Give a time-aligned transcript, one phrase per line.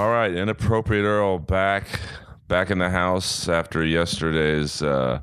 [0.00, 2.00] All right, inappropriate Earl back
[2.48, 5.20] back in the house after yesterday's uh,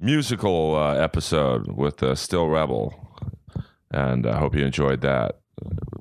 [0.00, 2.92] musical uh, episode with uh, Still Rebel,
[3.92, 5.38] and I hope you enjoyed that.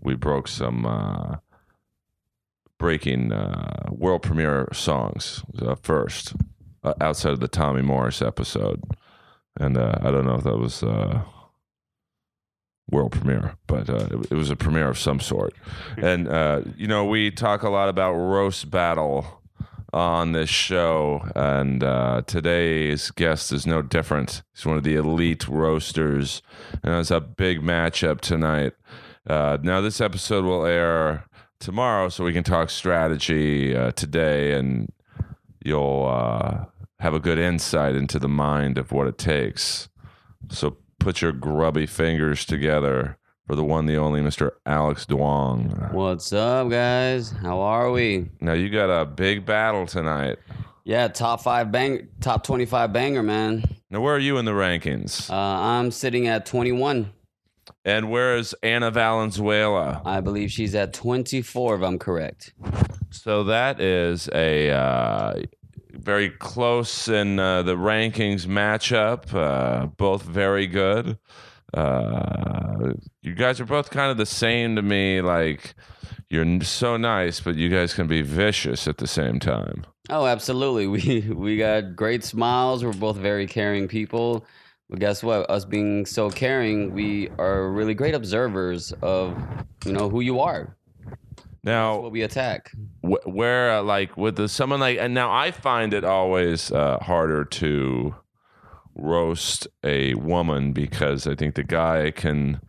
[0.02, 1.36] We broke some uh,
[2.80, 6.34] breaking uh, world premiere songs uh, first
[7.00, 8.82] outside of the Tommy Morris episode,
[9.60, 10.84] and I don't know if that was.
[12.92, 15.54] World premiere, but uh, it, it was a premiere of some sort.
[15.98, 19.42] And uh, you know, we talk a lot about roast battle
[19.94, 24.42] on this show, and uh, today's guest is no different.
[24.54, 26.42] He's one of the elite roasters,
[26.84, 28.74] and it's a big matchup tonight.
[29.28, 31.26] Uh, now, this episode will air
[31.60, 34.92] tomorrow, so we can talk strategy uh, today, and
[35.64, 36.66] you'll uh,
[37.00, 39.90] have a good insight into the mind of what it takes.
[40.50, 44.52] So put your grubby fingers together for the one, the only Mr.
[44.66, 45.92] Alex Duong.
[45.92, 47.32] What's up, guys?
[47.32, 48.30] How are we?
[48.40, 50.38] Now you got a big battle tonight.
[50.86, 53.66] Yeah, top five bang, top twenty-five banger, man.
[53.90, 55.30] Now, where are you in the rankings?
[55.30, 57.12] Uh, I'm sitting at twenty-one.
[57.84, 60.02] And where is Anna Valenzuela?
[60.06, 62.54] I believe she's at twenty-four, if I'm correct.
[63.10, 65.42] So that is a uh,
[65.94, 69.34] very close in uh, the rankings matchup.
[69.34, 71.18] Uh, both very good.
[71.74, 75.22] Uh, you guys are both kind of the same to me.
[75.22, 75.76] Like
[76.30, 79.86] you're so nice, but you guys can be vicious at the same time.
[80.10, 80.88] Oh, absolutely.
[80.88, 82.84] We we got great smiles.
[82.84, 84.46] We're both very caring people.
[84.90, 85.50] But guess what?
[85.50, 89.38] Us being so caring, we are really great observers of
[89.86, 90.76] you know who you are.
[91.64, 92.72] Now, What we attack.
[93.02, 96.98] wh- where uh, like with the someone like and now i find it always uh,
[97.02, 98.14] harder to
[98.96, 102.60] roast a woman because i think the guy can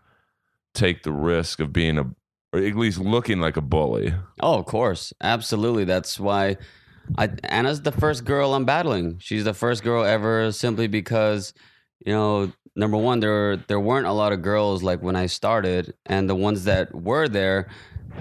[0.74, 2.04] take the risk of being a
[2.52, 5.84] or at least looking like a bully Oh, of course, absolutely.
[5.84, 6.56] That's why
[7.18, 9.18] I Anna's the first girl I'm battling.
[9.18, 11.52] She's the first girl ever, simply because
[12.06, 15.94] you know, number one, there there weren't a lot of girls like when I started,
[16.06, 17.68] and the ones that were there,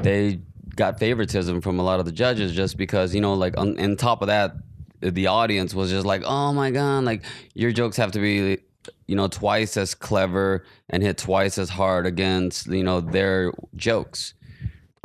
[0.01, 0.41] they
[0.75, 3.95] got favoritism from a lot of the judges just because you know, like on, on
[3.95, 4.55] top of that,
[5.01, 7.23] the audience was just like, oh my god, like
[7.53, 8.59] your jokes have to be.
[9.07, 14.33] You know, twice as clever and hit twice as hard against you know their jokes.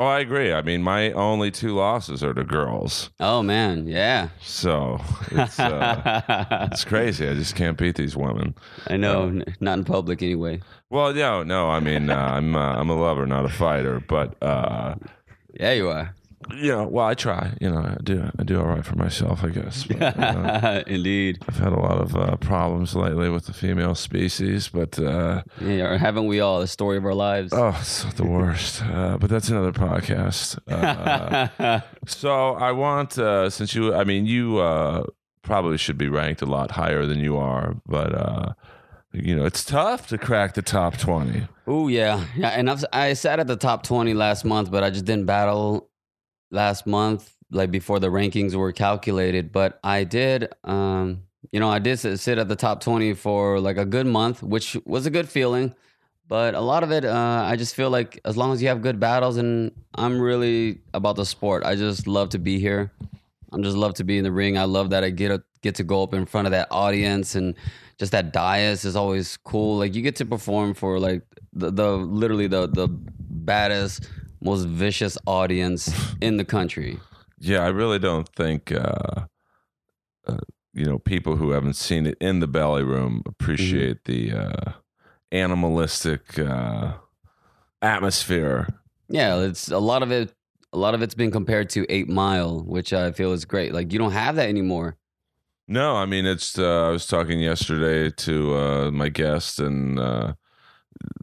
[0.00, 4.28] oh i agree i mean my only two losses are to girls Oh man, yeah.
[4.40, 8.54] so it's uh, it's crazy i just can't beat these women
[8.88, 10.60] I know, n- not in public anyway.
[10.90, 14.40] well no no i mean uh, i'm uh, i'm a lover not a fighter but
[14.42, 14.94] uh
[15.54, 16.14] Yeah, you are.
[16.54, 17.52] you know, well, I try.
[17.60, 18.30] You know, I do.
[18.38, 19.84] I do all right for myself, I guess.
[19.84, 21.42] But, uh, Indeed.
[21.48, 25.96] I've had a lot of uh, problems lately with the female species, but uh, Yeah,
[25.98, 26.60] haven't we all?
[26.60, 27.52] The story of our lives.
[27.52, 28.82] oh, it's the worst.
[28.98, 30.58] Uh, but that's another podcast.
[30.68, 35.04] Uh, so I want, uh, since you, I mean, you uh,
[35.42, 38.52] probably should be ranked a lot higher than you are, but uh,
[39.12, 41.46] you know, it's tough to crack the top twenty.
[41.66, 42.50] Oh yeah, yeah.
[42.50, 45.88] And I've, I sat at the top twenty last month, but I just didn't battle
[46.50, 49.52] last month, like before the rankings were calculated.
[49.52, 53.76] But I did, um, you know, I did sit at the top twenty for like
[53.76, 55.74] a good month, which was a good feeling.
[56.26, 58.82] But a lot of it, uh, I just feel like as long as you have
[58.82, 61.64] good battles, and I'm really about the sport.
[61.64, 62.92] I just love to be here.
[63.50, 64.58] I'm just love to be in the ring.
[64.58, 67.34] I love that I get a, get to go up in front of that audience
[67.34, 67.54] and
[67.98, 69.78] just that dais is always cool.
[69.78, 71.22] Like you get to perform for like
[71.52, 74.08] the, the literally the the baddest,
[74.40, 76.98] most vicious audience in the country.
[77.40, 79.26] Yeah, I really don't think uh,
[80.26, 80.38] uh,
[80.72, 84.72] you know people who haven't seen it in the belly room appreciate the uh,
[85.32, 86.94] animalistic uh,
[87.82, 88.68] atmosphere.
[89.08, 90.32] Yeah, it's a lot of it.
[90.72, 93.72] A lot of it's been compared to Eight Mile, which I feel is great.
[93.72, 94.96] Like you don't have that anymore.
[95.68, 96.58] No, I mean it's.
[96.58, 100.32] Uh, I was talking yesterday to uh, my guest, and uh,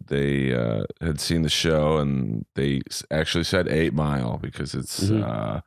[0.07, 5.23] they uh, had seen the show, and they actually said Eight Mile because it's Mhm.
[5.23, 5.61] uh,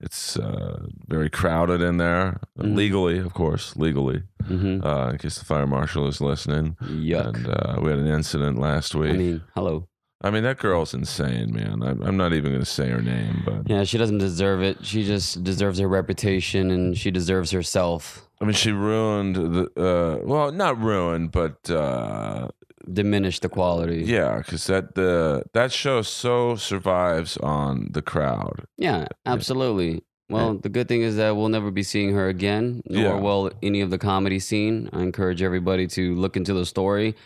[0.00, 2.74] it's uh, very crowded in there, Mhm.
[2.76, 4.22] legally, of course, legally.
[4.46, 6.76] hmm Uh, in case the fire marshal is listening.
[6.80, 7.26] Yuck.
[7.34, 9.14] And uh, we had an incident last week.
[9.14, 9.88] I mean, hello.
[10.22, 11.82] I mean, that girl's insane, man.
[11.82, 14.84] I'm, I'm not even going to say her name, but Yeah, she doesn't deserve it.
[14.84, 18.28] She just deserves her reputation, and she deserves herself.
[18.40, 19.62] I mean, she ruined the.
[19.76, 22.48] Uh, well, not ruined, but uh,
[22.92, 24.02] Diminish the quality.
[24.04, 28.64] yeah, because that the that show so survives on the crowd.
[28.76, 30.02] Yeah, absolutely.
[30.30, 33.14] Well, the good thing is that we'll never be seeing her again, nor Yeah.
[33.20, 34.88] will any of the comedy scene.
[34.92, 37.16] I encourage everybody to look into the story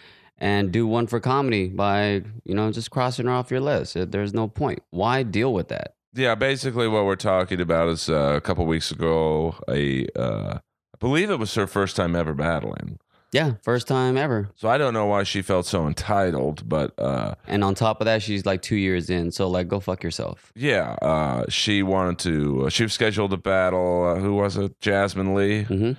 [0.45, 3.97] and do one for comedy by, you know, just crossing her off your list.
[4.11, 4.81] There's no point.
[4.91, 5.95] Why deal with that?
[6.15, 10.97] Yeah, basically what we're talking about is uh, a couple weeks ago, a uh, I
[11.01, 12.99] believe it was her first time ever battling.
[13.33, 14.51] Yeah, first time ever.
[14.55, 18.05] So I don't know why she felt so entitled, but uh, And on top of
[18.05, 19.33] that, she's like two years in.
[19.33, 20.53] So like, go fuck yourself.
[20.55, 22.67] yeah, uh, she wanted to.
[22.67, 24.07] Uh, she was scheduled to battle.
[24.09, 24.79] Uh, who was it?
[24.81, 25.93] Jasmine Lee, hmm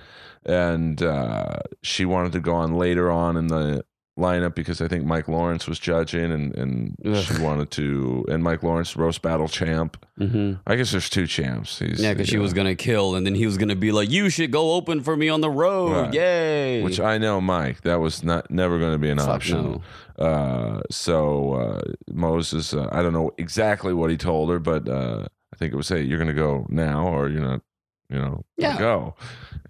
[0.45, 3.83] and uh, she wanted to go on later on in the
[4.17, 7.15] lineup because I think Mike Lawrence was judging, and and Ugh.
[7.23, 8.25] she wanted to.
[8.29, 9.97] And Mike Lawrence, roast battle champ.
[10.17, 11.79] hmm I guess there's two champs.
[11.79, 14.29] He's, Yeah, because she was gonna kill, and then he was gonna be like, "You
[14.29, 16.13] should go open for me on the road." Right.
[16.13, 16.83] Yay!
[16.83, 17.81] Which I know, Mike.
[17.81, 19.81] That was not never going to be an option.
[20.17, 20.23] no.
[20.25, 25.25] Uh, so uh, Moses, uh, I don't know exactly what he told her, but uh,
[25.53, 27.61] I think it was, "Hey, you're going to go now, or you're not,
[28.09, 28.77] you know, Yeah.
[28.79, 29.15] go."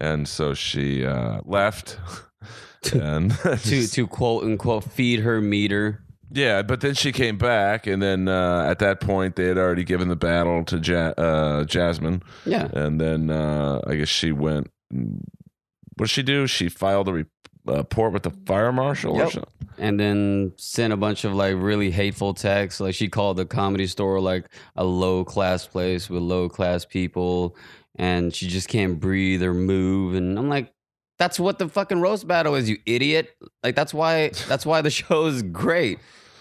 [0.00, 1.98] And so she uh, left,
[2.94, 3.30] and
[3.64, 6.02] to to quote unquote feed her meter.
[6.30, 9.84] yeah, but then she came back, and then uh, at that point they had already
[9.84, 14.70] given the battle to ja- uh, Jasmine, Yeah, and then uh, I guess she went.
[14.90, 16.46] What did she do?
[16.46, 17.24] She filed a re-
[17.64, 19.50] report with the fire marshal or something.
[19.78, 22.80] and then sent a bunch of like really hateful texts.
[22.80, 24.46] Like she called the comedy store like
[24.76, 27.56] a low class place with low class people,
[27.96, 30.14] and she just can't breathe or move.
[30.14, 30.72] And I'm like,
[31.18, 33.36] that's what the fucking roast battle is, you idiot.
[33.62, 35.98] Like that's why that's why the show is great.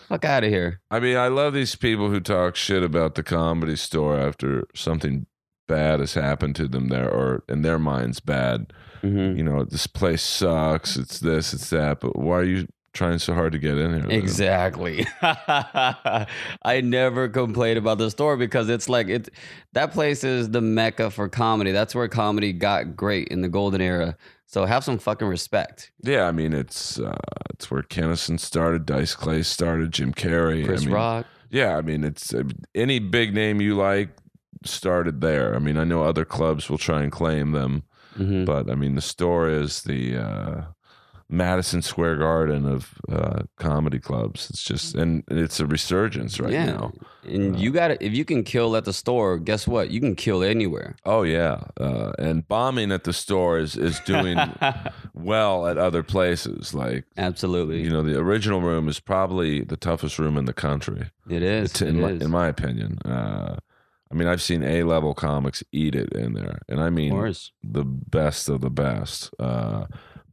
[0.09, 0.81] Fuck out of here.
[0.91, 5.25] I mean, I love these people who talk shit about the comedy store after something
[5.67, 8.71] bad has happened to them there, or in their minds, bad.
[9.01, 9.37] Mm-hmm.
[9.37, 10.95] You know, this place sucks.
[10.95, 11.99] It's this, it's that.
[11.99, 14.09] But why are you trying so hard to get in here?
[14.19, 15.05] Exactly.
[15.21, 19.29] I never complain about the store because it's like it
[19.73, 21.71] that place is the mecca for comedy.
[21.71, 24.17] That's where comedy got great in the golden era.
[24.47, 25.91] So have some fucking respect.
[26.01, 27.17] Yeah, I mean, it's uh,
[27.51, 31.25] it's where Kinison started, Dice Clay started, Jim Carrey, Chris I mean, Rock.
[31.49, 32.43] Yeah, I mean, it's uh,
[32.73, 34.09] any big name you like
[34.63, 35.55] started there.
[35.55, 37.83] I mean, I know other clubs will try and claim them.
[38.15, 40.61] hmm but I mean, the store is the uh,
[41.27, 44.49] Madison Square Garden of uh, comedy clubs.
[44.49, 46.65] It's just, and it's a resurgence right yeah.
[46.65, 46.93] now.
[47.23, 49.89] And you got to if you can kill at the store, guess what?
[49.89, 50.95] You can kill anywhere.
[51.03, 54.37] Oh yeah, uh, and bombing at the store is is doing
[55.15, 56.75] well at other places.
[56.75, 57.81] Like Absolutely.
[57.81, 61.71] you know, the original room is probably the toughest room in the country, it is.
[61.71, 62.21] It's It in, my, is.
[62.21, 62.99] in my opinion.
[63.03, 63.55] Uh,
[64.11, 67.11] I mean, I've seen A level comics eat it in there, and I mean,
[67.63, 69.31] the best of the best.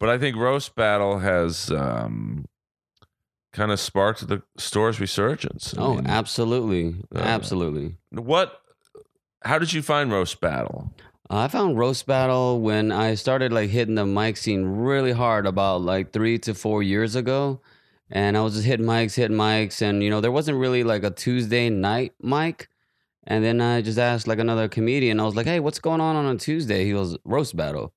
[0.02, 2.46] But I think roast battle has um,
[3.52, 5.74] kind of sparked the store's resurgence.
[5.78, 6.96] I Oh, mean, absolutely.
[7.14, 7.98] uh, absolutely.
[8.10, 8.60] what?
[9.44, 10.92] How did you find roast battle?
[11.30, 15.82] I found roast battle when I started like hitting the mic scene really hard about
[15.82, 17.60] like three to four years ago,
[18.10, 21.04] and I was just hitting mics, hitting mics, and you know there wasn't really like
[21.04, 22.68] a Tuesday night mic,
[23.24, 26.16] and then I just asked like another comedian, I was like, "Hey, what's going on
[26.16, 27.92] on a Tuesday?" He goes, "Roast battle."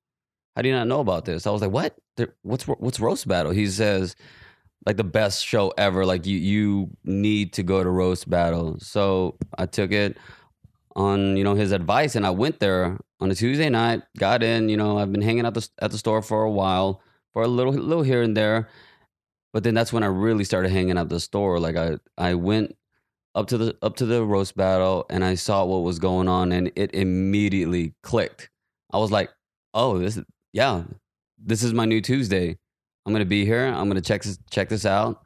[0.56, 1.46] How do you not know about this?
[1.46, 1.94] I was like, "What?
[2.42, 4.16] What's what's roast battle?" He says,
[4.86, 6.06] "Like the best show ever.
[6.06, 10.16] Like you you need to go to roast battle." So I took it
[10.96, 14.68] on you know his advice and I went there on a Tuesday night got in
[14.70, 17.02] you know I've been hanging out the, at the store for a while
[17.34, 18.68] for a little little here and there
[19.52, 22.74] but then that's when I really started hanging out the store like I I went
[23.34, 26.50] up to the up to the roast battle and I saw what was going on
[26.50, 28.48] and it immediately clicked
[28.90, 29.30] I was like
[29.74, 30.24] oh this is
[30.56, 30.82] yeah
[31.38, 32.56] this is my new Tuesday
[33.04, 35.22] I'm gonna be here I'm gonna check this check this out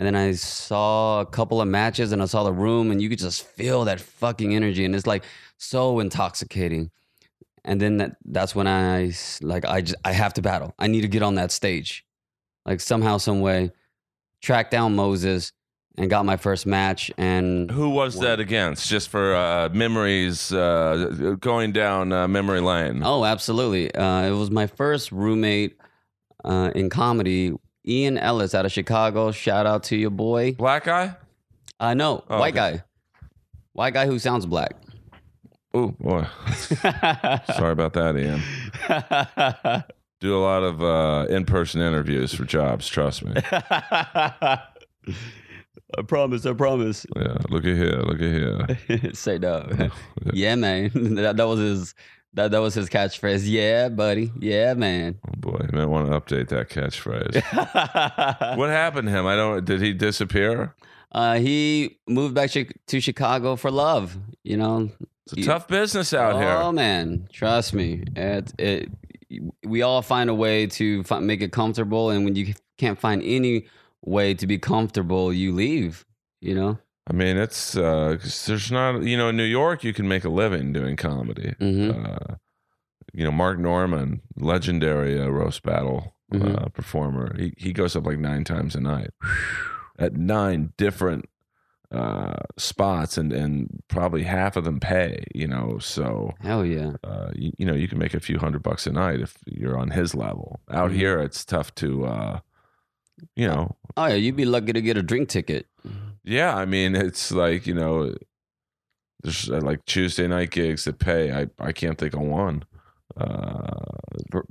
[0.00, 3.10] and then I saw a couple of matches and I saw the room and you
[3.10, 5.24] could just feel that fucking energy and it's like
[5.58, 6.90] so intoxicating.
[7.66, 10.74] And then that that's when I like I just I have to battle.
[10.78, 12.06] I need to get on that stage.
[12.64, 13.72] Like somehow some way
[14.40, 15.52] track down Moses
[15.98, 18.88] and got my first match and Who was that against?
[18.88, 23.02] Just for uh, memories, uh, going down uh, memory lane.
[23.04, 23.94] Oh, absolutely.
[23.94, 25.76] Uh, it was my first roommate
[26.44, 27.52] uh, in comedy,
[27.86, 29.30] Ian Ellis out of Chicago.
[29.32, 30.52] Shout out to your boy.
[30.52, 31.16] Black guy.
[31.78, 32.76] Uh no, Oh, white okay.
[32.76, 32.84] guy.
[33.72, 34.76] White guy who sounds black.
[35.72, 36.26] Oh boy,
[37.56, 39.84] sorry about that, Ian.
[40.20, 42.86] Do a lot of uh, in-person interviews for jobs.
[42.88, 43.32] Trust me.
[45.98, 47.06] I promise, I promise.
[47.16, 49.12] Yeah, look at here, look at here.
[49.14, 49.68] Say no.
[50.32, 50.90] yeah, man.
[51.16, 51.94] That, that was his
[52.34, 53.42] that, that was his catchphrase.
[53.44, 54.30] Yeah, buddy.
[54.38, 55.18] Yeah, man.
[55.26, 58.56] Oh boy, you might want to update that catchphrase.
[58.56, 59.26] what happened to him?
[59.26, 59.64] I don't.
[59.64, 60.74] Did he disappear?
[61.12, 64.16] uh, he moved back to Chicago for love.
[64.44, 64.90] You know.
[65.26, 66.48] It's a You- tough business out oh here.
[66.50, 68.04] Oh man, trust me.
[68.16, 68.88] It, it
[69.64, 73.66] we all find a way to make it comfortable, and when you can't find any
[74.04, 76.04] way to be comfortable, you leave.
[76.40, 76.78] You know.
[77.08, 80.28] I mean, it's uh there's not you know in New York you can make a
[80.30, 81.54] living doing comedy.
[81.58, 82.34] hmm Uh,
[83.12, 86.72] you know, Mark Normand, legendary uh, roast battle uh, Mhm.
[86.72, 87.34] performer.
[87.36, 89.10] He he goes up like nine times a night
[89.98, 91.24] at nine different
[91.90, 95.24] uh, spots, and and probably half of them pay.
[95.34, 96.92] You know, so Hell yeah.
[97.02, 99.76] uh, you, you know you can make a few hundred bucks a night if you're
[99.76, 100.60] on his level.
[100.70, 100.94] Out Mhm.
[100.94, 102.06] here, it's tough to.
[103.36, 105.66] You know, Oh yeah, you'd be lucky to get a drink ticket.
[106.24, 108.14] Yeah, I mean, it's like you know,
[109.22, 111.32] there's uh, like Tuesday night gigs that pay.
[111.32, 112.64] I I can't think of one.
[113.16, 113.74] Uh,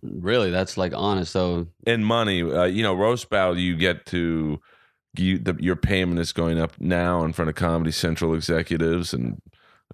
[0.01, 1.31] Really, that's like honest.
[1.31, 4.59] So in money, uh, you know, roast battle, you get to
[5.17, 9.41] you the, your payment is going up now in front of Comedy Central executives and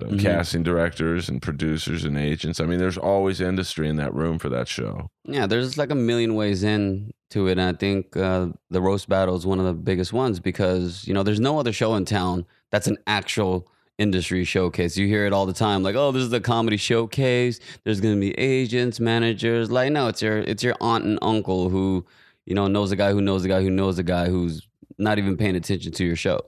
[0.01, 0.19] uh, Mhm.
[0.19, 2.59] casting directors and producers and agents.
[2.59, 5.07] I mean, there's always industry in that room for that show.
[5.27, 9.07] yeah, there's like a million ways in to it, and I think uh, the roast
[9.09, 12.05] battle is one of the biggest ones because you know there's no other show in
[12.05, 14.97] town that's an actual industry showcase.
[14.97, 17.59] You hear it all the time, like, oh, this is the comedy showcase.
[17.85, 19.71] There's gonna be agents, managers.
[19.71, 22.05] Like, no, it's your it's your aunt and uncle who
[22.45, 25.17] you know knows a guy who knows a guy who knows a guy who's not
[25.17, 26.41] even paying attention to your show.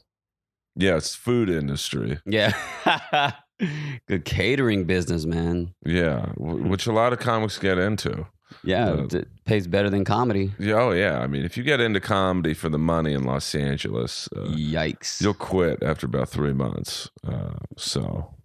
[0.77, 2.19] Yeah, it's food industry.
[2.25, 2.53] Yeah.
[4.07, 5.73] Good catering business, man.
[5.85, 8.27] Yeah, which a lot of comics get into.
[8.63, 10.53] Yeah, Uh, it pays better than comedy.
[10.59, 11.19] Yeah, oh yeah.
[11.19, 15.19] I mean, if you get into comedy for the money in Los Angeles, uh, Yikes.
[15.21, 17.09] you'll quit after about three months.
[17.27, 18.35] Uh, so,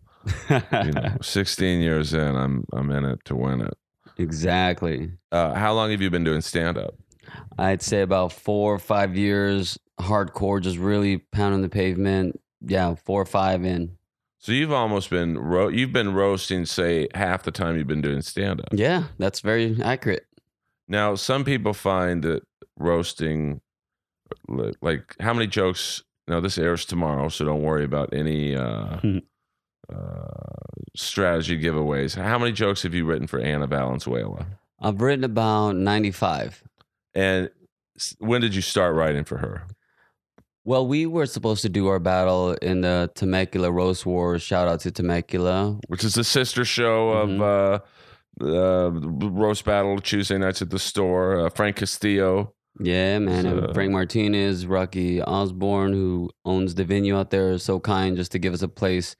[0.50, 3.74] you know, 16 years in, I'm I'm in it to win it.
[4.18, 5.12] exactly.
[5.30, 6.94] Uh, how long have you been doing stand up?
[7.58, 12.40] I'd say about four or five years hardcore, just really pounding the pavement.
[12.60, 13.96] Yeah, four or five in.
[14.38, 18.22] So you've almost been ro- you've been roasting, say, half the time you've been doing
[18.22, 18.68] stand up.
[18.72, 20.26] Yeah, that's very accurate.
[20.88, 22.42] Now, some people find that
[22.76, 23.60] roasting,
[24.48, 26.02] like how many jokes.
[26.28, 28.96] Now this airs tomorrow, so don't worry about any uh,
[29.92, 30.26] uh,
[30.96, 32.14] strategy giveaways.
[32.14, 34.46] How many jokes have you written for Anna Valenzuela?
[34.80, 36.64] I've written about 95.
[37.14, 37.50] And
[38.18, 39.66] when did you start writing for her?
[40.64, 44.42] Well, we were supposed to do our battle in the Temecula Roast Wars.
[44.42, 45.78] Shout out to Temecula.
[45.88, 47.78] Which is the sister show of uh,
[48.40, 51.46] uh, Roast Battle Tuesday nights at the store.
[51.46, 52.54] Uh, Frank Castillo.
[52.78, 53.42] Yeah, man.
[53.42, 58.30] So- Frank Martinez, Rocky Osborne, who owns the venue out there, is so kind just
[58.32, 59.16] to give us a place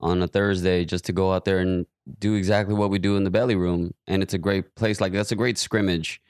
[0.00, 1.86] on a Thursday just to go out there and
[2.20, 3.92] do exactly what we do in the belly room.
[4.06, 5.00] And it's a great place.
[5.00, 6.20] Like that's a great scrimmage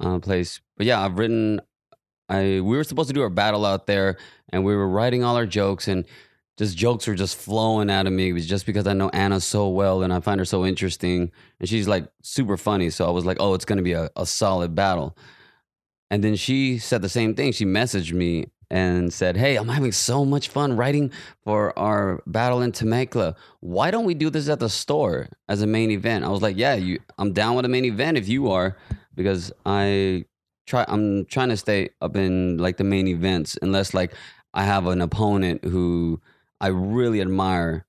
[0.00, 0.60] uh, place.
[0.76, 1.60] But yeah, I've written.
[2.28, 4.16] I we were supposed to do our battle out there,
[4.50, 6.04] and we were writing all our jokes, and
[6.56, 8.28] just jokes were just flowing out of me.
[8.28, 11.30] It was just because I know Anna so well, and I find her so interesting,
[11.58, 12.90] and she's like super funny.
[12.90, 15.16] So I was like, oh, it's gonna be a, a solid battle.
[16.10, 17.52] And then she said the same thing.
[17.52, 21.12] She messaged me and said, Hey, I'm having so much fun writing
[21.44, 23.34] for our battle in Temecula.
[23.60, 26.24] Why don't we do this at the store as a main event?
[26.24, 28.76] I was like, Yeah, you I'm down with a main event if you are,
[29.20, 30.24] because I
[30.66, 34.14] try I'm trying to stay up in like the main events unless like
[34.54, 36.20] I have an opponent who
[36.58, 37.84] I really admire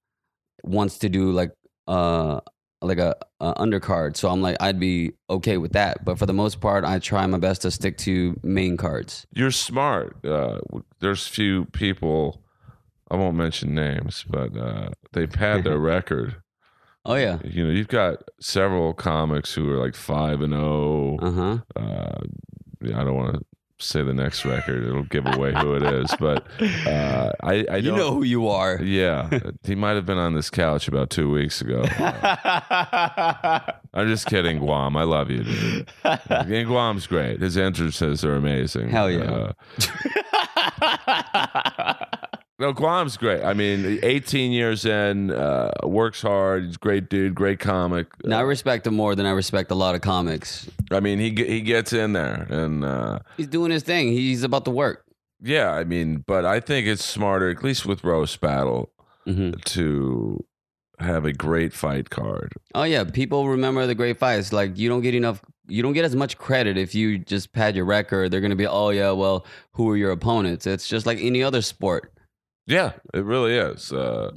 [0.64, 1.52] wants to do like
[1.88, 2.42] uh
[2.82, 4.18] like a, a undercard.
[4.18, 6.04] So I'm like I'd be okay with that.
[6.04, 9.26] But for the most part, I try my best to stick to main cards.
[9.34, 10.26] You're smart.
[10.26, 10.60] Uh,
[11.00, 12.42] there's few people,
[13.10, 16.41] I won't mention names, but uh, they've had their record.
[17.06, 17.40] Oh yeah.
[17.44, 21.18] You know, you've got several comics who are like 5 and 0.
[21.22, 21.58] Uh huh.
[21.76, 22.20] Uh,
[22.96, 23.46] I don't want to
[23.80, 24.84] say the next record.
[24.84, 26.14] It'll give away who it is.
[26.20, 26.46] But
[26.86, 28.80] uh, I, I You know who you are.
[28.82, 29.30] Yeah,
[29.64, 31.84] he might have been on this couch about two weeks ago.
[33.94, 34.96] I'm just kidding, Guam.
[34.96, 35.90] I love you, dude.
[36.04, 37.42] And Guam's great.
[37.42, 38.90] His entrances are amazing.
[38.90, 39.54] Hell yeah.
[42.62, 43.44] No, Guam's great.
[43.44, 46.66] I mean, 18 years in, uh, works hard.
[46.66, 48.06] He's a great dude, great comic.
[48.24, 50.70] now I respect him more than I respect a lot of comics.
[50.92, 54.10] I mean, he he gets in there, and uh, He's doing his thing.
[54.10, 55.06] He's about to work.
[55.42, 58.92] yeah, I mean, but I think it's smarter, at least with roast battle,
[59.26, 60.46] hmm to
[61.00, 62.54] have a great fight card.
[62.76, 64.54] Oh yeah, people remember the great fights.
[64.54, 65.42] Like you don't get enough.
[65.68, 68.30] You don't get as much credit if you just pad your record.
[68.30, 70.68] They're gonna be, oh yeah, well, who are your opponents?
[70.68, 72.14] It's just like any other sport.
[72.68, 73.92] Yeah, it really is.
[73.92, 74.32] Uh,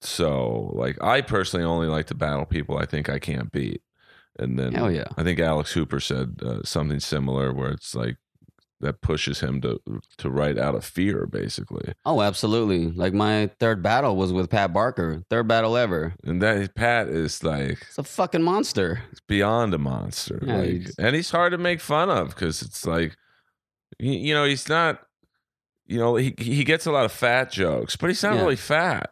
[0.00, 3.82] so, like, I personally only like to battle people I think I can't beat,
[4.38, 5.08] and then Hell yeah.
[5.16, 8.16] I think Alex Hooper said uh, something similar, where it's like
[8.80, 9.80] that pushes him to
[10.18, 11.92] to write out of fear, basically.
[12.04, 12.90] Oh, absolutely.
[12.90, 15.22] Like my third battle was with Pat Barker.
[15.30, 16.14] Third battle ever.
[16.22, 19.02] And that Pat is like It's a fucking monster.
[19.10, 22.60] It's beyond a monster, Yeah, like, he's- and he's hard to make fun of because
[22.60, 23.16] it's like,
[23.98, 25.00] you, you know, he's not.
[25.86, 28.40] You know, he he gets a lot of fat jokes, but he's not Yeah.
[28.42, 29.10] really fat.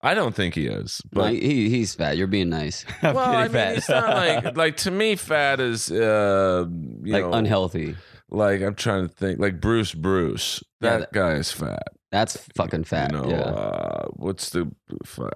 [0.00, 1.02] I don't think he is.
[1.12, 2.16] No, But he, he's fat.
[2.16, 2.84] You're being nice.
[3.02, 3.76] I'm well, I kidding, mean, fat.
[3.78, 4.08] it's not
[4.44, 6.66] like like to me, fat is uh,
[7.02, 7.96] you like know, unhealthy.
[8.30, 10.62] Like I'm trying to think, like Bruce Bruce.
[10.80, 11.82] Yeah, That that- guy is fat.
[12.10, 13.12] That's fucking fat.
[13.12, 13.36] You know, yeah.
[13.40, 14.70] uh, what's the?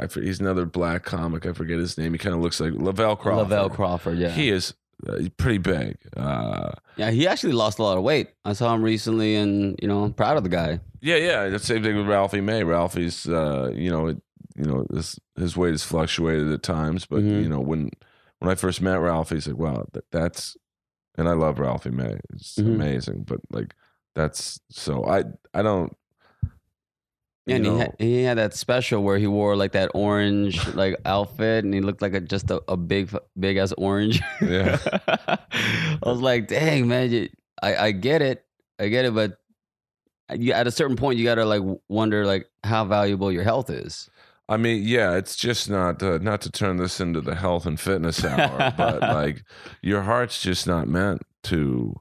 [0.00, 1.44] I forget, he's another black comic.
[1.44, 2.12] I forget his name.
[2.12, 3.42] He kind of looks like Lavelle Crawford.
[3.42, 4.16] Lavelle Crawford.
[4.16, 4.30] Yeah.
[4.30, 4.72] He is
[5.08, 5.96] uh, pretty big.
[6.16, 7.10] Uh, yeah.
[7.10, 8.28] He actually lost a lot of weight.
[8.44, 10.80] I saw him recently, and you know, I'm proud of the guy.
[11.00, 11.48] yeah, yeah.
[11.48, 12.62] The same thing with Ralphie May.
[12.64, 14.18] Ralphie's, uh, you know, it,
[14.56, 17.42] you know, his his weight has fluctuated at times, but Mhm.
[17.42, 17.90] you know, when
[18.38, 20.56] when I first met Ralphie, he's like, wow, that, that's,
[21.16, 22.18] and I love Ralphie May.
[22.32, 22.74] It's Mhm.
[22.74, 23.74] amazing, but like
[24.14, 25.96] that's so I I don't.
[27.46, 30.96] Yeah, and he had, he had that special where he wore like that orange like
[31.04, 34.20] outfit, and he looked like a, just a, a big big ass orange.
[34.40, 34.78] Yeah.
[35.26, 37.28] I was like, dang man, you,
[37.60, 38.44] I I get it,
[38.78, 39.38] I get it, but
[40.34, 44.08] you, at a certain point, you gotta like wonder like how valuable your health is.
[44.48, 47.78] I mean, yeah, it's just not uh, not to turn this into the health and
[47.78, 49.44] fitness hour, but like
[49.80, 52.00] your heart's just not meant to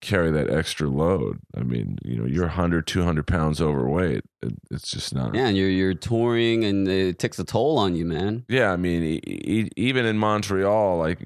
[0.00, 1.38] carry that extra load.
[1.56, 4.24] I mean, you know, you're 100, 200 pounds overweight.
[4.42, 5.34] It, it's just not.
[5.34, 8.44] Yeah, and you're you're touring, and it takes a toll on you, man.
[8.48, 11.20] Yeah, I mean, e- e- even in Montreal, like,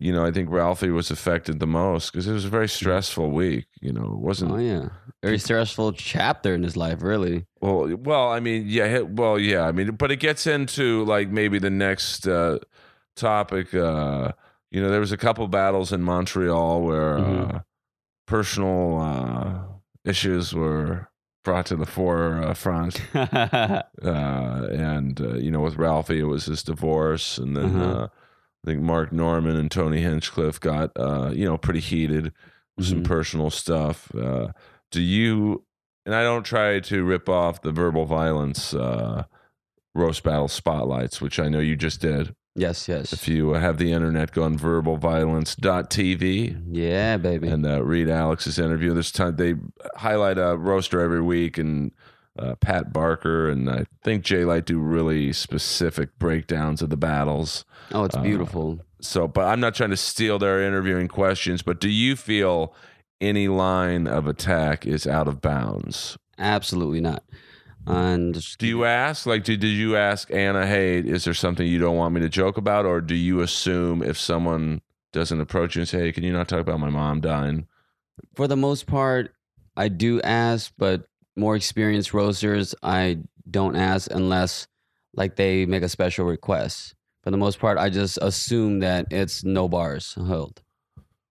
[0.00, 3.30] you know, I think Ralphie was affected the most because it was a very stressful
[3.30, 3.66] week.
[3.80, 4.52] You know, it wasn't.
[4.52, 4.88] Oh yeah,
[5.22, 7.46] very stressful chapter in his life, really.
[7.60, 11.58] Well, well, I mean, yeah, well, yeah, I mean, but it gets into like maybe
[11.58, 12.58] the next uh,
[13.16, 13.74] topic.
[13.74, 14.32] Uh,
[14.70, 17.54] you know, there was a couple battles in Montreal where Mhm.
[17.56, 17.60] uh,
[18.28, 19.58] personal uh,
[20.04, 21.08] issues were
[21.44, 27.38] brought to the forefront, uh, and uh, you know, with Ralphie, it was his divorce,
[27.38, 27.90] and then Uh-huh.
[28.02, 28.08] uh,
[28.64, 32.32] I think Mark Normand and Tony Hinchcliffe got uh, you know pretty heated
[32.76, 33.04] with some Mhm.
[33.04, 34.14] personal stuff.
[34.14, 34.48] Uh,
[34.90, 35.64] do you?
[36.06, 39.24] And I don't try to rip off the verbal violence uh,
[39.94, 42.34] roast battle spotlights, which I know you just did.
[42.58, 43.12] Yes, yes.
[43.12, 47.48] If you have the internet, go on verbalviolence.tv yeah, baby.
[47.48, 48.94] and uh, read Alex's interview.
[48.94, 49.54] This time they
[49.96, 51.92] highlight a roaster every week, and
[52.38, 57.64] uh, Pat Barker and I think Jay Light do really specific breakdowns of the battles.
[57.92, 58.80] oh, it's uh, beautiful.
[59.00, 61.62] So, but I'm not trying to steal their interviewing questions.
[61.62, 62.74] But do you feel
[63.20, 66.16] any line of attack is out of bounds?
[66.38, 67.24] Absolutely not.
[67.86, 71.78] And Do you ask, like, did, did you ask Anna, hey, is there something you
[71.78, 72.84] don't want me to joke about?
[72.84, 76.48] Or do you assume if someone doesn't approach you and say, hey, can you not
[76.48, 77.66] talk about my mom dying?
[78.34, 79.34] for the most part,
[79.76, 81.04] I do ask, but
[81.36, 83.18] more experienced roasters, I
[83.50, 84.66] don't ask unless
[85.14, 86.94] like they make a special request.
[87.22, 90.62] For the most part, I just assume that it's no bars held.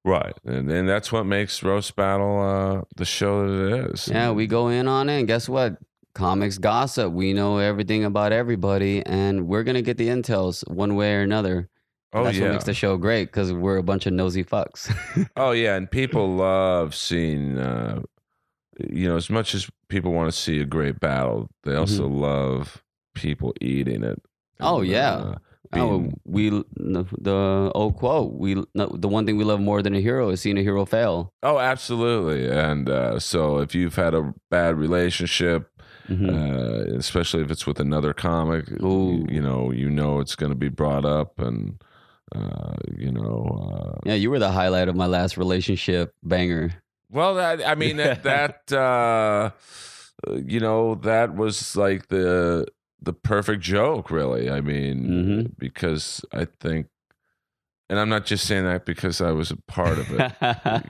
[0.03, 0.33] Right.
[0.45, 4.07] And, and that's what makes Roast Battle uh, the show that it is.
[4.07, 5.77] Yeah, we go in on it, and guess what?
[6.17, 7.13] Comics gossip.
[7.13, 11.69] We know everything about everybody, and we're gonna get the intels one way or another.
[12.11, 12.45] Oh, That's yeah.
[12.45, 14.91] what makes the show great because we're a bunch of nosy fucks.
[15.37, 17.59] Oh yeah, and people love seeing.
[17.59, 18.01] Uh,
[18.89, 22.83] you know, as much as people want to see a great battle, they also love
[23.13, 24.21] people eating it.
[24.59, 24.65] Mm-hmm.
[24.65, 25.11] Oh, And, yeah.
[25.13, 25.35] uh,
[25.73, 28.33] oh, we the old quote.
[28.33, 31.31] We the one thing we love more than a hero is seeing a hero fail.
[31.43, 32.49] oh, absolutely.
[32.49, 35.69] And uh, so, if you've had a bad relationship,
[36.09, 36.29] Mhm.
[36.29, 39.25] uh, especially if it's with another comic, Ooh.
[39.29, 41.81] you, know, you know it's going to be brought up, and
[42.35, 46.73] uh, you know, uh, yeah, you were the highlight of my last relationship banger.
[47.09, 48.23] Well, that, I mean that
[48.67, 49.51] that uh,
[50.35, 52.67] you know that was like the
[53.01, 54.49] the perfect joke, really.
[54.49, 55.51] I mean, Mhm.
[55.57, 56.87] because I think,
[57.89, 60.31] and I'm not just saying that because I was a part of it,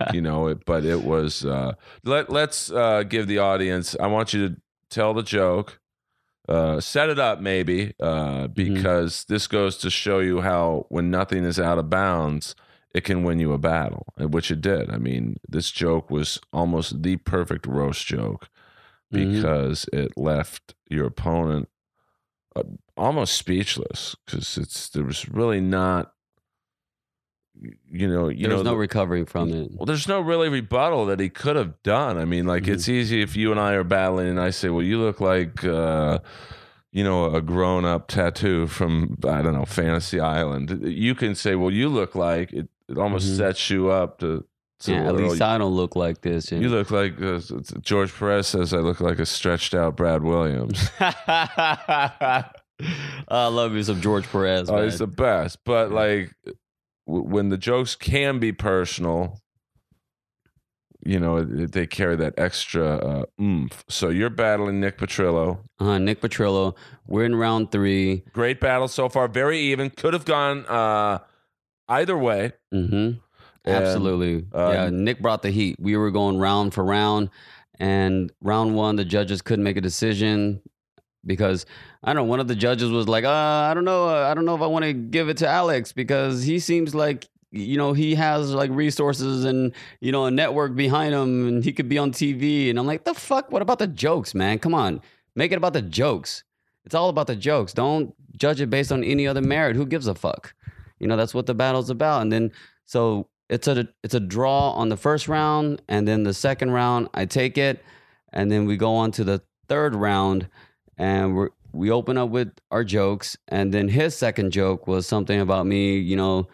[0.14, 0.48] you know.
[0.48, 1.46] It, but it was.
[1.46, 3.96] Uh, let Let's uh, give the audience.
[4.00, 4.56] I want you to
[4.90, 5.80] tell the joke.
[6.50, 11.44] Uh, set it up, maybe, uh, because this goes to show you how when nothing
[11.44, 12.56] is out of bounds,
[12.96, 14.90] it can win you a battle, and which it did.
[14.90, 18.48] I mean, this joke was almost the perfect roast joke
[19.14, 19.34] Mhm.
[19.34, 21.68] because it left your opponent
[22.56, 22.64] uh,
[22.96, 26.14] almost speechless because it's there was really not,
[27.90, 29.72] you know, you there was know, no recovering from it.
[29.74, 32.18] well, there's no really rebuttal that he could have done.
[32.18, 32.74] I mean, like Mhm.
[32.74, 35.64] it's easy if you and I are battling, and I say, "Well, you look like."
[35.64, 36.20] Uh,
[36.94, 40.82] you know, a grown up tattoo from, I don't know, Fantasy Island.
[40.84, 43.38] You can say, well, you look like it, it almost Mhm.
[43.38, 44.46] sets you up to,
[44.80, 46.50] to Yeah, at least I don't look like this.
[46.52, 47.40] you look like uh,
[47.82, 50.90] George Perez says I look like a stretched out Brad Williams.
[51.00, 52.44] I
[53.30, 54.70] love you some George Perez.
[54.70, 54.84] oh, man.
[54.86, 55.60] he's the best.
[55.66, 56.34] But like
[57.08, 59.40] when the jokes can be personal,
[61.06, 63.86] you know they carry that extra uh, oomph.
[63.88, 65.60] So you're battling Nick Petrillo.
[65.80, 66.76] Uh, Nick Petrillo.
[67.08, 68.24] We're in round three.
[68.34, 69.28] Great battle so far.
[69.28, 69.90] Very even.
[69.90, 71.20] Could have gone uh,
[71.88, 72.52] either way.
[72.74, 73.20] Mm-hmm.
[73.66, 74.46] Absolutely.
[74.54, 75.78] uh, yeah, Nick brought the heat.
[75.80, 77.30] We were going round for round,
[77.80, 80.62] and round one, the judges couldn't make a decision
[81.28, 81.66] because
[82.04, 82.30] I don't know.
[82.30, 84.10] One of the judges was like, uh, "I don't know.
[84.10, 86.96] Uh, I don't know if I want to give it to Alex because he seems
[86.96, 91.64] like." You know, he has like resources and, you know, a network behind him and
[91.64, 92.70] he could be on TV.
[92.70, 93.54] And I'm like, the fuck?
[93.54, 94.60] What about the jokes, man?
[94.60, 95.02] Come on.
[95.34, 96.44] Make it about the jokes.
[96.84, 97.72] It's all about the jokes.
[97.72, 99.78] Don't judge it based on any other merit.
[99.78, 100.54] Who gives a fuck?
[101.00, 102.22] You know, that's what the battle's about.
[102.22, 102.52] And then
[102.86, 107.10] so it's a it's a draw on the first round, and then the second round
[107.14, 107.84] I take it,
[108.34, 110.48] and then we go on to the third round,
[110.98, 115.40] and we we open up with our jokes, and then his second joke was something
[115.40, 116.48] about me, you know,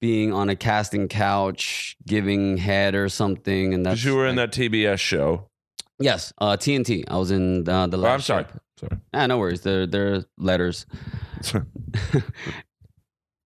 [0.00, 4.50] being on a casting couch, giving head or something, and that's you were in like-
[4.52, 5.46] that TBS show.
[5.98, 7.04] yes, uh, TNT.
[7.08, 8.12] I was in uh, the Oh, last.
[8.14, 8.44] I'm sorry.
[8.44, 8.60] Ship.
[8.80, 9.00] Sorry.
[9.14, 9.60] Ah, no worries.
[9.62, 10.86] They're they're letters.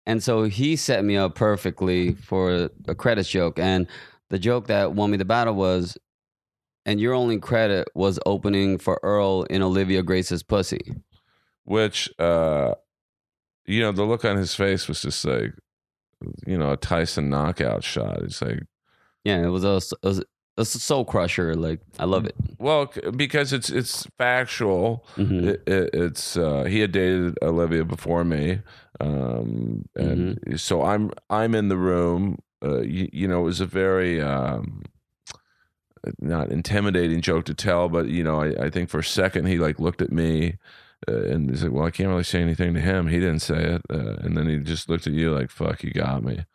[0.05, 3.57] And so he set me up perfectly for a credits joke.
[3.57, 3.87] And
[4.29, 5.97] the joke that won me the battle was,
[6.85, 10.95] and your only credit was opening for Earl in Olivia Grace's pussy.
[11.65, 12.73] Which, uh,
[13.65, 15.53] you know, the look on his face was just like,
[16.45, 18.21] you know, a Tyson knockout shot.
[18.21, 18.63] It's like,
[19.23, 20.21] Yeah, it was a, a,
[20.57, 21.55] a soul crusher.
[21.55, 22.35] Like, I love it.
[22.59, 25.05] well, because it's it's factual.
[25.15, 25.47] Mhm.
[25.47, 28.59] It, it, it's uh, he had dated Olivia before me,
[28.99, 32.39] um, and so I'm I'm in the room.
[32.63, 34.83] Uh, you, you know, it was a very um,
[36.19, 39.57] not intimidating joke to tell, but you know, I, I think for a second he
[39.57, 40.57] like looked at me.
[41.05, 43.07] Uh, and he's like, "Well, I can't really say anything to him.
[43.07, 45.91] He didn't say it." Uh, and then he just looked at you like, "Fuck, you
[45.91, 46.45] got me."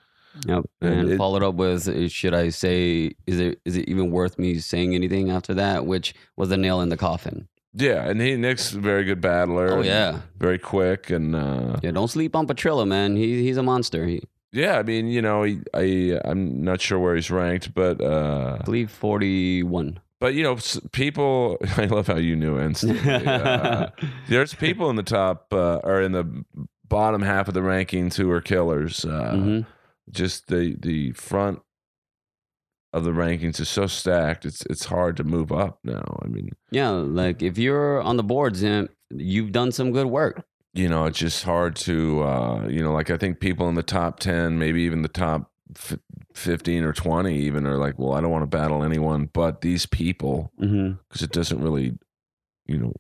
[0.47, 0.65] Yep.
[0.81, 4.11] And And it- followed up with, uh, should I say, is it is it even
[4.11, 5.85] worth me saying anything after that?
[5.85, 7.49] Which was the nail in the coffin.
[7.75, 9.69] Yeah, and he Nick's a very good battler.
[9.71, 11.91] Oh yeah, very quick and uh, yeah.
[11.91, 13.17] Don't sleep on Petrillo, man.
[13.17, 14.07] He he's a monster.
[14.07, 14.79] He, yeah.
[14.79, 18.65] I mean, you know, he, I I'm not sure where he's ranked, but uh, I
[18.65, 20.01] believe forty one.
[20.21, 20.57] but you know,
[20.93, 21.59] people.
[21.77, 23.27] I love how you knew instantly.
[23.27, 23.89] Uh,
[24.29, 26.45] there's people in the top uh, or in the
[26.89, 29.05] bottom half of the rankings who are killers.
[29.05, 29.61] Uh, hmm
[30.11, 31.61] Just the the front
[32.95, 34.47] of the rankings is so stacked.
[34.47, 36.19] It's it's hard to move up now.
[36.25, 40.43] I mean, Yeah, like if you're on the boards, then you've done some good work.
[40.75, 43.83] You know, it's just hard to, uh, you know, like I think people in the
[43.83, 45.99] top 10, maybe even the top f-
[46.35, 49.87] 15 or 20 even are like, well, I don't want to battle anyone but these
[49.87, 50.93] people Mm-hmm.
[51.09, 51.99] because it doesn't really,
[52.67, 52.93] you know,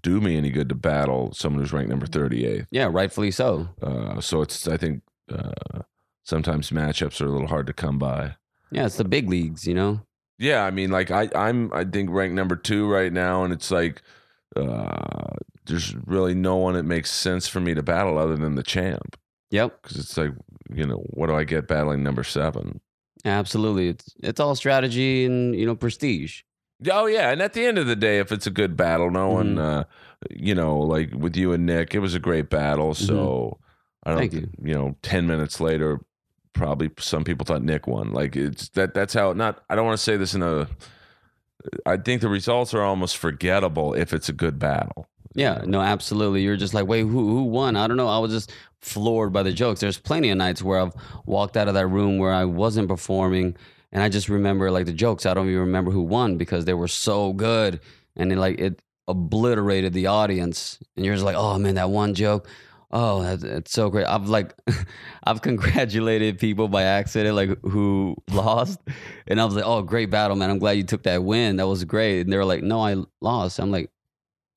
[0.00, 2.66] do me any good to battle someone who's ranked number 38.
[2.70, 3.68] Yeah, rightfully so.
[3.82, 5.50] Uh, so it's, I think, uh,
[6.22, 8.36] sometimes matchups are a little hard to come by.
[8.70, 10.02] Yeah, it's the big leagues, you know.
[10.38, 13.70] Yeah, I mean, like I, I'm, I think ranked number two right now, and it's
[13.72, 14.02] like,
[14.54, 15.34] uh,
[15.68, 19.16] there's really no one that makes sense for me to battle other than the champ.
[19.50, 20.32] Yep, because it's like
[20.74, 22.80] you know what do I get battling number seven?
[23.24, 23.88] absolutely.
[23.88, 26.42] It's it's all strategy and you know prestige.
[26.90, 29.28] Oh yeah, and at the end of the day, if it's a good battle, no
[29.30, 29.80] one, Mm-hmm.
[29.80, 29.84] uh,
[30.30, 32.94] you know, like with you and Nick, it was a great battle.
[32.94, 33.58] So
[34.04, 34.66] I don't, Mm-hmm.
[34.66, 34.74] You.
[34.74, 36.00] know, ten minutes later,
[36.52, 38.12] probably some people thought Nick won.
[38.12, 39.32] Like it's that that's how.
[39.32, 40.68] Not I don't want to say this in a.
[41.84, 45.08] I think the results are almost forgettable if it's a good battle.
[45.38, 46.42] Yeah, no, absolutely.
[46.42, 47.76] You're just like, wait, who who won?
[47.76, 48.08] I don't know.
[48.08, 49.78] I was just floored by the jokes.
[49.78, 50.92] There's plenty of nights where I've
[51.26, 53.56] walked out of that room where I wasn't performing,
[53.92, 55.26] and I just remember like the jokes.
[55.26, 57.78] I don't even remember who won because they were so good,
[58.16, 60.80] and it like it obliterated the audience.
[60.96, 62.48] And you're just like, oh man, that one joke.
[62.90, 64.06] Oh, that's, it's so great.
[64.06, 64.54] I've like,
[65.24, 68.80] I've congratulated people by accident, like who lost,
[69.28, 70.50] and I was like, oh, great battle, man.
[70.50, 71.56] I'm glad you took that win.
[71.58, 72.22] That was great.
[72.22, 73.60] And they were like, no, I lost.
[73.60, 73.90] I'm like,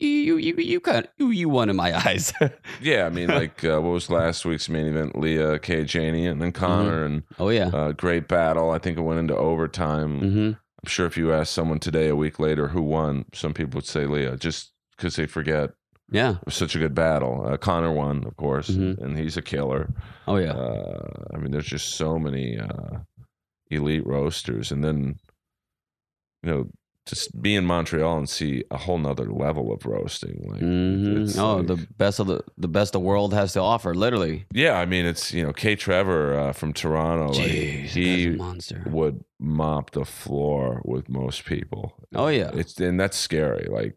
[0.08, 2.34] you you you kind you you won in my eyes.
[2.82, 5.18] Yeah, I mean, like uh, what was last week's main event?
[5.18, 7.68] Leah, Kayajanian, and then Connor, and oh yeah.
[7.68, 8.72] uh, great battle.
[8.72, 10.20] I think it went into overtime.
[10.20, 10.52] hmm
[10.84, 13.86] I'm sure if you asked someone today, a week later, who won, some people would
[13.86, 15.70] say Leah, just because they forget
[16.10, 17.46] Yeah, it was such a good battle.
[17.48, 18.98] Uh, Connor won, of course, Mhm.
[18.98, 19.94] and he's a killer.
[20.28, 20.54] Oh yeah.
[20.54, 23.00] Uh, I mean, there's just so many uh,
[23.70, 25.20] elite roasters, and then
[26.44, 26.70] you know,
[27.08, 30.46] just be in Montreal and see a whole nother level of roasting.
[30.48, 33.94] Like, hmm Oh, like- the best of the the best the world has to offer.
[33.96, 34.46] Literally.
[34.54, 35.76] yeah, I mean, it's you know, K.
[35.76, 37.34] Trevor uh, from Toronto.
[37.34, 38.84] like, Jeez, a he monster.
[38.88, 41.96] would mop the floor with most people.
[42.14, 42.52] Oh yeah.
[42.54, 43.68] It's and that's scary.
[43.70, 43.96] Like,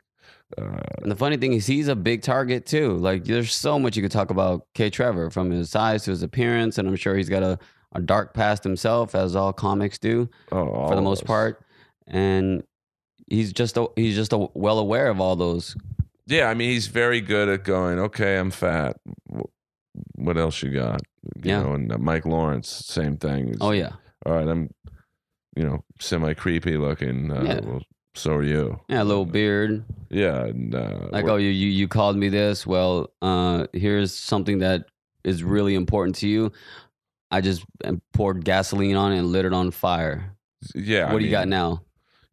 [0.57, 2.97] uh, And the funny thing is, he's a big target too.
[2.97, 4.89] Like, there's so much you could talk about K.
[4.89, 7.59] Trevor, from his size to his appearance, and I'm sure he's got a,
[7.93, 11.63] a dark past himself, as all comics do oh, for the most part.
[12.07, 12.63] and
[13.35, 15.77] he's just a, he's just a, well aware of all those.
[16.27, 17.99] Yeah, I mean, he's very good at going.
[17.99, 18.97] Okay, I'm fat.
[20.17, 21.03] What else you got?
[21.43, 21.63] You Yeah.
[21.63, 23.49] know, and uh, Mike Lawrence, same thing.
[23.49, 23.93] He's, Oh yeah,
[24.27, 24.71] All right, I'm,
[25.57, 27.31] you know, semi creepy looking.
[27.31, 27.61] Uh, Yeah.
[27.63, 27.83] Well,
[28.15, 28.81] so are you.
[28.89, 29.85] yeah, a little beard.
[30.09, 32.67] Yeah, and uh, Like, oh, you, you you called me this.
[32.67, 34.87] Well, uh, here's something that
[35.25, 36.53] is really important to you.
[37.31, 40.37] I just uh, poured gasoline on it and lit it on fire.
[40.75, 41.07] yeah.
[41.07, 41.83] what I do you got now?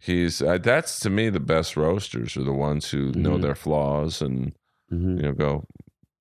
[0.02, 3.42] He's uh, that's to me the best roasters are the ones who know Mhm.
[3.42, 4.54] their flaws and
[4.90, 5.64] hmm you know go,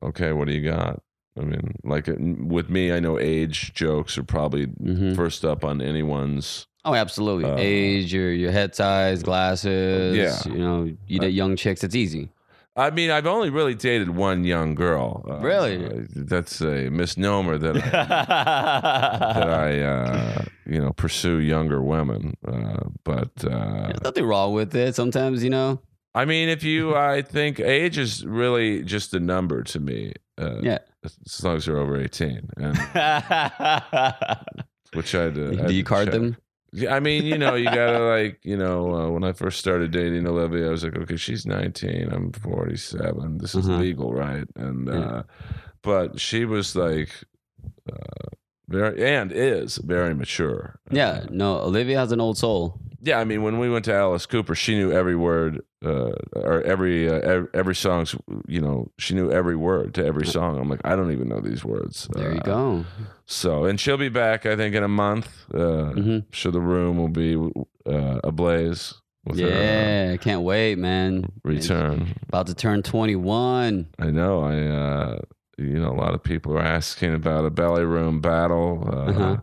[0.03, 1.03] okay, what do you got?
[1.39, 5.65] I mean, like uh, with me, I know age jokes are probably hmm first up
[5.65, 6.67] on anyone's.
[6.85, 7.45] Oh, absolutely.
[7.51, 10.17] Uh, Age, your your head size, glasses.
[10.17, 10.53] Yeah.
[10.53, 11.83] you know, you date young chicks.
[11.85, 12.31] It's easy.
[12.87, 15.25] I mean, I've only really dated one young girl.
[15.29, 16.07] Uh, Really?
[16.15, 17.81] that's a misnomer that I,
[19.35, 22.37] that I uh, you know pursue younger women.
[22.47, 24.95] Uh, but uh, There's nothing wrong with it.
[24.95, 25.81] Sometimes, you know.
[26.15, 30.13] I mean, if you, I think age is really just a number to me.
[30.39, 30.79] Uh, Yeah.
[31.05, 32.77] as long as you're over eighteen, and
[34.95, 35.67] which I did.
[35.67, 36.37] Do you card them?
[36.73, 39.91] Yeah, I mean, you know, you gotta like, you know, uh, when I first started
[39.91, 43.39] dating Olivia, I was like, okay, she's 19, I'm 47.
[43.39, 43.79] This is Uh-huh.
[43.79, 44.47] legal, right?
[44.55, 44.95] And Yeah.
[44.95, 45.23] uh,
[45.83, 47.11] but she was like,
[47.91, 48.29] uh,
[48.69, 50.79] very and is very mature.
[50.93, 51.23] Yeah.
[51.25, 52.79] Uh, No, Olivia has an old soul.
[53.03, 53.19] Yeah.
[53.19, 57.09] I mean, when we went to Alice Cooper, she knew every word, uh, or every
[57.09, 58.15] uh, every, every song's.
[58.47, 60.59] You know, she knew every word to every song.
[60.59, 62.09] I'm like, I don't even know these words.
[62.13, 62.85] There you Uh, go.
[63.27, 65.29] So, and she'll be back, I think, in a month.
[65.55, 67.37] Uh, hmm sure the room will be
[67.87, 71.25] uh, ablaze with her Yeah, can't wait, man.
[71.25, 72.15] uh, return.
[72.29, 73.87] About to turn 21.
[73.99, 74.41] I know.
[74.43, 75.19] I uh,
[75.59, 78.85] you know a lot of people are asking about a belly room battle.
[78.87, 79.37] Uh, Uh-huh.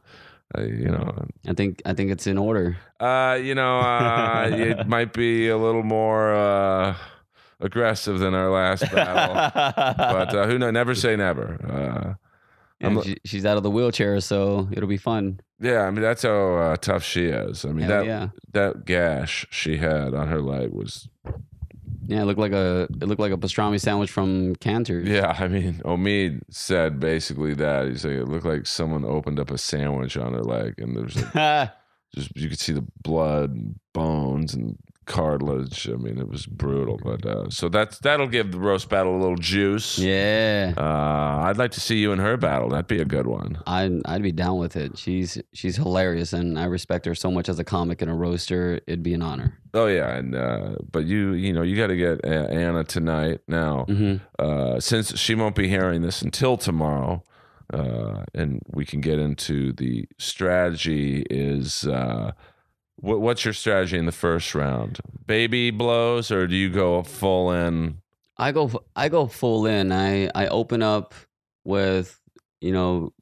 [0.57, 2.77] I, you know, I think I think it's in order.
[2.99, 6.95] uh, you know, uh, it might be a little more uh,
[7.59, 9.35] aggressive than our last battle,
[9.95, 10.73] but uh, who knows?
[10.73, 11.47] Never say never.
[11.63, 12.13] Uh,
[12.79, 15.39] Yeah, she, she's out of the wheelchair, so it'll be fun.
[15.59, 17.65] yeah, I mean that's how uh, tough she is.
[17.65, 18.27] I mean Hell that yeah.
[18.53, 21.09] that gash she had on her leg was
[22.07, 25.07] Yeah, it looked like a it looked like a pastrami sandwich from Canter's.
[25.07, 27.87] Yeah, I mean, Omid said basically that.
[27.87, 31.15] He's like, it looked like someone opened up a sandwich on her leg, and there's
[31.35, 31.71] like,
[32.15, 35.89] just you could see the blood, and bones, and cartilage.
[35.89, 36.99] I mean, it was brutal.
[37.03, 39.97] But uh, so that's that'll give the roast battle a little juice.
[39.97, 40.73] yeah.
[40.77, 42.69] Uh, I'd like to see you in her battle.
[42.69, 43.59] That'd be a good one.
[43.65, 44.97] I'd I'd be down with it.
[44.97, 48.79] She's she's hilarious, and I respect her so much as a comic and a roaster.
[48.85, 49.57] It'd be an honor.
[49.73, 53.39] Oh yeah, and uh, but you you know you got to get uh, Anna tonight
[53.47, 53.85] now.
[53.85, 57.23] hmm uh, since she won't be hearing this until tomorrow,
[57.73, 61.25] uh, and we can get into the strategy.
[61.29, 62.31] Is uh,
[62.99, 64.99] what, what's your strategy in the first round?
[65.25, 68.01] Baby blows, or do you go full in?
[68.37, 69.91] I go I go full in.
[69.91, 71.13] I I open up
[71.63, 72.19] with
[72.61, 73.13] you know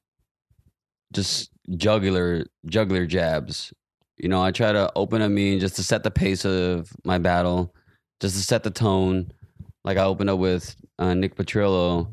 [1.14, 3.74] just juggler jugular jabs.
[4.18, 7.18] You know, I try to open a mean just to set the pace of my
[7.18, 7.74] battle,
[8.22, 9.32] just to set the tone.
[9.84, 12.08] Like I opened up with uh, Nick Petrillo.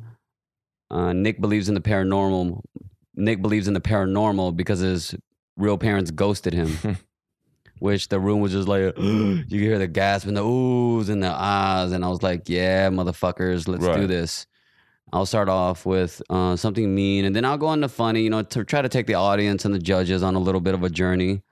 [0.90, 2.60] Uh, Nick believes in the paranormal.
[3.14, 5.14] Nick believes in the paranormal because his
[5.56, 6.98] real parents ghosted him.
[7.82, 11.20] which the room was just like you could hear the gasp and the oohs and
[11.20, 11.90] the ahs.
[11.90, 14.46] And i was like yeah motherfuckers let's do this.
[15.12, 18.42] I'll start off with uh, something mean and then i'll go into funny you know
[18.42, 20.88] to try to take the audience and the judges on a little bit of a
[20.90, 21.42] journey.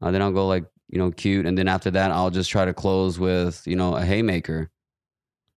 [0.00, 2.64] Uh, then i'll go like you know cute and then after that i'll just try
[2.64, 4.70] to close with you know a haymaker.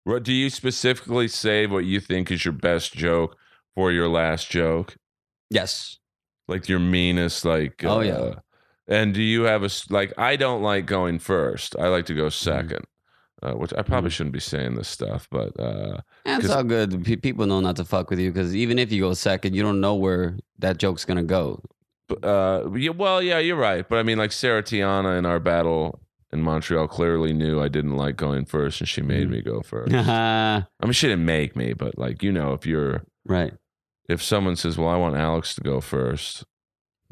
[0.05, 3.37] What do you specifically save what you think is your best joke
[3.75, 4.97] for your last joke?
[5.51, 5.99] yes.
[6.49, 8.37] Like your meanest, like Oh, yeah.
[8.89, 10.13] And do you have a like?
[10.19, 11.77] I don't like going first.
[11.79, 12.69] I like to go Mm-hmm.
[12.75, 12.85] 2nd
[13.43, 17.17] uh, which I probably shouldn't be saying this stuff, but uh, it's all good Pe-
[17.17, 19.81] people know not to fuck with you because even if you go second you don't
[19.81, 21.63] know where that joke's gonna go
[22.09, 23.89] But, uh, yeah, well, yeah, you're right.
[23.89, 26.01] But I mean, like Sarah Tiana in our battle
[26.33, 29.31] in Montreal clearly knew I didn't like going first, and she made Mhm.
[29.31, 29.95] me go first.
[29.95, 33.53] I mean, she didn't make me, but like you know, if you're right
[34.09, 36.45] if someone says, "Well, I want Alex to go first,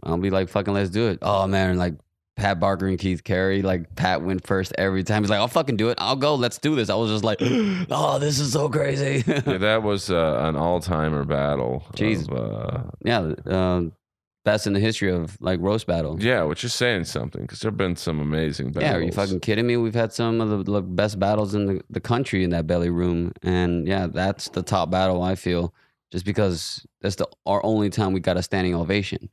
[0.03, 1.19] I'll be like, fucking, let's do it.
[1.23, 1.95] Oh man, like
[2.37, 5.23] Pat Barker and Keith Carey, like Pat went first every time.
[5.23, 5.99] He's like, I'll fucking do it.
[5.99, 6.35] I'll go.
[6.35, 6.91] Let's do this.
[6.91, 9.25] I was just like, oh, this is so crazy.
[9.27, 11.87] yeah, that was uh, an all timer battle.
[11.95, 12.31] Jeez.
[12.31, 13.93] Of, uh, yeah, um,
[14.45, 16.23] best in the history of like roast battle.
[16.23, 18.91] yeah, which is saying something because there've been some amazing battles.
[18.91, 19.79] Yeah, are you fucking kidding me?
[19.79, 22.91] We've had some of the, the best battles in the, the country in that belly
[22.91, 25.75] room, and yeah, that's the top battle I feel.
[26.13, 29.31] Just because that's the our only time we got a standing ovation.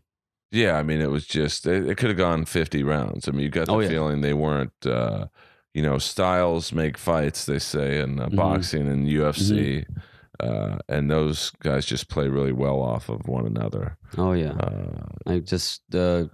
[0.54, 3.28] Yeah, I mean, it was just it, it could have gone fifty rounds.
[3.28, 3.89] I mean, you got the Oh, yeah.
[3.89, 4.72] feeling they weren't.
[4.86, 5.26] Uh,
[5.74, 8.36] you know, styles make fights, they say in uh, Mhm.
[8.36, 9.98] boxing and UFC, Mm-hmm.
[10.39, 13.98] uh, and those guys just play really well off of one another.
[14.18, 16.30] Oh yeah, Uh, like just the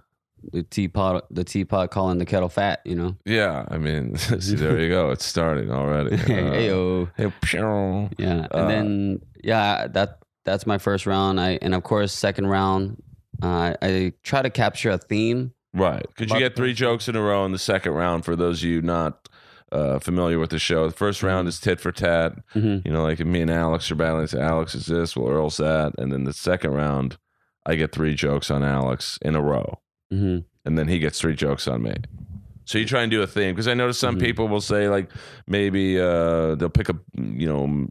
[0.52, 2.80] the teapot, the teapot calling the kettle fat.
[2.84, 3.16] You know.
[3.24, 5.10] yeah, I mean, see, there you go.
[5.10, 6.16] It's starting already.
[6.20, 7.10] Uh, Heyo.
[7.16, 8.12] hey, pshong.
[8.18, 11.40] Yeah, and Uh, then yeah, that that's my first round.
[11.40, 13.02] I and of course second round,
[13.42, 15.52] uh, I try to capture a theme.
[15.72, 16.04] Right.
[16.16, 18.68] Because you get three jokes in a row in the second round for those of
[18.68, 19.28] you not
[19.70, 20.86] uh, familiar with the show.
[20.88, 22.32] The first round is tit for tat.
[22.54, 22.88] Mm-hmm.
[22.88, 25.92] You know, like me and Alex are battling, say Alex is this, well, Earl's that.
[25.98, 27.18] And then the second round,
[27.66, 29.78] I get three jokes on Alex in a row.
[30.12, 30.38] Mm-hmm.
[30.64, 31.94] And then he gets three jokes on me.
[32.64, 33.54] So you try and do a theme.
[33.54, 34.20] Because I notice some Mhm.
[34.22, 35.08] people will say, like,
[35.46, 37.86] maybe uh, they'll pick a, you know,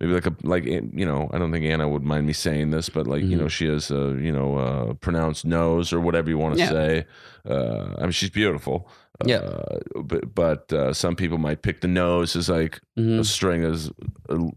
[0.00, 2.88] maybe like a, like, you know, I don't think Anna would mind me saying this,
[2.90, 3.40] but like, you Mhm.
[3.40, 6.68] know, she has a, you know, uh, pronounced nose or whatever you want to Yeah.
[6.70, 7.06] say.
[7.48, 8.88] Uh, I mean, she's beautiful.
[9.24, 9.36] Yeah.
[9.38, 13.20] Uh, but but uh, some people might pick the nose as like Mm-hmm.
[13.20, 13.90] a string as,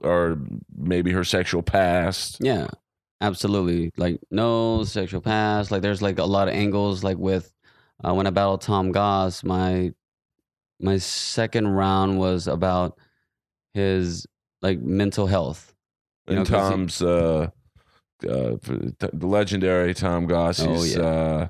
[0.02, 0.38] or
[0.76, 2.38] maybe her sexual past.
[2.42, 2.68] Yeah,
[3.22, 3.92] absolutely.
[3.96, 5.72] Like no sexual past.
[5.72, 7.04] Like there's like a lot of angles.
[7.06, 7.54] Like with
[8.04, 9.94] uh, when I battled Tom Goss, my
[10.82, 12.98] my second round was about
[13.74, 14.26] his
[14.62, 15.74] like mental health.
[16.28, 17.50] You and know, 'cause he- Tom's uh,
[18.28, 20.60] uh, the legendary Tom Goss.
[20.62, 21.02] Oh, He's yeah.
[21.04, 21.48] uh,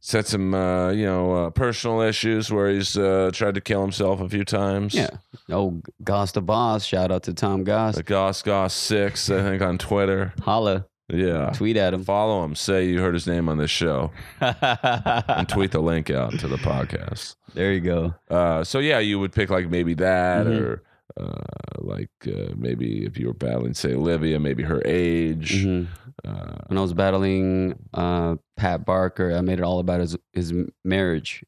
[0.00, 4.20] set some uh, you know uh, personal issues where he's uh, tried to kill himself
[4.20, 4.94] a few times.
[4.94, 5.10] Yeah.
[5.50, 6.84] Oh, Goss the boss.
[6.84, 7.96] Shout out to Tom Goss.
[7.96, 10.32] The Goss Goss six, I think, on Twitter.
[10.42, 10.86] Holla.
[11.08, 11.50] Yeah.
[11.50, 12.02] Tweet at him.
[12.02, 12.54] Follow him.
[12.54, 16.56] Say you heard his name on this show, and tweet the link out to the
[16.56, 17.36] podcast.
[17.54, 18.14] There you go.
[18.30, 20.60] Uh, so yeah, you would pick like maybe that, Mhm.
[20.60, 20.82] or
[21.18, 21.42] uh,
[21.78, 25.64] like uh, maybe if you were battling, say Olivia, maybe her age.
[25.64, 25.86] Mhm.
[26.24, 30.52] Uh, When I was battling uh, Pat Barker, I made it all about his his
[30.84, 31.44] marriage,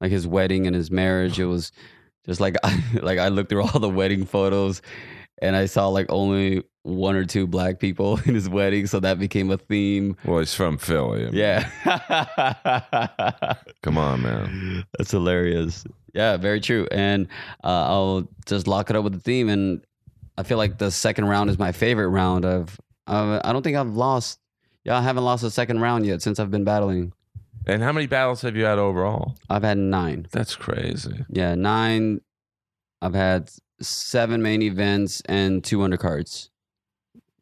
[0.00, 1.38] like his wedding and his marriage.
[1.38, 1.72] It was
[2.26, 2.56] just like
[3.02, 4.80] like I looked through all the wedding photos,
[5.42, 9.18] and I saw like only one or two black people in his wedding, so that
[9.18, 10.16] became a theme.
[10.24, 11.26] well, he's from Philly.
[11.26, 11.68] I mean, Yeah,
[13.82, 14.84] Come on, man.
[14.96, 15.84] that's hilarious.
[16.16, 16.88] Yeah, very true.
[16.90, 17.28] And
[17.62, 19.84] uh, I'll just lock it up with the theme, and
[20.38, 22.46] I feel like the second round is my favorite round.
[22.46, 24.40] Of uh, I don't think I've lost.
[24.82, 27.12] Yeah, I haven't lost a second round yet since I've been battling.
[27.66, 29.36] And how many battles have you had overall?
[29.50, 30.26] I've had nine.
[30.32, 31.24] That's crazy.
[31.28, 32.20] Yeah, nine.
[33.02, 33.50] I've had
[33.80, 36.48] seven main events and two undercards.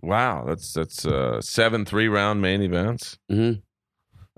[0.02, 3.18] Wow, that's that's uh, seven three round main events.
[3.30, 3.52] hmm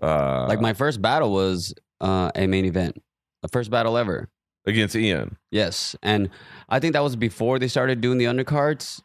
[0.02, 3.02] Uh, like my first battle was uh, a main event,
[3.46, 4.28] the first battle ever.
[4.66, 5.36] against Ian.
[5.50, 6.28] Yes, and
[6.68, 9.00] I think that was before they started doing the undercards.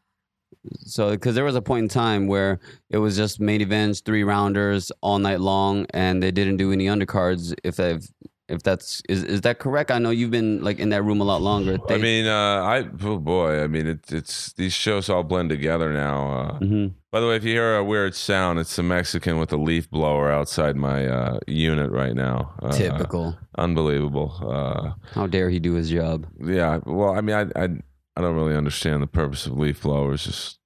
[0.84, 4.24] So, because there was a point in time where it was just main events, three
[4.24, 7.54] rounders all night long, and they didn't do any undercards.
[7.64, 8.06] If they've,
[8.50, 9.92] if that's is is that correct?
[9.92, 11.78] I know you've been like in that room a lot longer.
[11.90, 15.94] I mean, uh, I oh boy, I mean, it, it's these shows all blend together
[15.94, 16.32] now.
[16.32, 19.52] Uh, hmm By the way, if you hear a weird sound, it's a Mexican with
[19.52, 22.54] a leaf blower outside my uh, unit right now.
[22.64, 23.38] Uh, typical.
[23.58, 24.34] unbelievable.
[24.42, 26.26] Uh, How dare he do his job?
[26.42, 27.68] yeah, well, I mean, I, I
[28.16, 30.24] I don't really understand the purpose of leaf blowers.
[30.24, 30.58] Just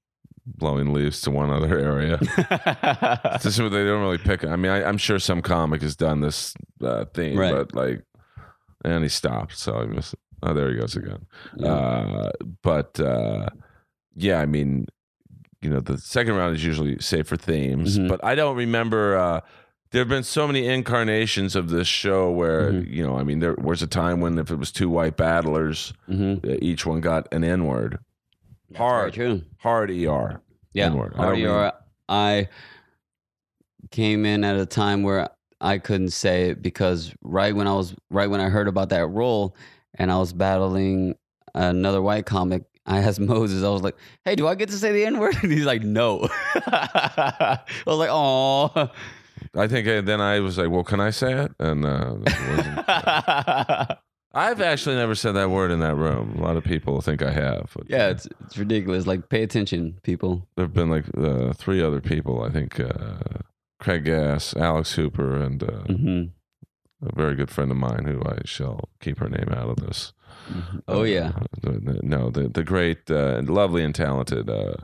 [0.46, 2.20] blowing leaves to one other area.
[3.34, 4.46] It's just what they don't really pick.
[4.46, 6.54] I mean, I, I'm sure some comic has done this
[6.84, 7.54] uh, theme, Right.
[7.56, 8.04] but like,
[8.84, 9.58] and he stopped.
[9.58, 10.14] So I missed.
[10.14, 10.20] It.
[10.44, 11.26] Oh, there he goes again.
[11.58, 11.74] Yeah.
[11.74, 12.32] Uh,
[12.62, 13.48] but uh,
[14.16, 14.86] yeah, I mean,
[15.66, 18.08] you know, the second round is usually safe for themes, Mhm.
[18.08, 19.18] but I don't remember.
[19.18, 19.42] Uh,
[19.92, 22.88] there have been so many incarnations of this show where Mhm.
[22.96, 25.92] you know, I mean, there was a time when if it was two white battlers,
[26.06, 27.98] hmm uh, each one got an N word,
[28.76, 29.16] hard,
[29.60, 30.42] hard ER.
[30.74, 30.86] Yeah.
[30.88, 31.14] N-word.
[31.18, 31.74] I don't
[32.10, 32.50] I
[33.92, 35.30] came in at a time where
[35.62, 39.08] I couldn't say it because right when I was right when I heard about that
[39.08, 39.56] role
[39.96, 41.16] and I was battling
[41.56, 44.92] another white comic, I asked Moses, I was like, Hey, do I get to say
[44.92, 45.36] the N-word?
[45.44, 46.28] And he's like, No.
[46.56, 48.90] I was like, Oh
[49.54, 51.52] I think uh, then I was like, well, can I say it?
[51.60, 52.16] And uh,
[54.34, 56.36] I've actually never said that word in that room.
[56.38, 57.72] A lot of people think I have.
[57.76, 59.08] But Yeah, it's it's ridiculous.
[59.08, 60.48] Like pay attention, people.
[60.56, 62.44] there have been like uh, three other people.
[62.44, 63.18] I think uh,
[63.80, 66.24] Craig Gass, Alex Hooper, and uh, hmm
[67.02, 70.14] a very good friend of mine who I shall keep her name out of this.
[70.88, 71.32] Oh Uh, yeah.
[72.04, 74.76] no, the the great, uh, and lovely, and talented uh,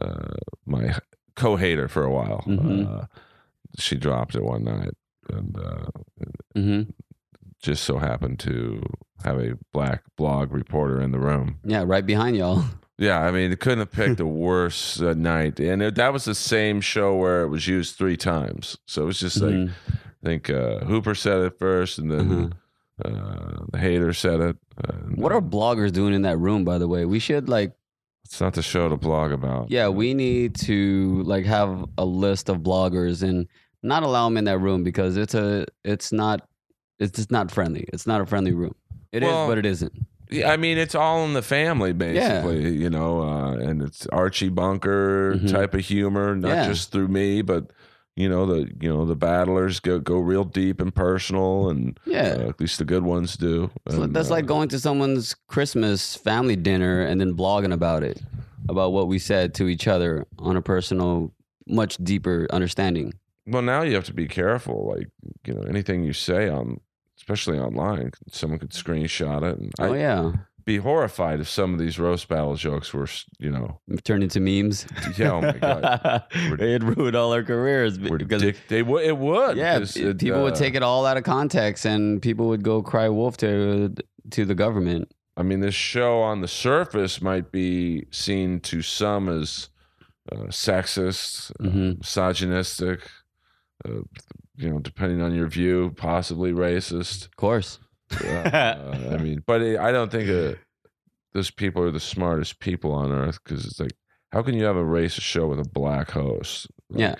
[0.00, 0.34] uh,
[0.66, 0.94] my
[1.36, 2.42] co-hater for a while.
[2.46, 2.86] Mhm.
[3.02, 3.06] Uh,
[3.78, 4.94] she dropped it one night,
[5.32, 5.86] and uh,
[6.54, 6.82] hmm
[7.60, 8.80] just so happened to
[9.24, 11.58] have a black blog reporter in the room.
[11.64, 12.64] Yeah, right behind y'all.
[13.00, 16.24] Yeah, I mean, they couldn't have picked a worse uh, night, and it, that was
[16.24, 18.76] the same show where it was used three times.
[18.86, 19.70] So it was just like Mhm.
[20.24, 22.48] I think uh, Hooper said it first, and then Uh-huh.
[23.04, 24.56] Uh, the hater said it.
[24.88, 26.64] and What are bloggers doing in that room?
[26.64, 27.72] By the way, we should like
[28.24, 29.70] It's not the show to blog about.
[29.70, 33.46] Yeah, we need to like have a list of bloggers and
[33.82, 36.46] not allow them in that room because it's a it's not
[36.98, 37.84] it's just not friendly.
[37.92, 38.74] It's not a friendly room.
[39.12, 39.92] It is, Well, but it isn't.
[40.30, 42.76] Yeah, I mean, it's all in the family, basically.
[42.76, 45.50] You know, uh, and it's Archie Bunker Mhm.
[45.50, 46.66] type of humor, not Yeah.
[46.68, 47.70] just through me, but
[48.18, 52.36] you know the you know the battlers go go real deep and personal, and Yeah.
[52.40, 53.70] uh, at least the good ones do.
[53.88, 58.02] So And, that's uh, like going to someone's Christmas family dinner and then blogging about
[58.02, 58.20] it,
[58.68, 61.32] about what we said to each other on a personal,
[61.68, 63.12] much deeper understanding.
[63.46, 64.88] Well, now you have to be careful.
[64.96, 65.08] Like
[65.46, 66.80] you know, anything you say on,
[67.16, 70.32] especially online, someone could screenshot it, and oh I'd yeah,
[70.68, 73.08] be horrified if some of these roast battle jokes were,
[73.38, 74.86] you know, turned into memes.
[75.16, 79.56] yeah, oh my god, it ruined all our careers because dick- they would it would
[79.56, 82.82] Yeah, it- people would uh, take it all out of context, and people would go
[82.82, 83.94] cry wolf to
[84.30, 85.10] to the government.
[85.38, 89.70] I mean, this show on the surface might be seen to some as
[90.30, 91.98] uh, sexist, uh, Mhm.
[91.98, 93.08] misogynistic,
[93.86, 94.02] uh,
[94.56, 97.24] you know, depending on your view, possibly racist.
[97.24, 97.78] Of course,
[98.12, 100.56] Uh, I mean, but I don't think uh,
[101.32, 103.92] those people are the smartest people on earth because it's like,
[104.32, 106.66] how can you have a racist show with a black host?
[106.90, 107.14] Like, Yeah.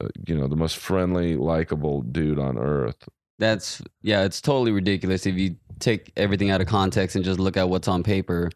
[0.00, 3.08] uh, you know, the most friendly, likable dude on earth.
[3.38, 7.56] that's yeah, it's totally ridiculous if you take everything out of context and just look
[7.56, 8.50] at what's on paper.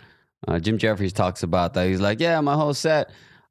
[0.48, 1.86] Uh, Jim Jeffries talks about that.
[1.86, 3.10] He's like, yeah, my whole set.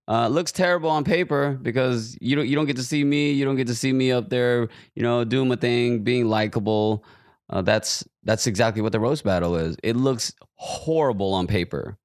[0.09, 3.31] Uh, looks terrible on paper because you don't you don't get to see me.
[3.31, 7.05] You don't get to see me up there, you know, doing my thing, being likable.
[7.51, 9.75] Uh, that's that's exactly what the roast battle is.
[9.83, 11.97] It looks horrible on paper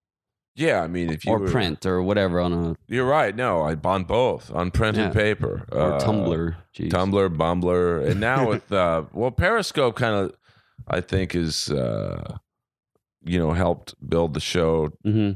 [0.56, 3.34] Yeah, I mean, if you or were- print or whatever on a you're right.
[3.36, 5.10] No, I on both on print Yeah.
[5.10, 6.56] paper or Uh, Tumblr.
[6.76, 6.88] Jeez.
[6.90, 10.34] Tumblr, Bumbler, and now with uh, well, Periscope kind of,
[10.88, 12.38] I think, is uh,
[13.24, 14.90] you know helped build the show.
[15.04, 15.32] hmm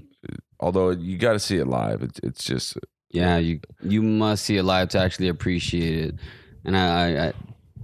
[0.63, 2.77] Although you got to see it live, it's it's just
[3.11, 6.15] Yeah, you you must see it live to actually appreciate it.
[6.65, 7.33] And I, I, I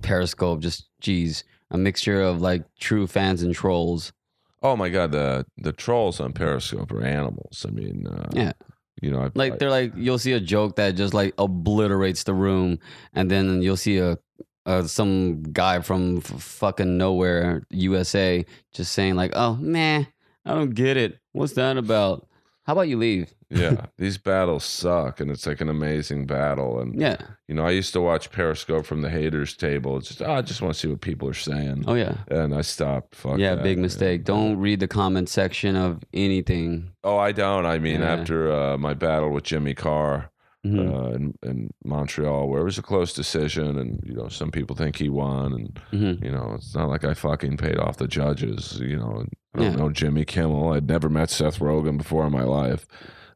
[0.03, 4.13] Periscope just geez, a mixture of like true fans and trolls.
[4.63, 7.65] oh my god, the the trolls on Periscope are animals.
[7.69, 8.53] I mean, uh, Yeah.
[9.03, 12.25] you know, I, Like I- they're like you'll see a joke that just like obliterates
[12.25, 12.79] the room,
[13.15, 14.19] and then you'll see a.
[14.67, 18.45] Uh, some guy from f- fucking nowhere, USA,
[18.75, 20.09] just saying like, "Oh man,
[20.45, 21.21] I don't get it.
[21.31, 22.26] What's that about?
[22.67, 26.81] How about you leave?" yeah, these battles suck, and it's like an amazing battle.
[26.81, 27.17] And Yeah.
[27.47, 29.97] you know, I used to watch Periscope from the haters table.
[29.99, 32.17] It's just, oh, I just want to see what people are saying, Oh yeah.
[32.29, 33.15] and I stopped.
[33.15, 33.55] Fuck yeah.
[33.55, 33.63] that.
[33.63, 34.25] Big mistake.
[34.25, 36.91] Don't read the comment section of anything.
[37.05, 37.67] Oh, I don't.
[37.67, 38.15] I mean, Yeah.
[38.15, 40.31] after uh, my battle with Jimmy Carr
[40.73, 40.95] Mhm.
[40.95, 44.75] uh, in, in Montreal, where it was a close decision, and you know, some people
[44.77, 46.25] think he won, and Mhm.
[46.25, 48.79] you know, it's not like I fucking paid off the judges.
[48.81, 49.77] You know, I don't Yeah.
[49.77, 50.73] know Jimmy Kimmel.
[50.73, 52.87] I'd never met Seth Rogen before in my life.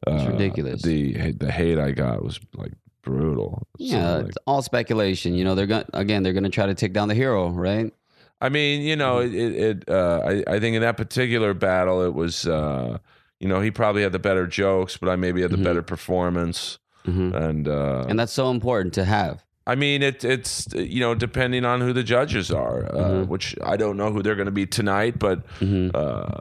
[0.07, 0.81] It's Uh, ridiculous.
[0.81, 2.73] The the hate I got was like
[3.03, 3.67] brutal.
[3.77, 5.33] Yeah, like- it's all speculation.
[5.35, 6.23] You know, they're going again.
[6.23, 7.91] They're going to try to take down the hero, right?
[8.39, 9.35] I mean, you know, Mm-hmm.
[9.35, 9.55] it.
[9.55, 12.47] it uh, I I think in that particular battle, it was.
[12.47, 12.97] Uh,
[13.39, 15.63] you know, he probably had the better jokes, but I maybe had the Mhm.
[15.63, 16.77] better performance.
[17.05, 19.43] Hmm And uh, And that's so important to have.
[19.67, 23.27] I mean, it, it's you know depending on who the judges are, uh, Mhm.
[23.27, 26.39] which I don't know who they're going to be tonight, but hmm uh,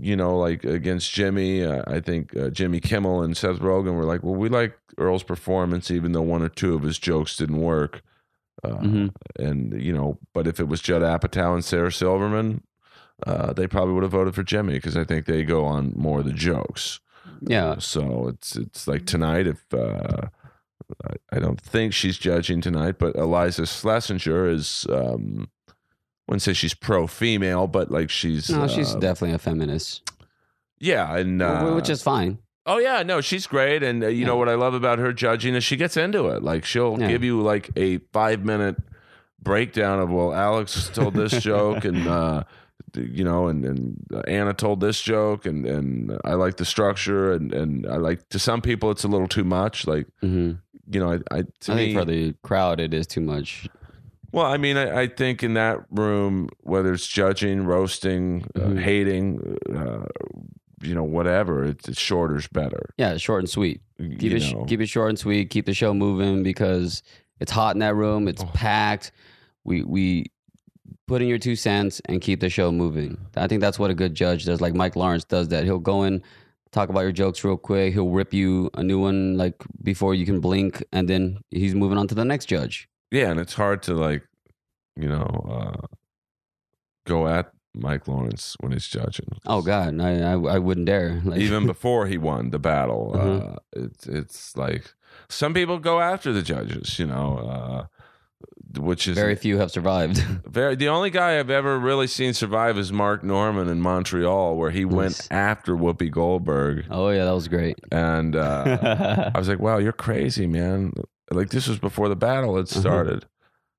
[0.00, 4.04] you know, like against Jimmy, uh, I think uh, Jimmy Kimmel and Seth Rogen were
[4.04, 7.60] like, well, we like Earl's performance, even though one or two of his jokes didn't
[7.60, 8.02] work.
[8.62, 9.06] Uh, hmm
[9.38, 12.62] And you know, but if it was Judd Apatow and Sarah Silverman,
[13.26, 16.20] uh, they probably would have voted for Jimmy because I think they go on more
[16.20, 17.00] of the jokes.
[17.48, 17.78] Yeah.
[17.78, 19.46] So it's it's like tonight.
[19.46, 20.28] If uh,
[21.32, 24.86] I, don't think she's judging tonight, but Iliza Shlesinger is.
[24.90, 25.72] Um, I
[26.32, 28.48] wouldn't say she's pro female, but like she's.
[28.50, 30.10] No, she's uh, definitely a feminist,
[30.78, 32.38] yeah, and uh, which is fine.
[32.66, 34.26] oh yeah, no, she's great, and uh, you Yeah.
[34.28, 36.42] know what I love about her judging is she gets into it.
[36.42, 37.08] Like she'll Yeah.
[37.08, 38.76] give you like a five minute
[39.42, 42.44] breakdown of well, Alex told this joke, and uh,
[42.94, 47.52] you know, and and Anna told this joke, and and I like the structure, and
[47.52, 49.86] and I like to some people it's a little too much.
[49.86, 50.52] Like hmm
[50.90, 53.66] you know, I, I to I me, think for the crowd, it is too much.
[54.32, 58.78] well, I mean, I, I think in that room, whether it's judging, roasting, uh, Mhm.
[58.80, 60.04] hating, uh,
[60.82, 62.90] you know, whatever, it's, it's shorter's better.
[62.98, 63.80] Yeah, short and sweet.
[63.98, 64.64] Keep you it know.
[64.66, 65.48] keep it short and sweet.
[65.50, 67.02] Keep the show moving because
[67.40, 68.28] it's hot in that room.
[68.28, 68.50] It's Oh.
[68.52, 69.10] packed.
[69.64, 70.26] We we
[71.06, 73.18] put in your two cents and keep the show moving.
[73.36, 74.60] I think that's what a good judge does.
[74.60, 75.64] Like Mike Lawrence does that.
[75.64, 76.22] He'll go in,
[76.72, 77.92] talk about your jokes real quick.
[77.94, 81.98] He'll rip you a new one like before you can blink, and then he's moving
[81.98, 82.88] on to the next judge.
[83.10, 84.26] Yeah, and it's hard to like,
[84.96, 85.86] you know, uh,
[87.06, 89.26] go at Mike Lawrence when he's judging.
[89.46, 91.20] Oh God, I I, I wouldn't dare.
[91.24, 93.52] Like, Even before he won the battle, Mhm.
[93.54, 94.94] uh, it's it's like
[95.28, 97.86] some people go after the judges, you know, uh,
[98.78, 100.18] which is very few have survived.
[100.46, 100.76] Very.
[100.76, 104.84] The only guy I've ever really seen survive is Mark Normand in Montreal, where he
[104.84, 107.76] went after Whoopi Goldberg, oh yeah, that was great.
[107.90, 110.92] and uh, I was like, "Wow, you're crazy, man!"
[111.30, 112.80] Like this was before the battle had Uh-huh.
[112.80, 113.26] started,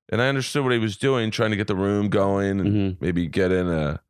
[0.10, 2.98] and I understood what he was doing, trying to get the room going and Mhm.
[3.02, 4.02] maybe get in a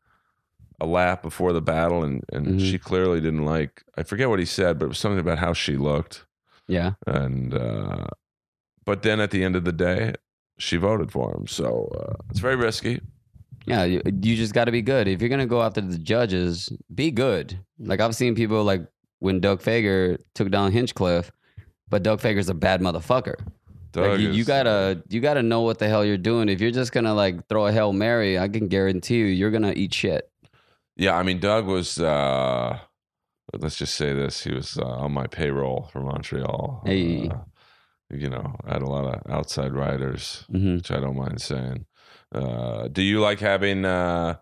[0.82, 2.70] a lap before the battle, and and Mhm.
[2.70, 3.84] she clearly didn't like.
[3.98, 6.26] I forget what he said, but it was something about how she looked,
[6.68, 8.08] Yeah, and uh,
[8.86, 10.14] but then at the end of the day,
[10.58, 13.02] she voted for him, so uh, it's very risky.
[13.66, 13.84] yeah.
[13.84, 15.08] You, you just got to be good.
[15.08, 17.60] If you're gonna go after the judges, be good.
[17.80, 18.86] Like I've seen people like
[19.20, 21.32] when Doug Fager took down Hinchcliffe,
[21.90, 23.36] but Doug Fager's a bad motherfucker.
[23.92, 26.50] Doug like you, you is- uh, gotta you gotta know what the hell you're doing.
[26.50, 29.74] If you're just gonna like throw a hail mary, I can guarantee you you're gonna
[29.76, 30.30] eat shit.
[30.98, 32.00] Yeah, I mean, Doug was.
[32.00, 32.80] uh
[33.58, 36.82] Let's just say this: he was uh, on my payroll for Montreal.
[36.86, 37.30] Hey.
[37.30, 37.36] Uh,
[38.10, 41.86] you know, I had a lot of outside riders, hmm which I don't mind saying.
[42.34, 44.38] Uh, do you like having uh,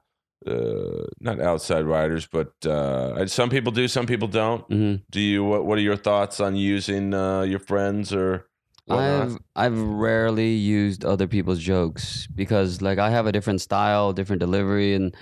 [0.46, 4.66] uh, not outside riders, but uh, some people do, some people don't?
[4.68, 5.44] hmm Do you?
[5.44, 8.48] What What are your thoughts on using uh, your friends or?
[8.86, 9.28] whatnot?
[9.28, 14.40] I've I've rarely used other people's jokes because like I have a different style, different
[14.40, 15.16] delivery, and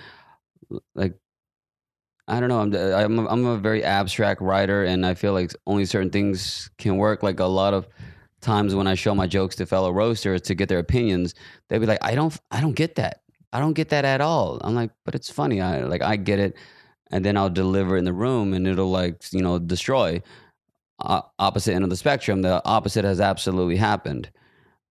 [0.94, 1.14] like
[2.28, 2.60] I don't know.
[2.60, 6.70] I'm I'm a, I'm a very abstract writer, and I feel like only certain things
[6.78, 7.22] can work.
[7.22, 7.86] Like a lot of
[8.42, 11.34] times when I show my jokes to fellow roasters to get their opinions,
[11.68, 13.22] they'll be like, "I don't I don't get that.
[13.52, 15.60] I don't get that at all." I'm like, "But it's funny.
[15.60, 16.56] I like I get it."
[17.10, 20.22] And then I'll deliver in the room, and it'll like you know destroy
[21.00, 22.42] o- opposite end of the spectrum.
[22.42, 24.30] The opposite has absolutely happened.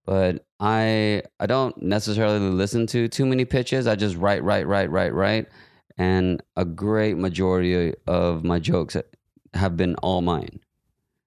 [0.06, 3.88] But I I don't necessarily listen to too many pitches.
[3.88, 5.47] I just write, write, write, write, write,
[5.97, 8.97] and a great majority of my jokes
[9.54, 10.60] have been all mine.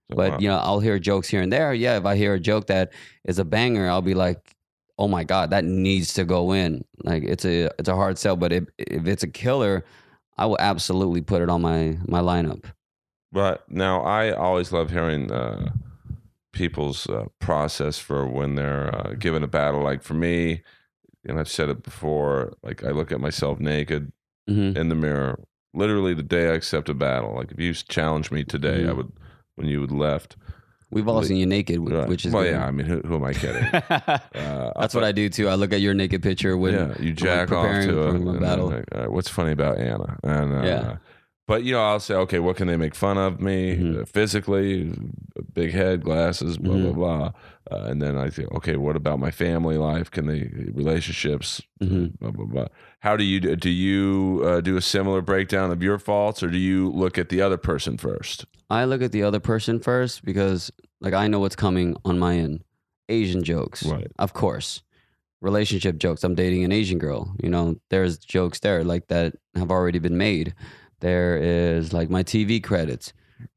[0.09, 0.38] But Wow.
[0.38, 1.72] you know, I'll hear jokes here and there.
[1.74, 2.92] Yeah, if I hear a joke that
[3.24, 4.55] is a banger, I'll be like,
[4.98, 8.36] "Oh my god, that needs to go in." Like it's a it's a hard sell.
[8.36, 9.84] But if if it's a killer,
[10.36, 12.64] I will absolutely put it on my my lineup.
[13.32, 15.72] But now I always love hearing uh,
[16.52, 19.82] people's uh, process for when they're uh, given a battle.
[19.82, 20.62] Like for me,
[21.26, 24.12] and I've said it before, like I look at myself naked
[24.48, 25.40] hmm in the mirror,
[25.72, 27.34] literally the day I accept a battle.
[27.34, 28.96] Like if you challenged me today, I Mhm.
[28.96, 29.12] would,
[29.57, 30.36] when you would left.
[30.90, 32.09] We've all Like- seen you naked, Right.
[32.09, 32.52] which is well, good.
[32.52, 32.66] yeah.
[32.66, 33.64] I mean, who, who am I kidding?
[34.34, 35.48] Uh, That's what I do too.
[35.48, 38.68] I look at your naked picture when yeah, you jack off to a and battle.
[38.68, 40.18] like, right, what's funny about Anna?
[40.22, 40.96] And uh, Yeah.
[41.48, 44.02] but you know, I'll say, okay, what can they make fun of me Mhm.
[44.02, 44.92] uh, physically?
[45.52, 46.82] Big head, glasses, blah Mhm.
[46.82, 47.32] blah blah.
[47.72, 50.11] Uh, and then I think, okay, what about my family life?
[50.12, 51.61] Can they relationships?
[51.82, 52.18] Mhm.
[52.20, 52.66] Blah blah blah.
[53.00, 53.57] How do you do?
[53.57, 57.30] Do you uh, do a similar breakdown of your faults, or do you look at
[57.30, 58.46] the other person first?
[58.71, 62.37] I look at the other person first because like I know what's coming on my
[62.37, 62.65] end.
[63.09, 64.11] Asian jokes, Right.
[64.19, 64.83] Of course,
[65.43, 66.25] relationship jokes.
[66.25, 67.35] I'm dating an Asian girl.
[67.43, 70.55] You know, there's jokes there like that have already been made.
[71.01, 73.12] There is like my TV credits.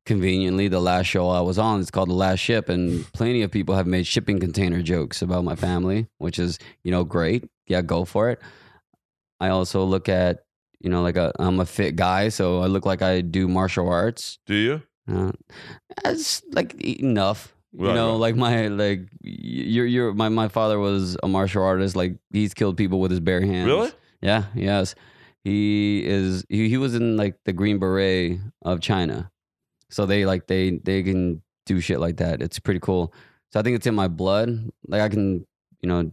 [0.06, 3.52] Conveniently, the last show I was on is called The Last Ship, and plenty of
[3.52, 7.50] people have made shipping container jokes about my family, which is you know great.
[7.68, 8.42] Yeah, go for it.
[9.40, 10.44] I also look at
[10.80, 13.88] you know like a I'm a fit guy, so I look like I do martial
[13.88, 14.40] arts.
[14.46, 14.82] Do you?
[15.12, 15.32] Uh,
[16.06, 17.54] it's like enough.
[17.74, 18.20] You know, right.
[18.20, 21.96] like my like you're you're my my father was a martial artist.
[21.96, 23.68] Like he's killed people with his bare hands.
[23.68, 23.92] Really?
[24.22, 24.46] Yeah.
[24.56, 24.96] Yes.
[25.44, 26.44] He is.
[26.50, 29.32] He, he was in like the Green Beret of China,
[29.90, 32.42] so they like they they can do shit like that.
[32.42, 33.14] It's pretty cool.
[33.52, 34.70] So I think it's in my blood.
[34.88, 35.46] Like I can,
[35.82, 36.10] you know,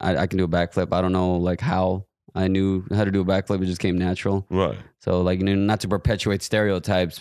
[0.00, 0.92] I, I can do a backflip.
[0.92, 3.62] I don't know like how I knew how to do a backflip.
[3.62, 4.46] It just came natural.
[4.50, 4.78] Right.
[5.00, 7.20] So like you know, not to perpetuate stereotypes,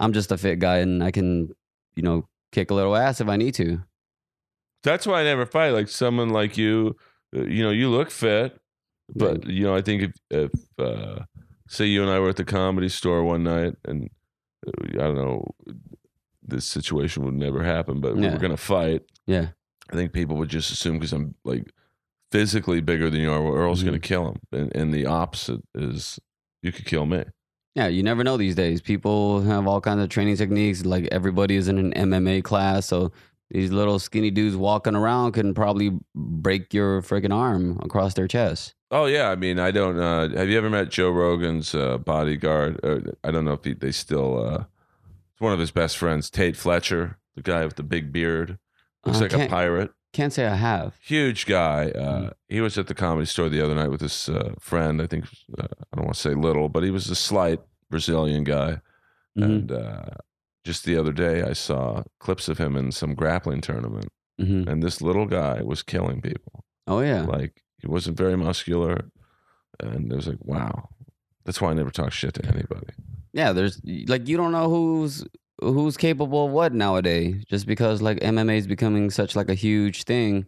[0.00, 1.50] I'm just a fit guy and I can,
[1.94, 3.82] you know, kick a little ass if I need to.
[4.82, 5.70] That's why I never fight.
[5.70, 6.96] Like someone like you,
[7.36, 8.58] uh, you know, you look fit,
[9.14, 11.20] but you know, I think if, if uh,
[11.68, 14.08] say you and I were at the comedy store one night, and
[14.66, 15.44] uh, I don't know,
[16.42, 18.32] this situation would never happen, but we Yeah.
[18.32, 19.02] were gonna fight.
[19.26, 19.48] Yeah.
[19.92, 21.70] I think people would just assume because I'm like
[22.32, 23.86] physically bigger than you are, well, Earl's Mhm.
[23.86, 26.18] gonna kill him, and, and the opposite is
[26.62, 27.24] you could kill me.
[27.74, 28.80] Yeah, you never know these days.
[28.80, 30.84] People have all kinds of training techniques.
[30.84, 33.12] Like everybody is in an MMA class, so
[33.50, 38.74] these little skinny dudes walking around can probably break your freaking arm across their chest.
[38.90, 39.98] Oh yeah, I mean, I don't.
[39.98, 42.80] Uh, have you ever met Joe Rogan's uh, bodyguard?
[42.84, 44.64] Uh, I don't know if he, they still uh,
[45.32, 48.58] It's one of his best friends, Tait Fletcher, the guy with the big beard.
[49.06, 49.92] Looks I like a pirate.
[50.12, 50.94] Can't say I have.
[51.02, 51.90] Huge guy.
[51.90, 52.28] Uh, Mm-hmm.
[52.48, 55.00] He was at the comedy store the other night with his uh, friend.
[55.00, 55.24] I think
[55.58, 58.80] uh, I don't want to say little, but he was a slight Brazilian guy.
[59.38, 59.44] Mhm.
[59.44, 60.02] And uh,
[60.64, 64.08] just the other day, I saw clips of him in some grappling tournament,
[64.38, 66.64] hmm and this little guy was killing people.
[66.88, 67.22] Oh yeah.
[67.22, 69.10] Like he wasn't very muscular,
[69.78, 70.88] and it was like, wow.
[71.44, 72.88] That's why I never talk shit to anybody.
[73.32, 73.52] yeah.
[73.52, 75.24] There's like you don't know who's
[75.60, 77.44] who's capable of what nowadays.
[77.48, 80.46] Just because like MMA is becoming such like a huge thing,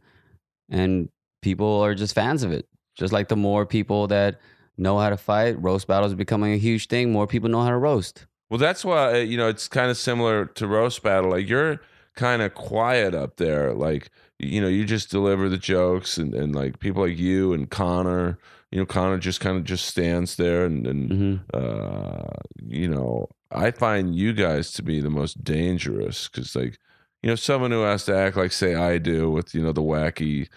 [0.71, 1.09] and
[1.43, 2.67] people are just fans of it.
[2.97, 4.41] Just like the more people that
[4.77, 7.13] know how to fight, roast battles is becoming a huge thing.
[7.13, 8.27] More people know how to roast.
[8.51, 11.31] Well, that's why uh, you know it's kind of similar to roast battle.
[11.31, 11.81] Like you're
[12.17, 13.73] kind of quiet up there.
[13.73, 17.71] Like you know, you just deliver the jokes, and, and like people like you and
[17.71, 18.39] Connor.
[18.71, 22.29] You know, Connor just kind of just stands there, and and hmm uh,
[22.63, 26.79] you know, I find you guys to be the most dangerous because like
[27.23, 29.83] you know someone who has to act like say I do with you know the
[29.83, 30.49] wacky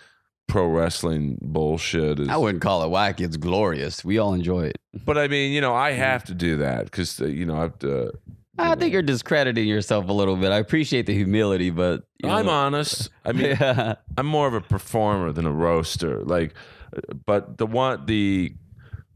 [0.47, 3.21] pro wrestling bullshit is I wouldn't call it wacky.
[3.21, 4.03] It's glorious.
[4.05, 4.77] We all enjoy it.
[5.05, 5.99] but I mean, you know, I mm-hmm.
[5.99, 8.07] have to do that because uh, you know I have to.
[8.57, 10.51] Uh, I think you're discrediting yourself a little bit.
[10.51, 13.09] I appreciate the humility, but you I'm know- honest.
[13.25, 13.95] I mean, yeah.
[14.17, 16.23] I'm more of a performer than a roaster.
[16.23, 16.53] Like,
[16.95, 18.53] uh, but the one the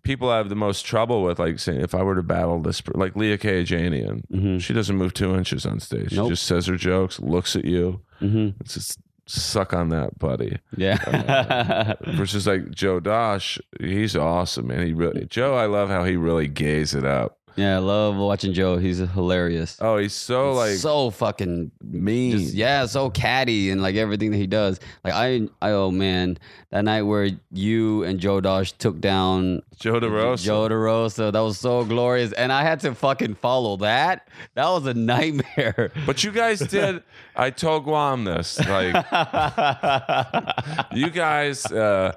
[0.04, 2.82] people I have the most trouble with, like saying if I were to battle this,
[2.94, 4.62] like Leah Kayajanian, Mhm.
[4.62, 6.12] she doesn't move two inches on stage.
[6.14, 6.28] Nope.
[6.28, 8.02] She just says her jokes, looks at you.
[8.20, 10.58] hmm It's just suck on that, buddy.
[10.76, 11.94] Yeah.
[12.16, 14.86] Versus like Joe Dosh, he's awesome, man.
[14.86, 17.38] He really Joe, I love how he really gays it up.
[17.56, 18.78] Yeah, I love watching Joe.
[18.78, 19.78] He's hilarious.
[19.82, 22.38] Oh, he's so like so fucking mean.
[22.38, 24.80] just, yeah, so catty and like everything that he does.
[25.04, 26.38] Like I, I oh man,
[26.72, 30.44] that night where you and Joe Dosh took down Joe DeRosa.
[30.44, 34.28] Joe DeRosa, that was so glorious, and I had to fucking follow that.
[34.56, 35.92] That was a nightmare.
[36.06, 37.04] But you guys did.
[37.36, 38.60] I told Guam this.
[38.60, 38.94] Like
[40.94, 42.14] you guys, uh,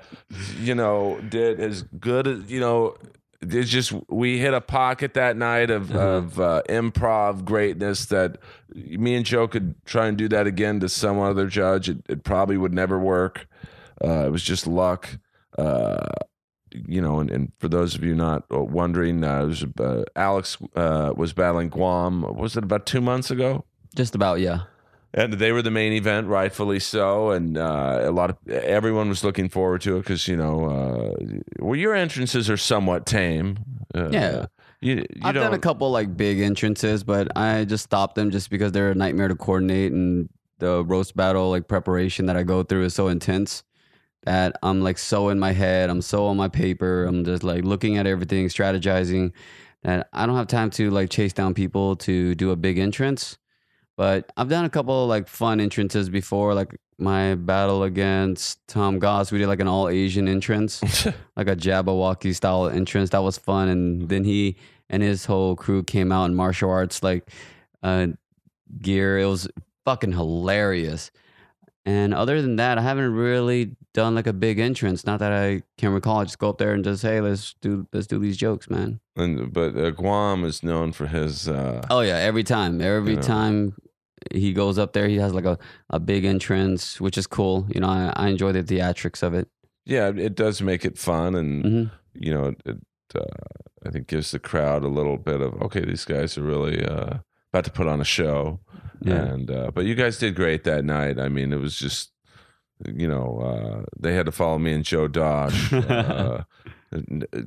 [0.58, 2.96] you know, did as good as you know.
[3.42, 5.98] It's just we hit a pocket that night of Uh-huh.
[6.00, 8.38] of uh, improv greatness that
[8.74, 11.88] me and Joe could try and do that again to some other judge.
[11.88, 13.46] It, it probably would never work.
[14.02, 15.18] Uh, it was just luck.
[15.58, 16.06] Uh,
[16.70, 21.12] you know, and, and for those of you not wondering, uh, was, uh, Alex uh,
[21.14, 22.22] was battling Guam.
[22.22, 23.64] Was it about two months ago?
[23.94, 24.60] Just about yeah.
[25.14, 27.30] And they were the main event, rightfully so.
[27.30, 31.24] And uh, a lot of everyone was looking forward to it because you know, uh,
[31.58, 33.58] well, your entrances are somewhat tame.
[33.94, 34.46] Uh, Yeah.
[34.80, 38.50] you, you I've done a couple like big entrances, but I just stopped them just
[38.50, 42.62] because they're a nightmare to coordinate, and the roast battle like preparation that I go
[42.62, 43.64] through is so intense
[44.24, 47.64] that I'm like so in my head, I'm so on my paper, I'm just like
[47.64, 49.32] looking at everything, strategizing,
[49.82, 53.36] that I don't have time to like chase down people to do a big entrance.
[53.96, 59.30] But I've done a couple like fun entrances before, like my battle against Tom Goss.
[59.32, 60.82] We did like an all Asian entrance
[61.36, 63.10] like a Jabberwocky style entrance.
[63.10, 63.68] That was fun.
[63.68, 64.56] And then he
[64.88, 67.30] and his whole crew came out in martial arts like
[67.82, 68.08] uh,
[68.78, 69.18] gear.
[69.18, 69.48] It was
[69.84, 71.10] fucking hilarious.
[71.84, 75.04] And other than that, I haven't really done like a big entrance.
[75.04, 76.20] Not that I can recall.
[76.20, 79.00] I just go up there and just hey, let's do let's do these jokes, man.
[79.16, 81.48] and, but uh, Guam is known for his.
[81.48, 83.20] Uh, Oh yeah, every time, every Yeah.
[83.22, 83.74] time
[84.32, 85.58] he goes up there, he has like a,
[85.90, 87.66] a big entrance, which is cool.
[87.74, 89.48] You know, I, I enjoy the theatrics of it.
[89.84, 92.76] yeah, it does make it fun, and hmm you know, it.
[93.14, 93.24] Uh,
[93.84, 97.18] I think gives the crowd a little bit of okay, these guys are really uh,
[97.52, 98.60] about to put on a show.
[99.00, 99.14] Yeah.
[99.24, 101.18] And uh, but you guys did great that night.
[101.18, 102.10] I mean, it was just
[102.84, 105.72] you know uh, they had to follow me and Joe Dosh.
[105.72, 106.44] uh,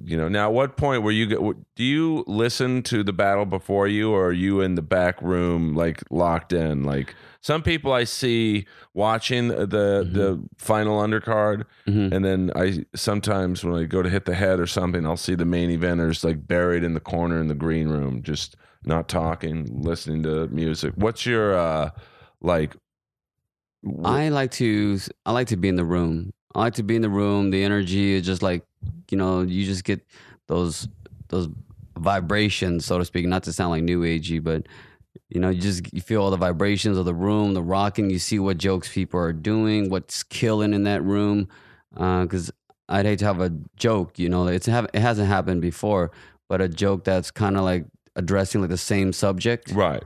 [0.03, 1.27] you know, now at what point were you?
[1.75, 5.75] Do you listen to the battle before you, or are you in the back room
[5.75, 6.83] like locked in?
[6.83, 12.11] Like some people I see watching the the final undercard, Mhm.
[12.11, 15.35] and then I sometimes when I go to hit the head or something, I'll see
[15.35, 18.55] the main eventers like buried in the corner in the green room, just
[18.85, 20.93] not talking, listening to music.
[20.95, 21.89] What's your uh
[22.41, 22.75] like?
[23.85, 26.31] wh- I like to I like to be in the room.
[26.53, 27.51] I like to be in the room.
[27.51, 28.63] The energy is just like
[29.09, 30.05] you know you just get
[30.47, 30.87] those
[31.29, 31.49] those
[31.97, 33.25] vibrations, so to speak.
[33.25, 34.67] Not to sound like new agey, but
[35.29, 38.09] you know you just you feel all the vibrations of the room, the rocking.
[38.09, 41.47] You see what jokes people are doing, what's killing in that room.
[41.93, 42.51] Because
[42.89, 44.19] I'd hate to have a joke.
[44.19, 46.11] You know, it's it hasn't happened before,
[46.47, 50.03] but a joke that's kind of like addressing like the same subject right.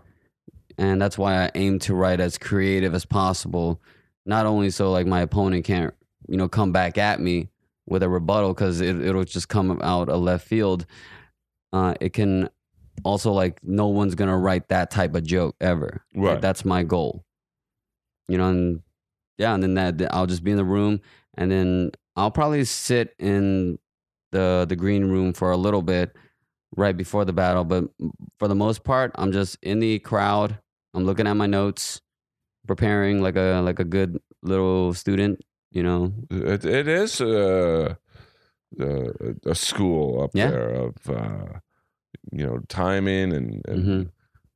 [0.77, 3.81] and that's why I aim to write as creative as possible.
[4.25, 5.93] Not only so like my opponent can't
[6.27, 7.49] you know come back at me
[7.87, 10.85] with a rebuttal because it, it'll just come out a left field.
[11.73, 12.49] Uh, it can
[13.03, 16.03] also like no one's gonna write that type of joke ever.
[16.13, 16.41] Like, Right.
[16.41, 17.23] that's my goal.
[18.27, 18.81] You know, and
[19.37, 21.01] yeah, and then that I'll just be in the room,
[21.35, 23.79] and then I'll probably sit in
[24.31, 26.15] the the green room for a little bit
[26.75, 27.63] right before the battle.
[27.63, 27.85] But
[28.37, 30.59] for the most part, I'm just in the crowd.
[30.93, 32.01] I'm looking at my notes,
[32.67, 35.39] preparing like a like a good little student.
[35.71, 37.97] You know, It, it is a,
[38.79, 39.11] a,
[39.45, 40.49] a school up Yeah.
[40.49, 41.59] there of uh,
[42.31, 44.11] you know timing and and, Mhm.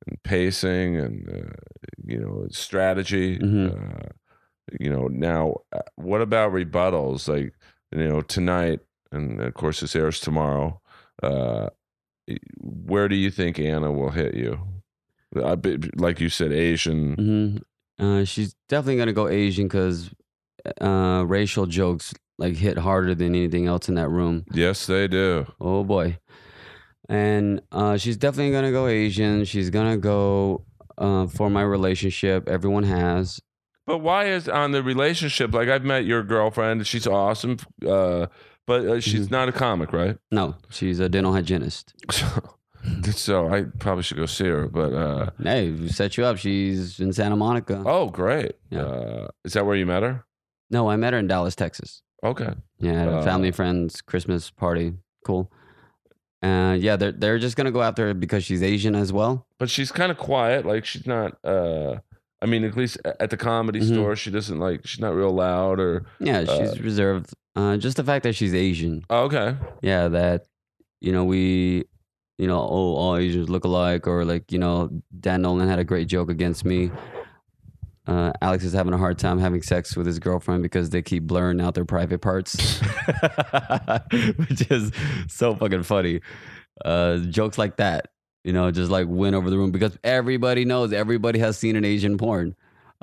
[0.06, 1.52] and pacing and uh,
[2.04, 3.38] you know strategy.
[3.38, 3.70] Mhm.
[3.72, 4.08] Uh,
[4.80, 7.28] you know now, uh, what about rebuttals?
[7.28, 7.54] Like
[7.92, 8.80] you know tonight,
[9.12, 10.80] and of course this airs tomorrow.
[11.22, 11.68] Uh,
[12.60, 14.58] where do you think Anna will hit you?
[15.36, 15.56] I,
[15.96, 17.14] like you said, Asian.
[17.14, 20.10] hmm Uh, she's definitely gonna go Asian because
[20.80, 24.44] uh, racial jokes like hit harder than anything else in that room.
[24.52, 25.46] Yes, they do.
[25.60, 26.18] Oh boy,
[27.08, 29.44] and uh, she's definitely gonna go Asian.
[29.44, 30.64] She's gonna go
[30.98, 32.48] uh, for my relationship.
[32.48, 33.40] Everyone has.
[33.86, 35.52] But why is on the relationship?
[35.52, 38.26] Like I've met your girlfriend, she's awesome, uh,
[38.66, 39.30] but uh, she's Mhm.
[39.30, 40.16] not a comic, right?
[40.30, 41.94] No, she's a dental hygienist.
[43.12, 44.68] so I probably should go see her.
[44.68, 46.36] But uh, Hey, we set you up.
[46.38, 47.82] She's in Santa Monica.
[47.86, 48.52] oh, great!
[48.70, 48.82] Yeah.
[48.82, 50.24] Uh, is that where you met her?
[50.70, 52.02] No, I met her in Dallas, Texas.
[52.22, 54.94] Okay, Yeah, at a Uh, family friends Christmas party.
[55.26, 55.50] Cool.
[56.42, 59.46] And yeah, they're they're just gonna go after her because she's Asian as well.
[59.58, 60.66] but she's kind of quiet.
[60.66, 61.38] Like she's not.
[61.44, 61.98] Uh,
[62.44, 63.94] I mean, at least at the comedy Mhm.
[63.94, 64.86] store, she doesn't like.
[64.86, 66.04] She's not real loud or.
[66.20, 67.32] Yeah, she's reserved.
[67.56, 69.02] Uh, just the fact that she's Asian.
[69.08, 69.56] Oh, okay.
[69.80, 70.44] Yeah, that
[71.00, 71.84] you know we,
[72.38, 75.84] you know, oh, all Asians look alike, or like you know, Dan Nolan had a
[75.84, 76.90] great joke against me.
[78.06, 81.22] Uh, Alex is having a hard time having sex with his girlfriend because they keep
[81.22, 82.80] blurring out their private parts,
[84.36, 84.92] which is
[85.28, 86.20] so fucking funny.
[86.84, 88.08] Uh, jokes like that,
[88.44, 91.84] you know, just like win over the room because everybody knows, everybody has seen an
[91.84, 92.54] Asian porn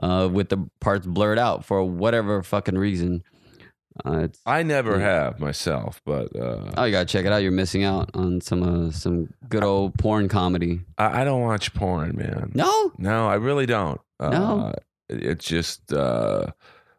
[0.02, 3.24] uh, with the parts blurred out for whatever fucking reason.
[4.06, 5.24] Uh, it's, I never Yeah.
[5.24, 7.44] have myself, but uh, Oh, you gotta check it out.
[7.44, 10.80] You're missing out on some uh, some good old porn comedy.
[10.98, 12.52] I, I don't watch porn, man.
[12.56, 14.00] No, No, I really don't.
[14.20, 14.74] Uh, No?
[15.10, 16.48] It's just uh,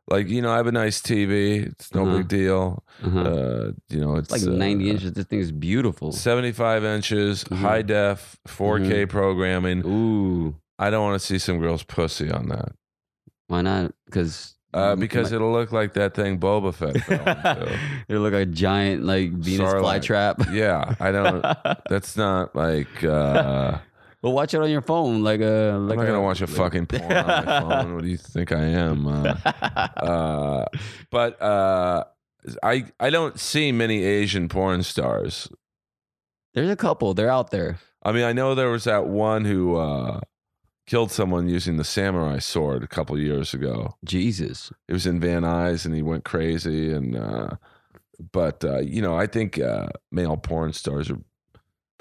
[0.09, 1.67] like you know, I have a nice TV.
[1.67, 2.19] It's no Uh-huh.
[2.19, 2.85] big deal.
[3.05, 3.21] uh-huh.
[3.21, 5.13] Uh, you know, it's it's like 90 uh, inches.
[5.13, 6.13] This thing is beautiful.
[6.13, 7.57] 75 inches, Mhm.
[7.57, 9.83] high def, 4K programming.
[9.87, 12.73] Ooh, I don't want to see some girl's pussy on that
[13.49, 13.93] why not?
[14.07, 17.19] Because uh, because it'll look like that thing Boba Fett fell
[17.59, 17.79] into.
[18.09, 20.51] it look like a giant like Venus flytrap.
[20.51, 21.43] Yeah, I don't.
[21.91, 23.05] That's not like.
[23.05, 23.79] Uh,
[24.23, 25.23] well, watch it on your phone.
[25.23, 25.45] Like a.
[25.45, 27.95] Like I'm Like not gonna watch a fucking porn on my phone.
[27.95, 29.07] What do you think I am?
[29.07, 29.35] Uh,
[29.97, 30.65] uh,
[31.11, 32.05] but uh,
[32.63, 35.49] I I don't see many Asian porn stars.
[36.55, 37.15] There's a couple.
[37.15, 37.79] They're out there.
[38.03, 40.21] I mean, I know there was that one who uh,
[40.87, 43.97] killed someone using the samurai sword a couple years ago.
[44.05, 44.73] Jesus.
[44.89, 46.93] It was in Van Nuys, and he went crazy.
[46.93, 47.51] And uh,
[48.33, 51.19] but uh, you know, I think uh, male porn stars are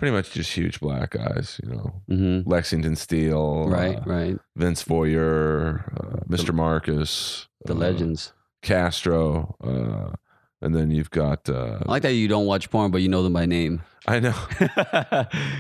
[0.02, 1.60] pretty much just huge black guys.
[1.64, 3.98] You know, hmm Lexington Steele, Right.
[3.98, 4.38] uh, right.
[4.56, 6.52] Vince Vouyer, uh, Mr.
[6.54, 8.34] Marcus, The uh, legends.
[8.64, 10.16] Castro, uh,
[10.60, 11.48] and then you've got.
[11.48, 13.84] Uh, I like that you don't watch porn, but you know them by name.
[14.08, 14.32] I know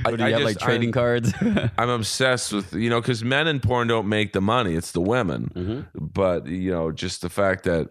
[0.01, 1.33] What, do you I have just- like trading I'm- cards?
[1.77, 5.01] I'm obsessed with you know because men in porn don't make the money; it's the
[5.01, 5.51] women.
[5.53, 7.89] hmm But you know, just the fact that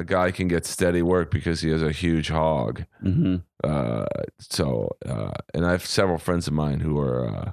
[0.00, 2.84] a guy can get steady work because he has a huge hog.
[3.00, 4.06] hmm Uh,
[4.38, 7.52] so, uh, and I have several friends of mine who are uh,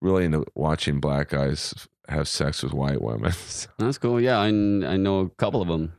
[0.00, 1.74] really into watching black guys
[2.08, 3.32] have sex with white women.
[3.78, 4.20] That's cool.
[4.20, 5.92] Yeah, I, I know a couple of them.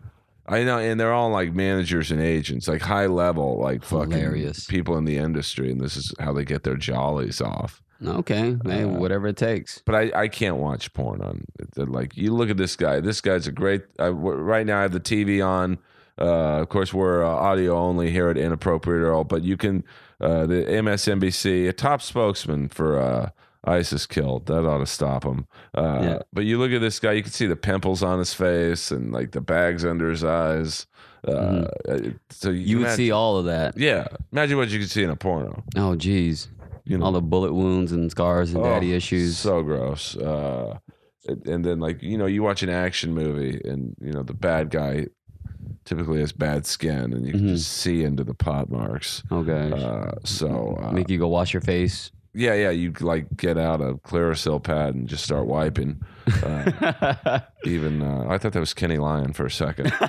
[0.46, 4.66] I know, and they're all like managers and agents, like high level, like fucking Hilarious.
[4.66, 7.82] people in the industry, and this is how they get their jollies off.
[8.06, 9.82] Okay, hey, Uh, whatever it takes.
[9.86, 11.46] But I, I can't watch porn on.
[11.78, 13.00] Like you look at this guy.
[13.00, 13.84] This guy's a great.
[14.00, 15.78] I, right now, I have the TV on.
[16.20, 19.84] Uh, of course, we're uh, audio only here at Inappropriate Earl, but you can.
[20.22, 23.30] Uh, the MSNBC, a top spokesman for uh,
[23.66, 24.46] ISIS killed.
[24.46, 25.48] That ought to stop him.
[25.74, 26.20] Uh, Yeah.
[26.32, 27.14] But you look at this guy.
[27.14, 30.86] You can see the pimples on his face and like the bags under his eyes.
[31.28, 31.66] Uh,
[32.30, 32.58] So Mm-hmm.
[32.58, 33.78] You would imagine- see all of that.
[33.78, 35.64] Yeah, imagine what you could see in a porno.
[35.76, 36.48] Oh, geez.
[36.86, 39.38] You know, All the bullet wounds and scars and daddy Oh, issues.
[39.38, 40.18] So gross.
[40.18, 40.80] Uh,
[41.46, 44.70] and- then like you know, you watch an action movie, and you know the bad
[44.70, 45.08] guy
[45.86, 47.56] typically has bad skin, and you can Mhm.
[47.56, 49.24] just see into the pot marks.
[49.32, 49.72] oh, gosh.
[49.74, 52.12] Uh, so uh, Make you go wash your face.
[52.36, 52.72] Yeah, yeah.
[52.72, 56.02] You like get out a Clearasil pad and just start wiping.
[56.44, 59.92] Uh, even uh, I thought that was Kenny Lyon for a second.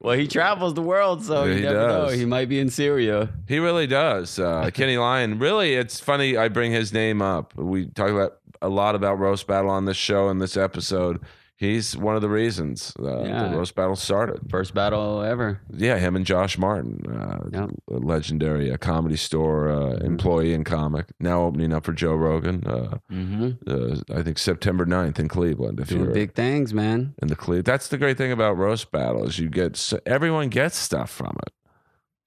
[0.00, 2.08] well, he travels the world, so Yeah, you he never know.
[2.08, 3.28] He might be in Syria.
[3.46, 4.38] He really does.
[4.38, 5.38] Uh, Kenny Lyon.
[5.38, 6.36] Really, it's funny.
[6.36, 7.54] I bring his name up.
[7.56, 11.20] We talk about a lot about roast battle on this show in this episode.
[11.58, 13.48] He's one of the reasons uh, Yeah.
[13.48, 14.48] the roast battle started.
[14.48, 15.60] First battle ever.
[15.72, 17.70] Yeah, him and Josh Martin, uh, Yep.
[17.90, 22.64] a legendary uh, comedy store uh, employee and comic, now opening up for Joe Rogan.
[22.64, 23.50] Uh, Mm-hmm.
[23.66, 25.80] uh, I think September 9th in Cleveland.
[25.80, 27.14] If Doing big things, man.
[27.20, 29.38] in the Cleveland, that's the great thing about roast battles.
[29.40, 31.52] You get s- everyone gets stuff from it.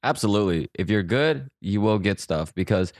[0.03, 0.67] Absolutely.
[0.73, 2.91] If you're good, you will get stuff because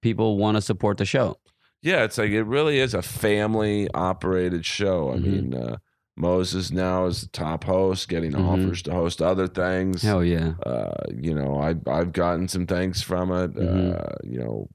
[0.00, 1.36] people want to support the show.
[1.82, 5.12] Yeah, it's like it really is a family operated show.
[5.12, 5.22] I Mhm.
[5.22, 5.76] mean, uh,
[6.16, 8.44] Moses now is the top host, getting Mhm.
[8.48, 10.02] offers to host other things.
[10.02, 10.54] Hell yeah.
[10.64, 13.54] Uh, you know, I I've gotten some things from it.
[13.54, 14.00] Mhm.
[14.00, 14.68] Uh, you know,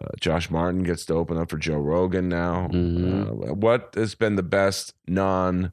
[0.00, 2.68] uh, Josh Martin gets to open up for Joe Rogan now.
[2.72, 3.50] Mhm.
[3.50, 5.72] Uh, what has been the best non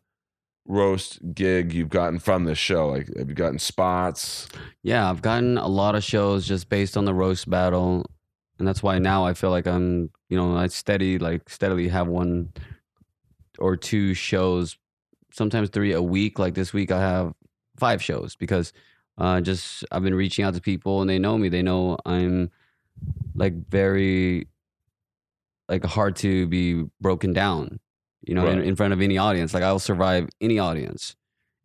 [0.68, 2.90] roast gig you've gotten from this show?
[2.90, 4.50] Like, have you gotten spots?
[4.84, 8.06] Yeah, I've gotten a lot of shows just based on the roast battle.
[8.60, 12.08] And that's why now I feel like I'm, you know, I steady like steadily have
[12.08, 12.52] one
[13.60, 14.78] or two shows,
[15.32, 16.40] sometimes three a week.
[16.40, 17.34] Like this week I have
[17.78, 18.74] five shows because
[19.18, 21.50] uh just I've been reaching out to people and they know me.
[21.50, 22.52] They know I'm
[23.36, 24.48] like very
[25.70, 27.80] like hard to be broken down,
[28.22, 28.68] you know, in, Right.
[28.68, 29.54] in front of any audience.
[29.54, 31.16] Like I'll survive any audience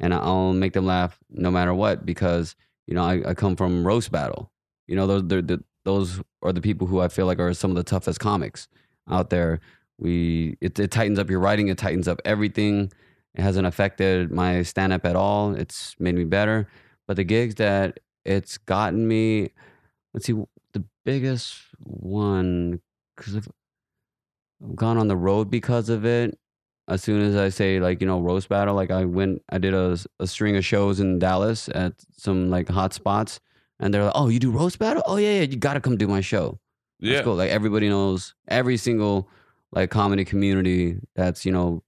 [0.01, 2.57] and I'll make them laugh no matter what because
[2.87, 4.51] you know I, I come from roast battle.
[4.87, 7.71] You know those they're, the those are the people who I feel like are some
[7.71, 8.69] of the toughest comics
[9.11, 9.61] out there.
[9.99, 12.93] We it, it tightens up your writing, it tightens up everything.
[13.35, 15.55] It hasn't affected my stand up at all.
[15.55, 16.69] It's made me better.
[17.07, 19.51] But the gigs that it's gotten me,
[20.13, 20.35] let's see,
[20.73, 22.81] the biggest one
[23.17, 23.49] because I've
[24.77, 26.39] gone on the road because of it
[26.89, 29.75] as soon as I say like you know roast battle, like I went, I did
[29.75, 33.41] a, a string of shows in Dallas at some like hot spots,
[33.83, 35.03] and they're like, "Oh, you do roast battle?
[35.05, 36.59] Oh yeah, yeah, you got to come do my show."
[37.01, 37.35] Yeah, That's cool.
[37.35, 39.29] Like everybody knows, every single
[39.73, 41.83] like comedy community that's you know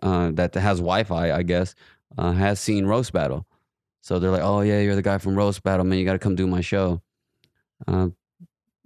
[0.00, 1.74] uh, that has Wi-Fi, I guess,
[2.16, 3.46] uh, has seen roast battle.
[4.00, 5.98] So they're like, "Oh yeah, you're the guy from roast battle, man.
[5.98, 7.02] You got to come do my show."
[7.86, 8.08] Uh,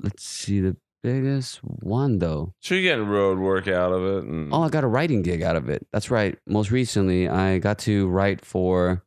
[0.03, 2.53] let's see the biggest one though.
[2.61, 5.43] so you're getting road work out of it, and Oh, I got a writing gig
[5.43, 5.87] out of it.
[5.93, 6.37] That's right.
[6.47, 9.05] Most recently, I got to write for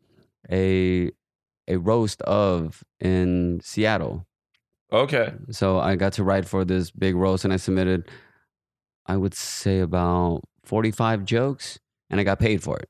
[0.52, 1.12] a
[1.70, 4.26] a roast of in Seattle.
[4.92, 8.10] okay, So I got to write for this big roast, and I submitted,
[9.06, 12.90] I would say about forty five jokes, and I got paid for it.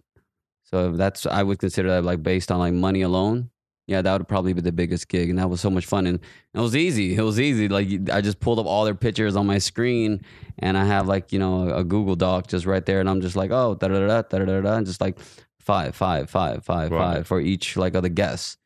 [0.63, 3.49] So that's I would consider that like based on like money alone.
[3.87, 6.19] Yeah, that would probably be the biggest gig, and that was so much fun, and
[6.53, 7.15] it was easy.
[7.15, 7.67] It was easy.
[7.67, 10.21] Like I just pulled up all their pictures on my screen,
[10.59, 13.35] and I have like you know a Google Doc just right there, and I'm just
[13.35, 15.17] like, oh, da da da da da da, and just like
[15.59, 18.57] five, five, five, five, five for each like other guests,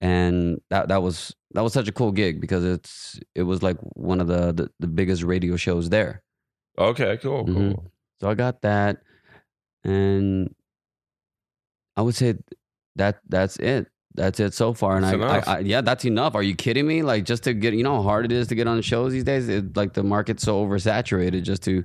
[0.00, 3.76] and that that was that was such a cool gig because it's it was like
[3.94, 6.22] one of the the, the biggest radio shows there.
[6.78, 7.54] okay, cool, cool.
[7.54, 7.90] Mhm.
[8.20, 8.98] So I got that,
[9.84, 10.54] and
[11.96, 12.34] I would say
[12.96, 13.88] that that's it.
[14.14, 14.96] That's it so far.
[14.96, 15.38] And I, I.
[15.56, 16.34] I, yeah, that's enough.
[16.34, 17.02] Are you kidding me?
[17.02, 19.24] Like just to get, you know, how hard it is to get on shows these
[19.24, 19.48] days.
[19.48, 21.42] It, like the market's so oversaturated.
[21.42, 21.84] Just to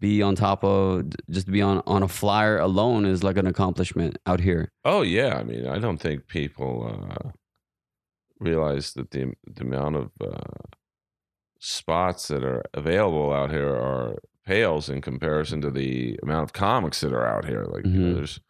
[0.00, 3.46] be on top of, just to be on on a flyer alone is like an
[3.46, 4.72] accomplishment out here.
[4.84, 7.30] Oh yeah, I mean, I don't think people uh,
[8.50, 10.76] realize that the the amount of uh,
[11.58, 14.16] spots that are available out here are
[14.46, 17.64] pales in comparison to the amount of comics that are out here.
[17.64, 18.14] Like you know, Mhm.
[18.16, 18.40] there's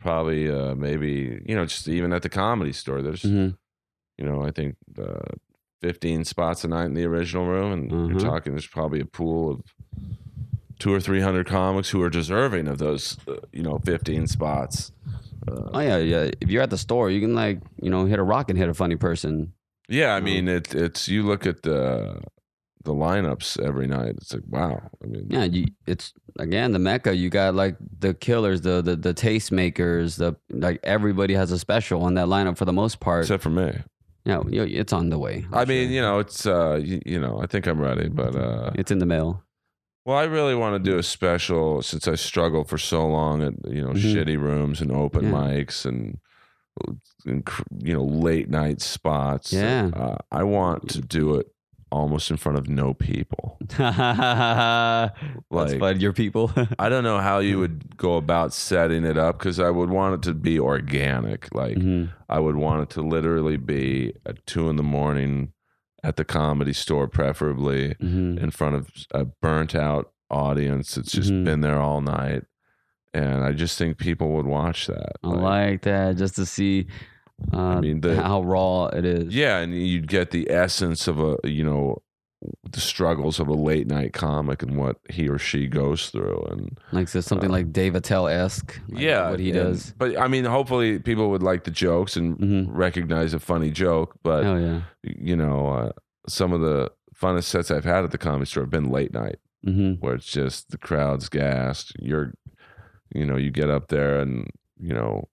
[0.00, 3.56] probably uh, maybe you know just even at the comedy store, there's Mhm.
[4.16, 5.34] you know I think uh,
[5.80, 8.08] 15 spots a night in the original room, and Mhm.
[8.08, 9.60] you're talking there's probably a pool of
[10.78, 14.92] two or three hundred comics who are deserving of those uh, you know 15 spots.
[15.48, 16.30] Oh yeah, yeah.
[16.40, 18.68] If you're at the store, you can like, you know, hit a rock and hit
[18.68, 19.52] a funny person.
[19.88, 22.22] Yeah, I mean it, it's you look at the
[22.84, 24.14] the lineups every night.
[24.16, 24.90] It's like wow.
[25.02, 27.14] I mean, Yeah, you, it's again the mecca.
[27.14, 32.02] You got like the killers, the the the tastemakers, the like everybody has a special
[32.02, 33.24] on that lineup for the most part.
[33.24, 33.72] except for me.
[34.24, 35.44] yeah, you know, it's on the way.
[35.52, 35.94] I'm I mean, sure.
[35.94, 38.98] you know, it's uh, you, you know, I think I'm ready, but uh, it's in
[38.98, 39.42] the mail.
[40.04, 43.54] Well, I really want to do a special since I struggled for so long at
[43.68, 44.14] you know Mhm.
[44.14, 45.30] shitty rooms and open Yeah.
[45.32, 46.18] mics and,
[47.26, 47.48] and
[47.78, 49.52] you know late night spots.
[49.52, 49.90] Yeah.
[49.94, 51.46] uh, I want to do it
[51.90, 53.56] almost in front of no people.
[55.50, 56.00] Like- fun.
[56.00, 56.50] Your people.
[56.78, 60.14] I don't know how you would go about setting it up because I would want
[60.16, 61.54] it to be organic.
[61.54, 62.10] Like Mhm.
[62.28, 65.52] I would want it to literally be at two in the morning
[66.04, 71.30] at the comedy store, preferably hmm in front of a burnt out audience that's just
[71.32, 71.44] Mhm.
[71.44, 72.44] been there all night.
[73.12, 75.12] And I just think people would watch that.
[75.22, 76.86] I like that just to see
[77.52, 79.34] uh, mean, the- how raw it is.
[79.34, 82.00] yeah, and you'd get the essence of a, you know,
[82.70, 86.44] the struggles of a late night comic and what he or she goes through.
[86.50, 88.80] And Like so something Uh, like Dave Attell esque.
[88.88, 89.94] yeah, what he and- does.
[89.98, 94.16] But I mean, hopefully people would like the jokes and hmm recognize a funny joke.
[94.22, 94.80] But Oh yeah.
[95.02, 95.92] you know, uh,
[96.28, 99.36] some of the funnest sets I've had at the comedy store have been late night,
[99.64, 101.92] hmm where it's just the crowd's gassed.
[101.98, 102.34] You're,
[103.14, 104.48] you know, you get up there and
[104.80, 105.28] you know,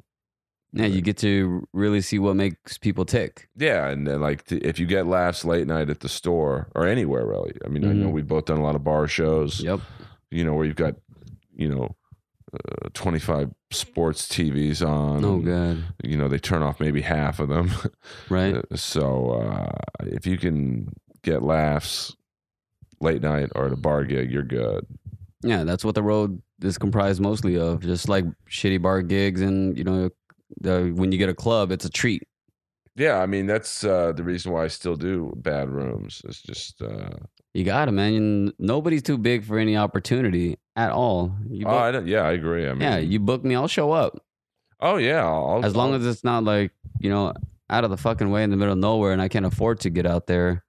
[0.74, 3.50] Yeah, you get to really see what makes people tick.
[3.58, 6.88] yeah, and then like t- if you get laughs late night at the store or
[6.88, 7.54] anywhere really.
[7.66, 8.14] I mean, I know Mhm.
[8.14, 9.62] we've both done a lot of bar shows.
[9.62, 9.82] Yep.
[10.30, 10.96] You know, where you've got,
[11.56, 11.96] you know.
[12.54, 15.24] Uh, 25 sports TVs on.
[15.24, 15.82] Oh god.
[16.04, 17.72] You know, they turn off maybe half of them.
[18.30, 18.56] Right.
[18.76, 20.90] So uh, if you can
[21.24, 22.14] get laughs
[23.00, 24.86] late night or at a bar gig, you're good.
[25.44, 27.80] Yeah, that's what the road is comprised mostly of.
[27.80, 30.10] Just like shitty bar gigs, and you know,
[30.60, 32.24] the, when you get a club, it's a treat.
[32.96, 36.22] Yeah, I mean that's uh, the reason why I still do bad rooms.
[36.26, 37.10] It's just uh,
[37.54, 38.52] You got it, man.
[38.60, 41.34] Nobody's too big for any opportunity at all.
[41.50, 42.68] You oh, book, I don't, yeah, I agree.
[42.68, 44.20] I mean, yeah, you book me, I'll show up.
[44.82, 47.34] oh yeah, I'll, As long I'll- as it's not like you know
[47.70, 49.90] out of the fucking way in the middle of nowhere, and I can't afford to
[49.90, 50.66] get out there.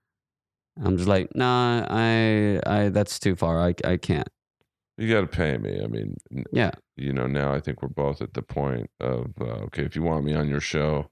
[0.80, 3.60] I'm just like, nah, I, I, that's too far.
[3.60, 4.28] I, I can't.
[4.98, 5.80] You got to pay me.
[5.82, 6.16] I mean,
[6.52, 6.72] Yeah.
[6.96, 10.02] you know, now I think we're both at the point of uh, okay, if you
[10.02, 11.10] want me on your show,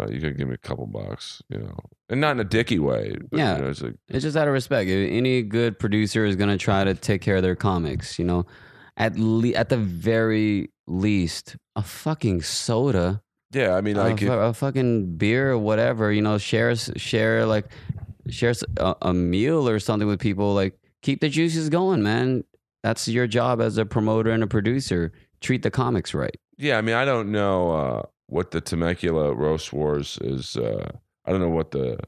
[0.00, 1.76] uh, you to give me a couple bucks, you know,
[2.08, 3.14] and not in a dicky way.
[3.30, 3.56] But, Yeah.
[3.56, 4.90] you know, it's like It's just out of respect.
[4.90, 8.18] Any good producer is gonna try to take care of their comics.
[8.18, 8.46] You know,
[8.96, 14.52] at le- at the very least, a fucking soda, yeah, I mean, like if, a
[14.52, 16.10] fucking beer or whatever.
[16.12, 17.66] You know, share share like
[18.28, 20.54] share a, a meal or something with people.
[20.54, 22.42] Like keep the juices going, man.
[22.84, 25.10] That's your job as a promoter and a producer.
[25.40, 26.36] Treat the comics right.
[26.58, 30.54] Yeah, I mean, I don't know uh, what the Temecula roast wars is.
[30.54, 30.90] Uh,
[31.24, 31.98] I don't know what the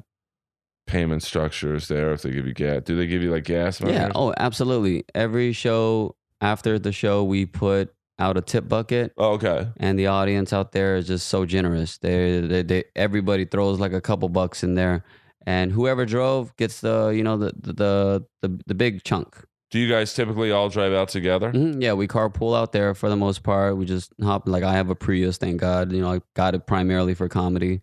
[0.86, 2.12] payment structure is there.
[2.12, 3.80] If they give you gas, do they give you like gas?
[3.80, 4.12] money Yeah.
[4.14, 5.06] Oh, absolutely.
[5.14, 9.14] Every show after the show, we put out a tip bucket.
[9.16, 9.68] Oh, okay.
[9.78, 11.96] and the audience out there is just so generous.
[11.96, 15.04] They, they, they everybody throws like a couple bucks in there,
[15.46, 19.42] and whoever drove gets the you know the the the, the big chunk.
[19.70, 21.50] Do you guys typically all drive out together?
[21.52, 23.76] Mhm, Yeah, we carpool out there for the most part.
[23.76, 25.92] We just hop like I have a Prius, thank God.
[25.92, 27.80] You know, I got it primarily for comedy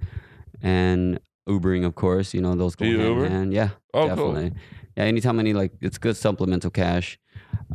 [0.62, 2.34] and Ubering, of course.
[2.34, 3.30] You know, those go Do you hand Uber?
[3.30, 3.54] hand.
[3.54, 4.54] Yeah, Oh, definitely.
[4.96, 7.20] Yeah, anytime I need like it's good supplemental cash.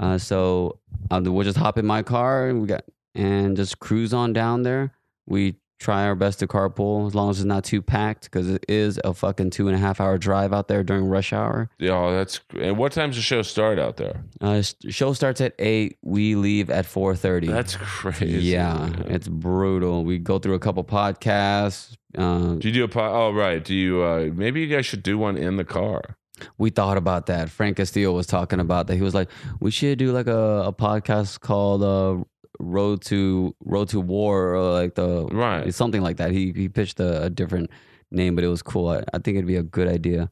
[0.01, 0.79] Uh, so
[1.11, 2.85] uh, we'll just hop in my car and we got
[3.15, 4.93] and just cruise on down there.
[5.27, 8.65] We try our best to carpool as long as it's not too packed because it
[8.69, 11.71] is a fucking two and a half hour drive out there during rush hour.
[11.79, 12.41] Yeah, that's.
[12.59, 14.25] And what time's the show start out there?
[14.41, 15.99] Uh, show starts at eight.
[16.03, 17.47] We leave at four thirty.
[17.47, 18.39] That's crazy.
[18.51, 20.05] yeah, it's brutal.
[20.05, 21.95] We go through a couple podcasts.
[22.17, 23.63] Uh, Do you do a po- Oh, right.
[23.63, 24.03] Do you?
[24.03, 26.17] Uh, maybe you guys should do one in the car.
[26.57, 27.51] we thought about that.
[27.51, 28.97] Frank Castillo was talking about that.
[28.97, 29.29] He was like,
[29.61, 32.25] we should do like a, a podcast called uh,
[32.59, 35.73] Road to Road to War or like the Right.
[35.75, 36.31] something like that.
[36.33, 37.71] He he pitched a, a different
[38.11, 38.89] name, but it was cool.
[38.89, 40.31] I, I think it'd be a good idea.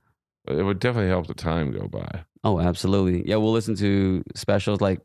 [0.49, 2.25] It would definitely help the time go by.
[2.45, 3.29] Oh, absolutely.
[3.29, 5.01] Yeah, we'll listen to specials like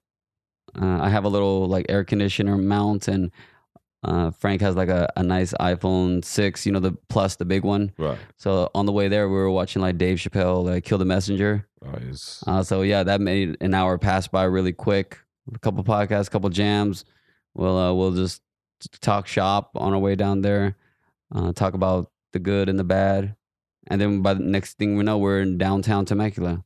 [0.79, 3.31] uh, I have a little like air conditioner mount and
[4.03, 7.63] uh, Frank has like a, a nice iPhone 6, you know, the plus, the big
[7.63, 7.91] one.
[7.99, 8.17] Right.
[8.37, 11.67] So on the way there, we were watching like Dave Chappelle, like Kill the Messenger.
[11.85, 15.19] Oh, he's, Uh, so yeah, that made an hour pass by really quick.
[15.53, 17.05] A couple podcasts, a couple jams.
[17.53, 18.41] We'll uh, we'll just
[19.01, 20.75] talk shop on our way down there.
[21.33, 23.35] Uh, talk about the good and the bad,
[23.87, 26.63] and then by the next thing we know, we're in downtown Temecula.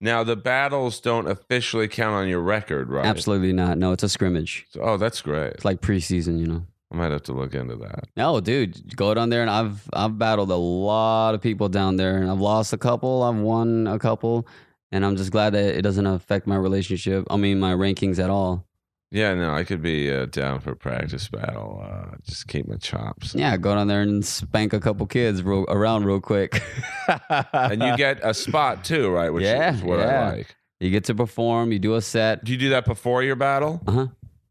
[0.00, 3.06] now the battles don't officially count on your record, right?
[3.06, 3.78] Absolutely not.
[3.78, 4.66] No, it's a scrimmage.
[4.70, 5.52] So- oh, that's great.
[5.54, 6.66] It's like preseason, you know.
[6.92, 8.04] I might have to look into that.
[8.16, 12.18] No, dude, go down there, and I've I've battled a lot of people down there,
[12.18, 14.46] and I've lost a couple, I've won a couple,
[14.92, 17.26] and I'm just glad that it doesn't affect my relationship.
[17.30, 18.66] I mean, my rankings at all.
[19.12, 21.80] Yeah, no, I could be uh, down for practice battle.
[21.82, 23.34] Uh, just keep my chops.
[23.36, 26.60] Yeah, go down there and spank a couple kids real, around real quick.
[27.52, 29.30] and you get a spot too, right?
[29.30, 30.20] Which Yeah, is what yeah.
[30.28, 30.56] I like.
[30.80, 33.80] you get to perform, you do a set, Do you do that before your battle?
[33.86, 34.06] uh huh,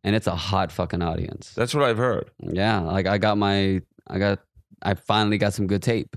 [0.05, 1.51] and it's a hot fucking audience.
[1.53, 2.31] That's what I've heard.
[2.39, 4.39] Yeah, like I got my, I got,
[4.81, 6.15] I finally got some good tape.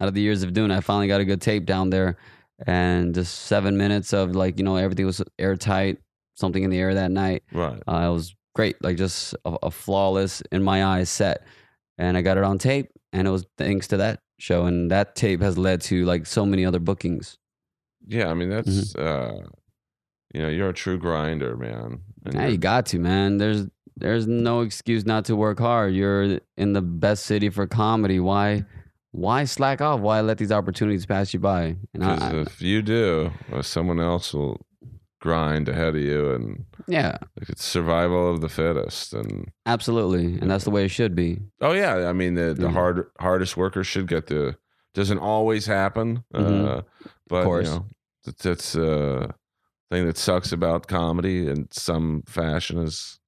[0.00, 2.16] Out of the years of doing, it, I finally got a good tape down there,
[2.66, 5.98] and just seven minutes of like you know everything was airtight,
[6.36, 7.42] something in the air that night.
[7.52, 7.82] Right.
[7.88, 11.44] Uh, it was great, like just a, a flawless in my eyes set,
[11.98, 15.14] and I got it on tape, and it was thanks to that show, and that
[15.14, 17.38] tape has led to like so many other bookings.
[18.06, 19.42] Yeah, I mean that's Mm-hmm.
[19.44, 19.46] uh
[20.34, 22.00] you know, you're a true grinder, man.
[22.24, 23.36] And Yeah, you got to, man.
[23.36, 25.92] There's there's no excuse not to work hard.
[25.94, 28.18] You're in the best city for comedy.
[28.18, 28.64] Why
[29.12, 30.00] why slack off?
[30.00, 31.76] Why let these opportunities pass you by?
[31.92, 34.60] Because if you do, uh, someone else will
[35.20, 39.12] grind ahead of you, and yeah, it's survival of the fittest.
[39.14, 41.38] And absolutely, and that's the way it should be.
[41.60, 42.72] oh yeah, I mean the the Mhm.
[42.72, 44.56] hard hardest workers should get the.
[44.94, 46.84] Doesn't always happen, uh, Mhm.
[47.28, 47.66] but course.
[47.66, 47.86] you know
[48.26, 49.28] that's, that's uh
[49.90, 53.18] thing that sucks about comedy in some fashion is,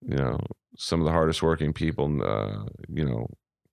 [0.00, 0.38] you know,
[0.78, 3.26] some of the hardest working people, uh, you know,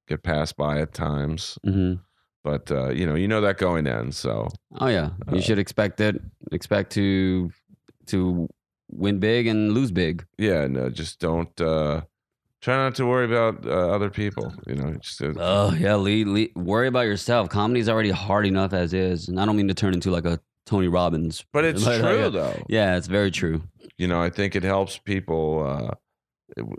[0.07, 1.57] get passed by at times.
[1.63, 1.95] hmm
[2.43, 4.47] But uh, you know, you know that going in, so
[4.79, 6.15] Oh yeah, you Uh, should expect it.
[6.51, 7.51] Expect to
[8.07, 8.47] to
[8.89, 10.25] win big and lose big.
[10.37, 12.01] yeah, no, just don't uh,
[12.61, 14.53] try not to worry about uh, other people.
[14.65, 17.49] You know, just uh, Oh yeah, lead, lead, worry about yourself.
[17.49, 20.39] Comedy's already hard enough as is, and I don't mean to turn into like a
[20.65, 21.45] Tony Robbins.
[21.53, 22.65] but it's Like, true uh, though.
[22.69, 23.63] Yeah, it's very true.
[23.97, 25.95] You know, I think it helps people uh,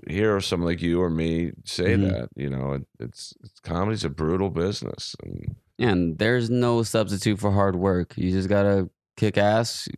[0.09, 2.11] hear someone like you or me say Mhm.
[2.11, 2.29] that.
[2.37, 7.53] You know, it, it's, it's comedy's a brutal business, and And there's no substitute for
[7.53, 8.15] hard work.
[8.17, 9.89] You just gotta kick ass,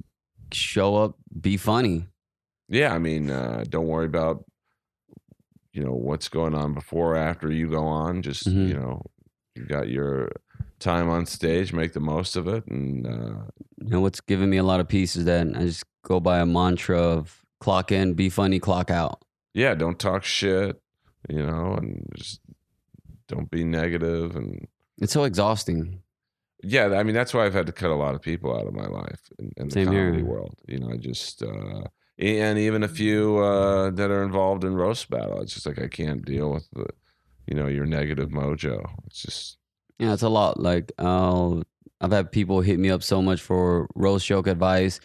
[0.53, 2.07] show up, be funny.
[2.69, 4.45] yeah, I mean, uh, don't worry about
[5.73, 8.23] you know what's going on before or after you go on.
[8.23, 8.69] Just Mhm.
[8.69, 9.03] you know,
[9.55, 10.31] you got your
[10.81, 13.45] time on stage, make the most of it, and uh,
[13.79, 16.41] You know what's giving me a lot of peace is that I just go by
[16.41, 19.23] a mantra of clock in, be funny, clock out.
[19.55, 20.81] Yeah, don't talk shit,
[21.29, 22.41] you know, and just
[23.29, 24.67] don't be negative and
[24.99, 26.03] It's so exhausting.
[26.63, 28.75] yeah, I mean that's why I've had to cut a lot of people out of
[28.75, 30.07] my life in, in the Same here.
[30.09, 30.55] comedy world.
[30.67, 31.85] You know, I just uh
[32.19, 35.41] and even a few uh that are involved in roast battle.
[35.41, 36.87] It's just like I can't deal with the
[37.47, 38.89] you know, your negative mojo.
[39.07, 39.57] It's just
[39.99, 40.61] Yeah, it's a lot.
[40.61, 41.61] Like, uh,
[42.01, 45.01] I've had people hit me up so much for roast joke advice,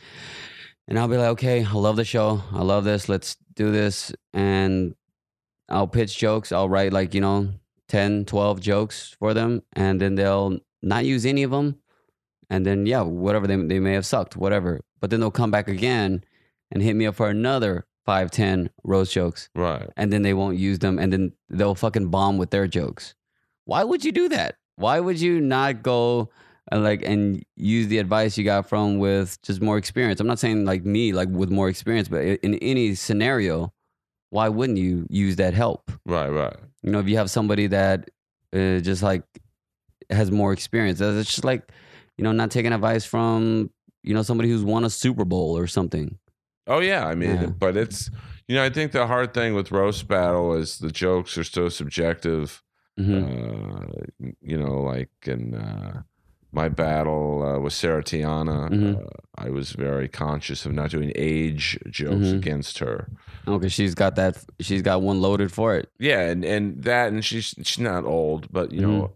[0.88, 2.42] and I'll be like, okay, I love the show.
[2.52, 3.10] I love this.
[3.10, 4.14] Let's do this.
[4.34, 4.96] And
[5.70, 6.52] I'll pitch jokes.
[6.52, 7.50] I'll write like, you know,
[7.88, 11.80] 10, 12 jokes for them, and then they'll not use any of them.
[12.50, 14.82] And then, yeah, whatever they, they may have sucked, whatever.
[15.00, 16.24] But then they'll come back again
[16.72, 19.90] and hit me up for another five, 10 roast jokes right.
[19.98, 23.16] and then they won't use them and then they'll fucking bomb with their jokes.
[23.66, 24.58] Why would you do that?
[24.76, 26.30] Why would you not go
[26.72, 30.20] and like and use the advice you got from with just more experience?
[30.20, 33.74] I'm not saying like me like with more experience, but in any scenario,
[34.30, 35.92] why wouldn't you use that help?
[36.06, 36.56] Right, right.
[36.84, 38.10] You know, if you have somebody that
[38.54, 39.24] uh, just like
[40.10, 41.72] has more experience, it's just like
[42.18, 43.70] you know not taking advice from
[44.04, 46.18] you know somebody who's won a Super Bowl or something.
[46.68, 47.46] Oh yeah, I mean, Yeah.
[47.48, 48.10] but it's
[48.48, 51.70] you know, I think the hard thing with roast battle is the jokes are so
[51.70, 52.64] subjective.
[53.00, 53.24] Mhm.
[53.24, 55.56] Uh, you know, like and.
[55.56, 56.02] uh,
[56.56, 58.96] my battle uh, with Sarah Tiana, Mhm.
[58.96, 62.38] uh, I was very conscious of not doing age jokes Mhm.
[62.38, 63.10] against her.
[63.48, 64.38] Okay, she's got that.
[64.62, 65.90] She's got one loaded for it.
[66.00, 69.12] Yeah, and and that, and she's she's not old, but you know,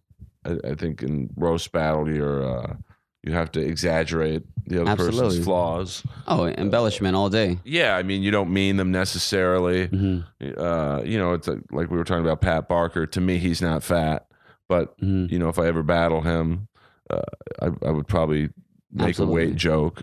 [0.45, 0.67] Mm-hmm.
[0.67, 2.75] I, I think in roast battle, you're uh,
[3.23, 5.21] you have to exaggerate the other Absolutely.
[5.27, 6.03] person's flaws.
[6.27, 7.59] Oh, embellishment all day.
[7.63, 9.87] Yeah, I mean, you don't mean them necessarily.
[9.87, 10.19] hmm
[10.57, 13.05] uh, you know, it's like, like we were talking about Pat Barker.
[13.07, 14.27] To me, he's not fat,
[14.67, 16.67] but hmm you know, if I ever battle him,
[17.09, 17.21] uh,
[17.61, 18.49] I, I would probably
[18.91, 19.43] make Absolutely.
[19.43, 20.01] a weight joke,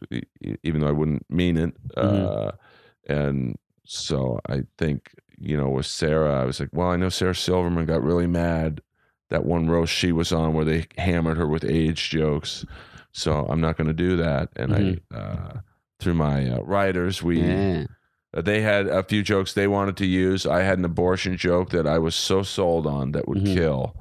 [0.63, 1.75] even though I wouldn't mean it.
[1.97, 2.27] Mm-hmm.
[2.27, 2.51] Uh,
[3.09, 7.35] and so I think, you know, with Sarah, I was like, well, I know Sarah
[7.35, 8.81] Silverman got really mad
[9.31, 12.65] that one roast she was on where they hammered her with age jokes.
[13.13, 14.51] So I'm not going to do that.
[14.57, 15.61] And I, uh,
[15.99, 17.41] through my uh, writers, we.
[17.43, 17.87] Yeah.
[18.35, 20.47] Uh, They had a few jokes they wanted to use.
[20.47, 23.55] I had an abortion joke that I was so sold on that would Mhm.
[23.55, 23.97] kill.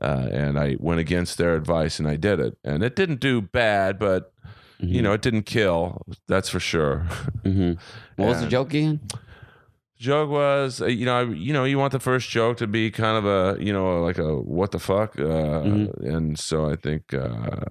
[0.00, 2.58] Uh, and I went against their advice and I did it.
[2.64, 4.32] And it didn't do bad, but,
[4.78, 6.02] you know, it didn't kill.
[6.28, 7.06] That's for sure.
[7.44, 7.72] hmm
[8.16, 9.00] What was the joke again?
[9.98, 12.66] The joke was, uh, you know, I- you know, you want the first joke to
[12.66, 15.18] be kind of a, you know, like a what the fuck.
[15.18, 16.14] Uh, Mhm.
[16.14, 17.62] And so I think uh,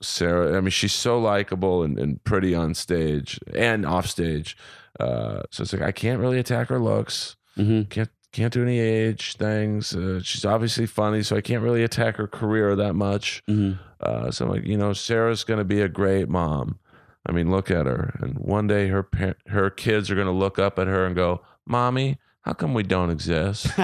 [0.00, 4.56] Sarah, I mean, she's so likable and, and pretty on stage and off stage.
[5.00, 7.34] Uh, so it's like I can't really attack her looks.
[7.56, 9.94] hmm can't can't do any age things.
[9.94, 13.42] Uh, she's obviously funny, so I can't really attack her career that much.
[13.46, 16.78] hmm Uh, so I'm like, you know, Sarah's going to be a great mom.
[17.26, 20.32] I mean, look at her, and one day her par- her kids are going to
[20.32, 23.66] look up at her and go, "Mommy, how come we don't exist?"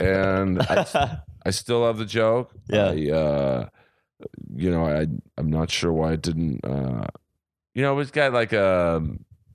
[0.00, 2.52] and I, I still love the joke.
[2.68, 2.86] Yeah.
[2.90, 3.68] I, uh,
[4.56, 5.06] you know, I
[5.38, 6.64] I'm not sure why it didn't.
[6.64, 7.06] Uh,
[7.74, 9.02] you know, it's got like a,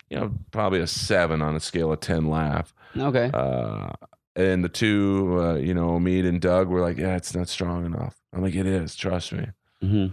[0.10, 2.74] you know, probably a seven on a scale of ten laugh.
[2.98, 3.30] okay.
[3.34, 3.92] Uh,
[4.36, 7.86] and the two, uh, you know, Mead and Doug were like, "Yeah, it's not strong
[7.86, 8.96] enough." I'm like, "It is.
[8.96, 9.48] Trust me."
[9.82, 10.08] hmm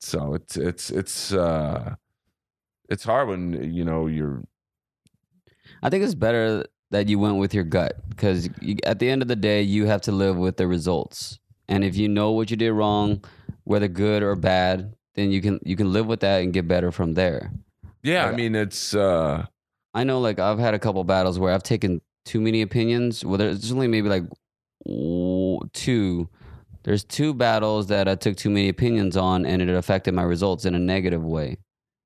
[0.00, 1.94] So it's it's it's uh,
[2.88, 4.42] it's hard when you know you're
[5.82, 8.48] I think it's better that you went with your gut because
[8.84, 11.38] at the end of the day, you have to live with the results.
[11.68, 13.24] And if you know what you did wrong,
[13.64, 16.92] whether good or bad, then you can you can live with that and get better
[16.92, 17.52] from there.
[18.02, 18.26] Yeah.
[18.26, 19.46] I mean, it's uh,
[19.94, 23.24] I know, like I've had a couple battles where I've taken too many opinions.
[23.24, 24.24] Well, there's only maybe like
[25.72, 26.28] two.
[26.84, 30.64] There's two battles that I took too many opinions on, and it affected my results
[30.64, 31.58] in a negative way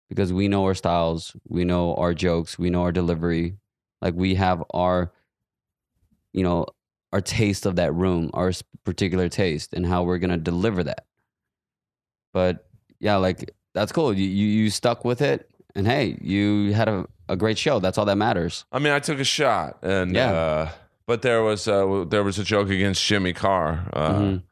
[0.09, 3.57] because we know our styles, we know our jokes, we know our delivery.
[4.03, 5.13] Like we have our,
[6.33, 6.67] you know,
[7.13, 8.53] our taste of that room, our
[8.85, 11.07] particular taste, and how we're gonna deliver that.
[12.35, 12.69] But
[13.01, 14.13] yeah, like that's cool.
[14.13, 17.79] You you, you stuck with it, and hey, you had a, a great show.
[17.79, 18.65] That's all that matters.
[18.73, 20.33] I mean, I took a shot, and Yeah.
[20.33, 20.71] uh,
[21.07, 24.43] but there was uh, there was a joke against Jimmy Carr uh, Mhm.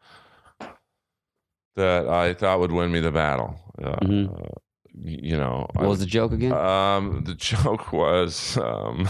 [1.77, 3.57] that I thought would win me the battle.
[3.83, 4.49] Uh, Mhm.
[4.97, 6.53] you know, What was the joke again?
[6.53, 9.09] Um, the joke was, um,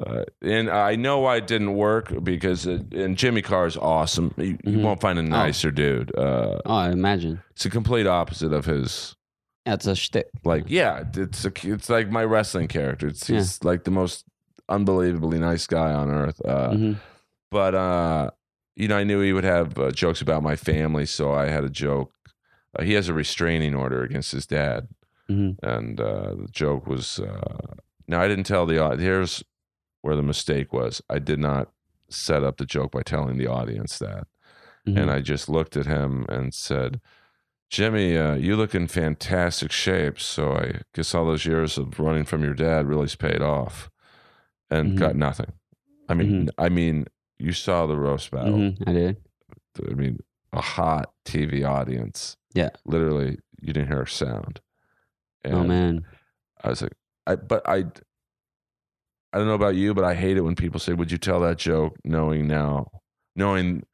[0.00, 4.32] uh, and I know why it didn't work because it, and Jimmy Carr is awesome.
[4.36, 4.82] You, you Mhm.
[4.82, 6.16] won't find a nicer dude.
[6.16, 7.40] Uh, oh, I imagine.
[7.50, 9.16] it's a complete opposite of his.
[9.74, 10.28] It's a shtick.
[10.44, 13.06] Like, yeah, it's a, it's like my wrestling character.
[13.08, 14.24] It's he's like the most
[14.68, 16.40] unbelievably nice guy on earth.
[16.44, 16.96] Uh, Mhm.
[17.50, 18.30] but uh,
[18.76, 21.64] you know, I knew he would have uh, jokes about my family, so I had
[21.64, 22.12] a joke.
[22.78, 24.88] Uh, he has a restraining order against his dad,
[25.30, 25.56] Mhm.
[25.62, 27.18] and uh, the joke was.
[27.18, 27.74] Uh,
[28.06, 29.02] now I didn't tell the audience.
[29.02, 29.44] here's
[30.02, 31.02] where the mistake was.
[31.10, 31.70] I did not
[32.08, 34.26] set up the joke by telling the audience that,
[34.86, 34.96] Mhm.
[35.02, 37.00] and I just looked at him and said.
[37.70, 40.18] Jimmy, uh, you look in fantastic shape.
[40.20, 43.90] So I guess all those years of running from your dad really's paid off,
[44.70, 44.98] and Mhm.
[44.98, 45.52] got nothing.
[46.08, 47.06] I mean, I mean,
[47.38, 48.58] you saw the roast battle.
[48.58, 49.16] Mhm, I did.
[49.88, 50.18] I mean,
[50.52, 52.36] a hot TV audience.
[52.54, 52.70] Yeah.
[52.86, 54.60] Literally, you didn't hear a sound.
[55.44, 56.04] And oh man.
[56.64, 56.94] I was like,
[57.26, 57.84] I, but I,
[59.32, 61.40] I don't know about you, but I hate it when people say, "Would you tell
[61.40, 62.90] that joke?" Knowing now,
[63.36, 63.84] knowing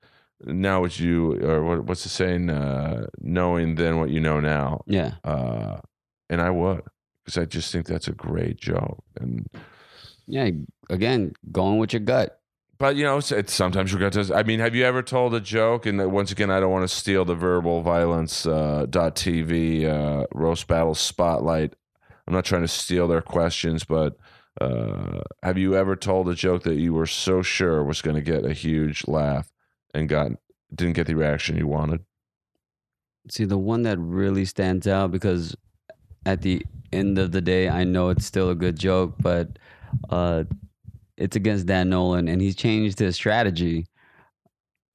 [0.47, 2.51] now what you or what, what's the saying?
[2.51, 4.83] Uh, knowing then what you know now.
[4.87, 5.15] Yeah.
[5.25, 5.81] Uh,
[6.29, 6.83] and I would
[7.25, 9.03] because I just think that's a great joke.
[9.21, 9.49] And
[10.27, 10.51] Yeah.
[10.91, 12.41] Again, going with your gut.
[12.77, 14.35] But you know, it's, it's sometimes you got to.
[14.35, 15.87] I mean, have you ever told a joke?
[15.87, 20.27] And once again, I don't want to steal the verbal violence uh, dot TV uh,
[20.35, 21.75] roast battle spotlight.
[22.27, 24.17] I'm not trying to steal their questions, but
[24.61, 28.23] uh, have you ever told a joke that you were so sure was going to
[28.23, 29.51] get a huge laugh
[29.95, 30.33] and got
[30.75, 32.01] didn't get the reaction you wanted?
[33.31, 35.57] See, the one that really stands out because
[36.27, 39.59] at the end of the day, I know it's still a good joke, but
[40.11, 40.45] uh,
[41.17, 43.87] it's against Dan Nolan, and he's changed his strategy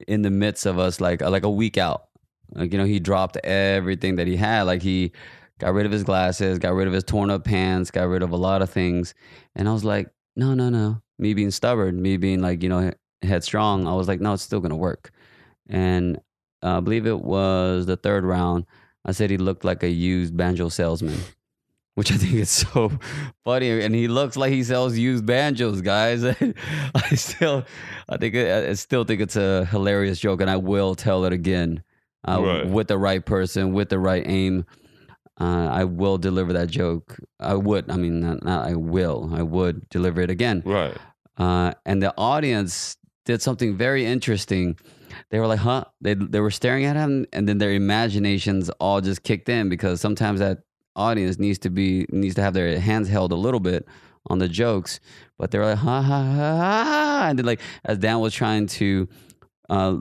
[0.06, 2.08] in the midst of us, like like a week out.
[2.54, 4.62] Like you know, he dropped everything that he had.
[4.62, 5.12] Like he
[5.58, 8.30] got rid of his glasses, got rid of his torn up pants, got rid of
[8.30, 9.14] a lot of things,
[9.54, 11.00] and I was like, no, no, no.
[11.18, 14.60] Me being stubborn, me being like you know headstrong, I was like, no, it's still
[14.60, 15.10] gonna work,
[15.68, 16.16] and
[16.62, 18.66] uh, I believe it was the third round.
[19.04, 21.18] I said he looked like a used banjo salesman,
[21.94, 22.92] which I think is so
[23.44, 23.80] funny.
[23.80, 26.22] And he looks like he sells used banjos, guys.
[26.94, 27.64] I still,
[28.10, 31.82] I think, I still think it's a hilarious joke, and I will tell it again
[32.28, 32.66] uh, Right.
[32.68, 34.66] with the right person, with the right aim.
[35.40, 37.18] Uh, I will deliver that joke.
[37.38, 37.90] I would.
[37.90, 39.30] I mean, not, not I will.
[39.32, 40.62] I would deliver it again.
[40.66, 40.94] Right.
[41.38, 44.78] Uh, and the audience did something very interesting.
[45.30, 49.00] They were like, "Huh?" They they were staring at him, and then their imaginations all
[49.00, 50.58] just kicked in because sometimes that
[50.96, 53.86] audience needs to be needs to have their hands held a little bit
[54.28, 55.00] on the jokes.
[55.38, 58.34] But they were like, "Ha ha ha ha!" ha," And then, like as Dan was
[58.34, 59.08] trying to
[59.68, 59.96] uh,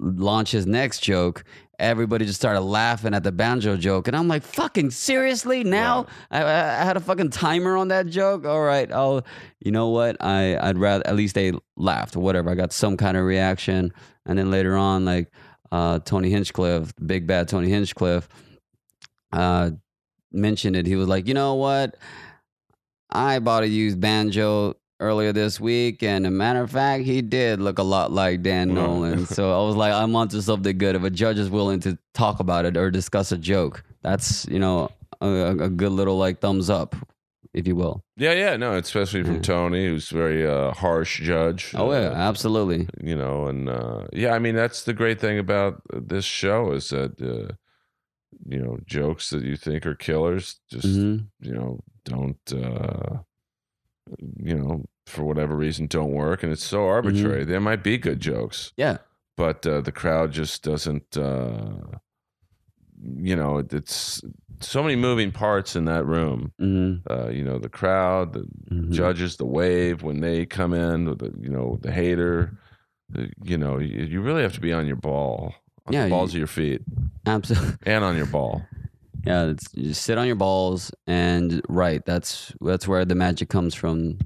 [0.00, 1.44] launch his next joke,
[1.78, 6.42] everybody just started laughing at the banjo joke, and I'm like, "Fucking seriously now?" I,
[6.42, 8.44] I I had a fucking timer on that joke.
[8.44, 9.24] All right, I'll.
[9.60, 10.16] You know what?
[10.20, 12.50] I I'd rather at least they laughed or whatever.
[12.50, 13.92] I got some kind of reaction,
[14.26, 15.30] and then later on, like
[15.70, 18.28] uh, Tony Hinchcliffe, big bad Tony Hinchcliffe,
[19.32, 19.70] uh,
[20.32, 20.86] mentioned it.
[20.86, 21.96] He was like, "You know what?
[23.10, 27.60] I bought a used banjo." Earlier this week, and a matter of fact, he did
[27.60, 28.74] look a lot like Dan Right.
[28.74, 29.26] Nolan.
[29.26, 30.96] so I was like, I'm onto something good.
[30.96, 34.58] If a judge is willing to talk about it or discuss a joke, that's you
[34.58, 35.28] know a,
[35.60, 36.96] a good little like thumbs up,
[37.54, 38.02] if you will.
[38.16, 39.40] Yeah, yeah, no, especially from.
[39.40, 41.72] Tony, who's very uh, harsh judge.
[41.76, 42.88] Oh yeah, Uh, absolutely.
[43.00, 46.88] you know, and uh, yeah, I mean that's the great thing about this show is
[46.88, 47.54] that uh,
[48.48, 53.18] you know jokes that you think are killers just hmm you know don't uh,
[54.42, 57.44] you know for whatever reason don't work, and it's so arbitrary.
[57.44, 58.98] There might be good jokes, Yeah.
[59.36, 61.16] but uh, the crowd just doesn't.
[61.16, 61.98] Uh,
[63.16, 64.22] you know, it, it's
[64.60, 66.52] so many moving parts in that room.
[66.58, 71.04] hmm Uh, you know, the crowd, the hmm judges, the wave when they come in,
[71.04, 72.58] the you know the hater.
[73.10, 75.54] The, you know, you, you really have to be on your ball,
[75.86, 76.82] on Yeah, the you- balls of your feet,
[77.24, 77.76] Absolutely.
[77.86, 78.62] and on your ball.
[79.28, 82.04] Yeah, it's, you sit on your balls and write.
[82.06, 84.18] That's that's where the magic comes from.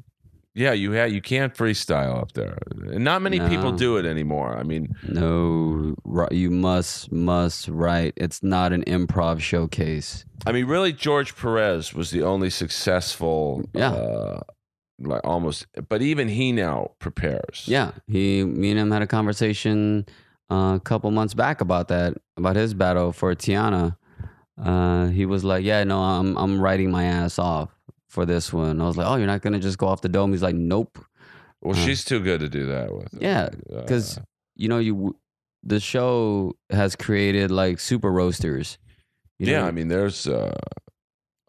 [0.54, 2.58] Yeah, you ha- you can't freestyle up there,
[2.92, 4.54] and not many people do it anymore.
[4.58, 5.94] I mean, No,
[6.30, 8.12] you must must write.
[8.16, 10.26] It's not an improv showcase.
[10.46, 13.64] I mean, really, George Perez was the only successful.
[13.74, 13.92] Yeah.
[13.92, 14.40] Uh,
[14.98, 17.64] like almost, but even he now prepares.
[17.66, 20.06] Yeah, he, me and him had a conversation
[20.50, 23.96] uh, a couple months back about that, about his battle for Tiana.
[24.60, 27.70] Uh, he was like, "Yeah, no, I'm I'm writing my ass off
[28.08, 30.32] for this one." I was like, "Oh, you're not gonna just go off the dome?"
[30.32, 30.98] He's like, "Nope."
[31.60, 33.08] Well, Uh, she's too good to do that with.
[33.18, 34.18] Yeah, Uh, 'cause
[34.56, 35.16] you know, you
[35.62, 38.78] the show has created like super roasters.
[39.38, 40.54] You yeah, know, I mean, there's, uh,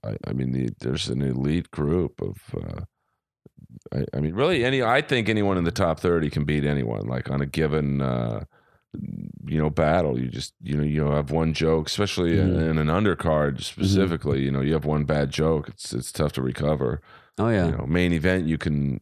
[0.04, 2.38] I, I mean, the, there's an elite group of.
[2.56, 2.82] Uh,
[3.94, 4.82] I, I mean, really, any.
[4.82, 7.06] I think anyone in the top thirty can beat anyone.
[7.08, 8.46] Like on a given, uh,
[9.46, 10.20] you know, battle.
[10.20, 12.70] You just, you know, you have one joke, especially in, Mhm.
[12.72, 14.44] in an undercard specifically.
[14.44, 15.70] You know, you have one bad joke.
[15.70, 17.02] It's it's tough to recover.
[17.40, 19.02] oh yeah, You know, main event, you can,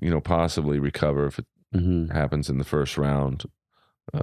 [0.00, 3.44] you know, possibly recover if it hmm happens in the first round.
[4.12, 4.18] Uh,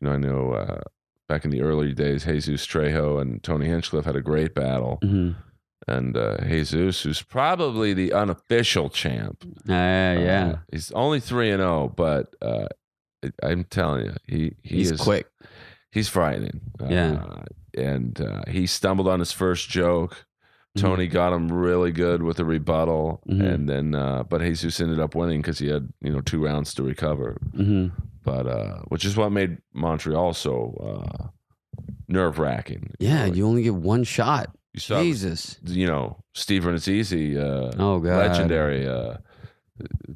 [0.00, 0.80] you know, I know uh,
[1.28, 5.32] back in the early days, Jesus Trejo and Tony Hinchcliffe had a great battle, hmm
[5.88, 10.46] and uh, Jesus, who's probably the unofficial champ, yeah, yeah.
[10.46, 12.68] uh, he's only three and zero, but uh,
[13.42, 15.26] I'm telling you, he he He's is quick.
[15.90, 16.60] He's frightening.
[16.88, 17.12] Yeah.
[17.14, 17.44] uh,
[17.76, 20.26] and uh, he stumbled on his first joke.
[20.76, 20.80] Mhm.
[20.80, 23.54] Tony got him really good with a rebuttal, Mhm.
[23.54, 26.72] and then uh, but Jesus ended up winning because he had you know two rounds
[26.74, 27.88] to recover hmm
[28.24, 31.26] but uh, which is what made Montreal so uh,
[32.08, 32.90] nerve wracking.
[32.98, 34.54] Yeah, you only get one shot.
[34.72, 35.58] you saw, Jesus.
[35.64, 38.16] you know, Steve Rannazzisi, uh, Oh god.
[38.30, 39.16] legendary uh,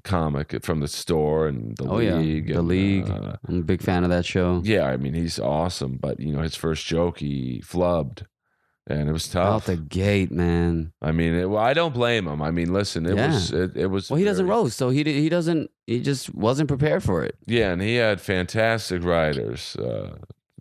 [0.05, 2.17] comic from the store and the Oh, yeah.
[2.17, 2.49] league.
[2.49, 3.11] The and, League.
[3.11, 4.61] uh, I'm a big fan of that show.
[4.65, 8.23] yeah, I mean, he's awesome, but you know, his first joke he flubbed,
[8.87, 9.55] and it was tough.
[9.55, 10.93] Out the gate, man.
[11.03, 12.41] I mean, it, well, I don't blame him.
[12.43, 13.29] I mean, listen, it Yeah.
[13.29, 14.11] was it, it was.
[14.11, 15.71] Well, he doesn't roast, so he he doesn't.
[15.87, 17.37] He just wasn't prepared for it.
[17.47, 19.77] Yeah, and he had fantastic writers.
[19.77, 20.17] Uh,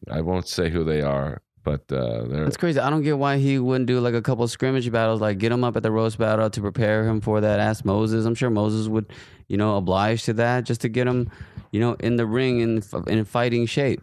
[0.09, 2.79] I won't say who they are, but uh, they're It's crazy.
[2.79, 5.63] I don't get why he wouldn't do like a couple scrimmage battles, like get him
[5.65, 7.59] up at the roast battle to prepare him for that.
[7.59, 8.25] Ask Moses.
[8.25, 9.11] I'm sure Moses would,
[9.49, 11.29] you know, oblige to that just to get him,
[11.71, 14.01] you know, in the ring in in fighting shape.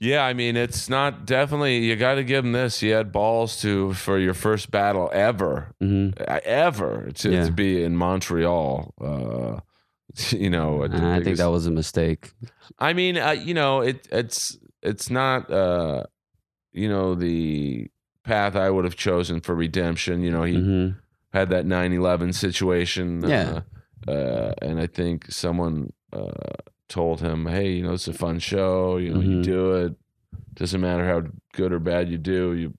[0.00, 1.78] Yeah, I mean, it's not definitely.
[1.78, 2.82] You got to give him this.
[2.82, 7.46] You had balls to for your first battle ever, hmm uh, ever to, Yeah.
[7.46, 8.94] to be in Montreal.
[9.00, 9.60] Uh,
[10.36, 12.30] you know, at the And I think that was a mistake.
[12.78, 15.50] I mean, uh, you know, it it's it's not.
[15.50, 16.04] Uh,
[16.72, 17.88] you know, the
[18.24, 20.22] path I would have chosen for redemption.
[20.22, 20.88] You know, he hmm
[21.34, 23.22] had that 9-11 situation.
[23.28, 23.60] Yeah.
[24.06, 26.30] Uh, uh, and I think someone uh,
[26.88, 28.96] told him, "Hey, you know, it's a fun show.
[28.96, 29.42] You know, you Mhm.
[29.42, 29.94] do it.
[30.54, 32.54] Doesn't matter how good or bad you do.
[32.54, 32.74] You."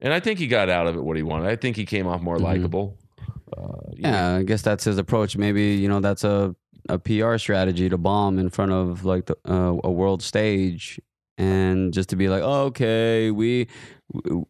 [0.00, 1.48] And I think he got out of it what he wanted.
[1.48, 2.42] I think he came off more Mhm.
[2.42, 2.98] likable.
[3.56, 5.36] Uh, you know, Yeah, I guess that's his approach.
[5.36, 6.56] Maybe you know that's a
[6.88, 10.98] a PR strategy to bomb in front of like the, uh, a world stage,
[11.42, 13.68] and just to be like, oh, okay, we,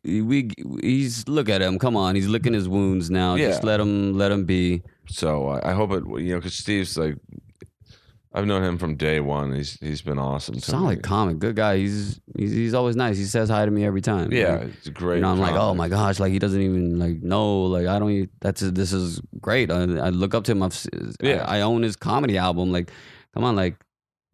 [0.04, 0.50] we, we,
[0.82, 1.78] he's look at him.
[1.78, 3.36] Come on, he's licking his wounds now.
[3.36, 4.82] Just let him, let him be.
[5.08, 6.04] So I, I hope it.
[6.20, 7.16] You know, because Steve's like,
[8.34, 9.52] I've known him from day one.
[9.52, 10.54] He's he's been awesome.
[10.54, 11.02] To Solid me.
[11.02, 11.76] comic, good guy.
[11.76, 13.18] He's, he's he's always nice.
[13.18, 14.32] He says hi to me every time.
[14.32, 15.16] Yeah, Like, it's great.
[15.16, 17.98] you know, I'm like, oh my gosh, like he doesn't even like know, like I
[17.98, 18.10] don't.
[18.10, 19.70] Even, that's this is great.
[19.70, 20.62] I, I look up to him.
[20.62, 20.86] I've,
[21.20, 21.44] Yeah.
[21.46, 22.72] I, I own his comedy album.
[22.72, 22.90] Like,
[23.34, 23.76] come on, like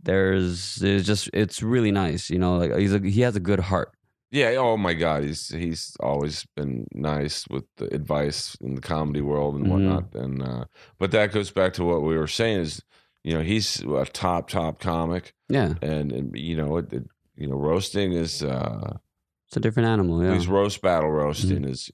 [0.03, 2.31] there's, it's just, it's really nice.
[2.31, 3.93] You know, like he's a, he has a good heart.
[4.31, 4.51] Yeah.
[4.59, 5.25] Oh my God.
[5.25, 9.71] He's he's always been nice with the advice in the comedy world and Mhm.
[9.71, 10.15] whatnot.
[10.15, 10.65] And uh,
[10.99, 12.83] but that goes back to what we were saying is,
[13.25, 17.05] you know, he's a top top comic, Yeah, and, and you know, it, it,
[17.37, 18.99] you know, roasting is uh,
[19.47, 20.23] it's a different animal.
[20.23, 20.33] Yeah.
[20.33, 21.91] these roast battle roasting is,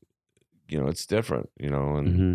[0.69, 1.51] you know, it's different.
[1.59, 2.35] You know, and hmm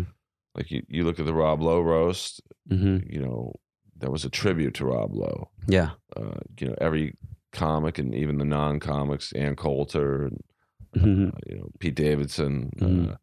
[0.54, 3.52] like you, you look at the Rob Lowe roast, hmm you know,
[4.00, 5.50] that was a tribute to Rob Lowe.
[5.68, 5.90] Yeah.
[6.16, 7.14] Uh, you know, every
[7.52, 10.40] comic and even the non comics, Ann Coulter and
[10.96, 11.34] Mhm.
[11.34, 12.70] uh, you know Pete Davidson.
[12.80, 13.16] Uh, Mhm.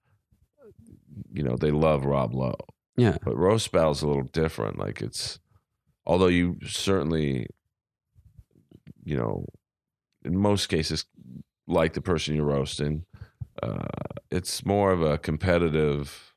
[1.34, 2.56] you know they love Rob Lowe,
[2.96, 3.18] Yeah.
[3.24, 4.78] but roast battle's a little different.
[4.78, 5.40] Like it's,
[6.06, 7.48] although you certainly,
[9.04, 9.46] you know,
[10.24, 11.06] in most cases,
[11.68, 13.06] like the person you're roasting,
[13.64, 13.88] uh,
[14.32, 16.34] it's more of a competitive.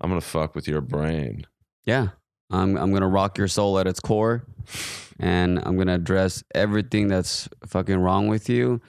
[0.00, 1.46] I'm gonna fuck with your brain.
[1.84, 2.08] Yeah.
[2.54, 4.44] I'm I'm gonna rock your soul at its core,
[5.18, 8.80] and I'm gonna address everything that's fucking wrong with you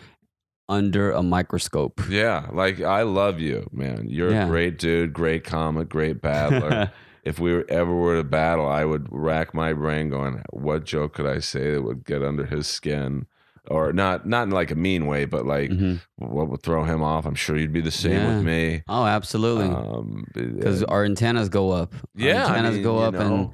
[0.70, 2.02] under a microscope.
[2.10, 4.08] Yeah, like I love you, man.
[4.10, 4.46] You're Yeah.
[4.46, 6.92] a great dude, great comic, great battler.
[7.24, 11.14] if we were, ever were to battle, I would rack my brain going, what joke
[11.16, 13.26] could I say that would get under his skin?
[13.70, 16.00] Or not, not in like a mean way, but like Mhm.
[16.18, 17.26] what would throw him off?
[17.26, 18.36] I'm sure you'd be the same Yeah.
[18.38, 18.84] with me.
[18.88, 19.68] Oh, absolutely.
[19.68, 21.94] Um, Because uh, our antennas go up.
[21.94, 23.50] Our Yeah, I antennas mean, go up, and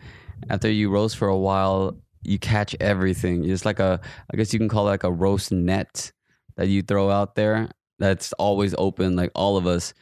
[0.49, 3.49] after you roast for a while, you catch everything.
[3.49, 3.99] It's like a,
[4.31, 6.11] I guess you can call it like a roast net
[6.57, 7.69] that you throw out there.
[7.99, 9.15] That's always open.
[9.15, 9.93] Like all of us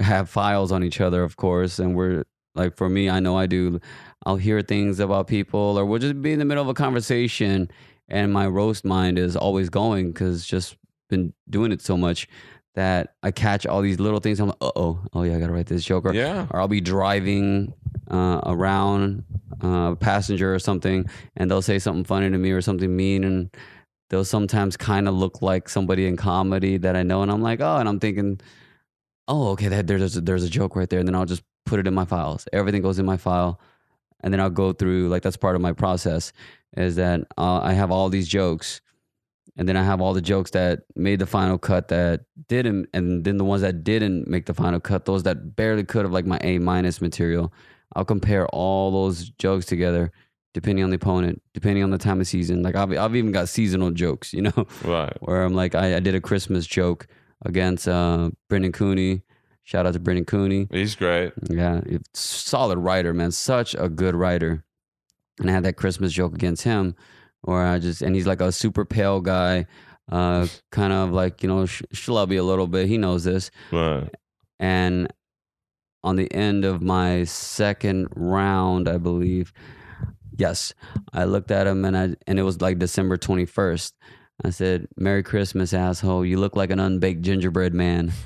[0.00, 3.46] have files on each other, of course, and we're like, for me, I know I
[3.46, 3.80] do.
[4.24, 7.68] I'll hear things about people, or we'll just be in the middle of a conversation,
[8.08, 10.76] and my roast mind is always going because just
[11.08, 12.28] been doing it so much
[12.74, 14.38] that I catch all these little things.
[14.38, 16.04] I'm like, uh oh, oh yeah, I gotta write this joke.
[16.04, 17.72] Or, yeah, or I'll be driving
[18.10, 19.24] uh, around
[19.64, 23.24] uh, a passenger or something, and they'll say something funny to me or something mean,
[23.24, 23.50] and
[24.10, 27.60] they'll sometimes kind of look like somebody in comedy that I know, and I'm like,
[27.60, 28.40] oh, and I'm thinking,
[29.26, 31.80] oh, okay, that, there's a, there's a joke right there, and then I'll just put
[31.80, 32.46] it in my files.
[32.52, 33.58] Everything goes in my file,
[34.20, 36.32] and then I'll go through like that's part of my process
[36.76, 38.80] is that uh, I have all these jokes.
[39.58, 43.24] And then I have all the jokes that made the final cut that didn't, and
[43.24, 46.26] then the ones that didn't make the final cut, those that barely could have, like
[46.26, 47.52] my A minus material.
[47.94, 50.12] I'll compare all those jokes together,
[50.52, 52.62] depending on the opponent, depending on the time of season.
[52.62, 55.16] Like I've, I've even got seasonal jokes, you know, right.
[55.20, 57.06] where I'm like, I, I did a Christmas joke
[57.46, 59.22] against uh, Brendan Cooney.
[59.64, 60.68] Shout out to Brendan Cooney.
[60.70, 61.32] He's great.
[61.48, 61.80] Yeah,
[62.12, 63.32] solid writer, man.
[63.32, 64.65] Such a good writer.
[65.40, 66.94] And I had that Christmas joke against him,
[67.42, 69.66] where I just and he's like a super pale guy,
[70.10, 72.88] uh, kind of like you know sh- schlubby a little bit.
[72.88, 73.50] He knows this.
[73.70, 74.08] Right.
[74.58, 75.12] And
[76.02, 79.52] on the end of my second round, I believe,
[80.36, 80.72] yes,
[81.12, 83.94] I looked at him and I and it was like December twenty first.
[84.44, 86.24] I said, "Merry Christmas, asshole!
[86.24, 88.12] You look like an unbaked gingerbread man."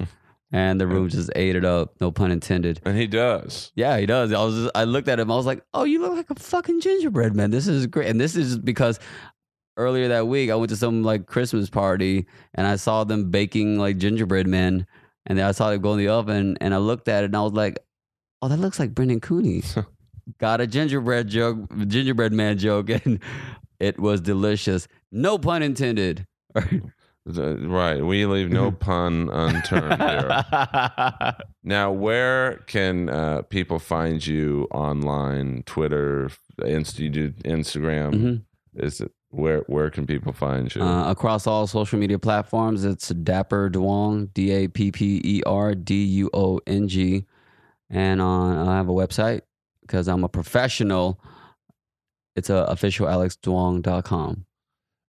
[0.52, 1.94] And the room just ate it up.
[2.00, 2.80] No pun intended.
[2.84, 3.70] And he does.
[3.76, 4.32] Yeah, he does.
[4.32, 5.30] I was just, I looked at him.
[5.30, 7.50] I was like, "Oh, you look like a fucking gingerbread man.
[7.52, 8.98] This is great." And this is because
[9.76, 13.78] earlier that week I went to some like Christmas party and I saw them baking
[13.78, 14.86] like gingerbread men,
[15.26, 17.36] and then I saw them go in the oven, and I looked at it and
[17.36, 17.78] I was like,
[18.42, 19.62] "Oh, that looks like Brendan Cooney."
[20.38, 23.20] Got a gingerbread joke, gingerbread man joke, and
[23.78, 24.88] it was delicious.
[25.12, 26.26] No pun intended.
[27.38, 28.04] Right.
[28.04, 31.34] We leave no pun unturned here.
[31.62, 35.62] Now, where can uh, people find you online?
[35.66, 36.30] Twitter,
[36.64, 38.14] Inst- you do Instagram.
[38.14, 38.42] Mhm.
[38.74, 39.64] Is it where?
[39.66, 40.80] Where can people find you?
[40.82, 45.74] Uh, across all social media platforms, it's Dapper Duong, D A P P E R
[45.74, 47.26] D U O N G.
[47.90, 49.42] And on, I have a website
[49.82, 51.20] because I'm a professional.
[52.36, 54.46] It's uh, officialalexduong.com.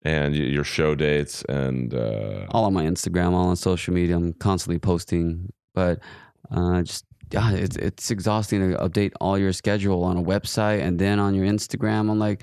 [0.03, 4.15] and your show dates and uh, All on my Instagram, all on social media.
[4.15, 5.99] I'm constantly posting, but
[6.51, 10.97] uh, just yeah, it's it's exhausting to update all your schedule on a website and
[10.97, 12.09] then on your Instagram.
[12.09, 12.41] I'm like,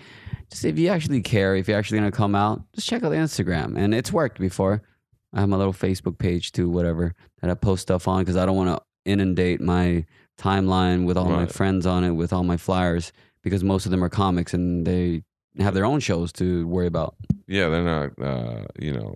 [0.51, 3.17] just if you actually care, if you're actually gonna come out, just check out the
[3.17, 3.77] Instagram.
[3.77, 4.83] And it's worked before.
[5.33, 8.47] I have my little Facebook page too, whatever that I post stuff on because I
[8.47, 10.05] don't want to inundate my
[10.39, 13.13] timeline with all my friends on it with all my flyers
[13.43, 15.23] because most of them are comics and they
[15.59, 17.15] have their own shows to worry about.
[17.47, 18.11] yeah, they're not.
[18.21, 19.15] Uh, you know,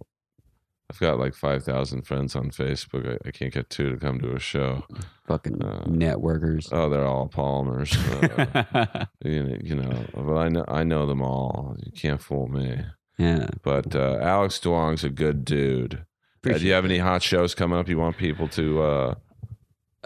[0.91, 3.09] I've got like five thousand friends on Facebook.
[3.25, 4.85] I, I can't get two to come to a show.
[5.27, 6.69] Fucking Uh, networkers.
[6.73, 7.97] Oh, they're all Palmers.
[7.97, 11.77] Uh, you, know, you know, but I know I know them all.
[11.85, 12.81] You can't fool me.
[13.19, 13.49] yeah.
[13.63, 16.05] But uh, Alex Duong's a good dude.
[16.49, 17.89] Uh, do you have any hot shows coming up?
[17.89, 18.83] You want people to?
[18.83, 19.15] Uh,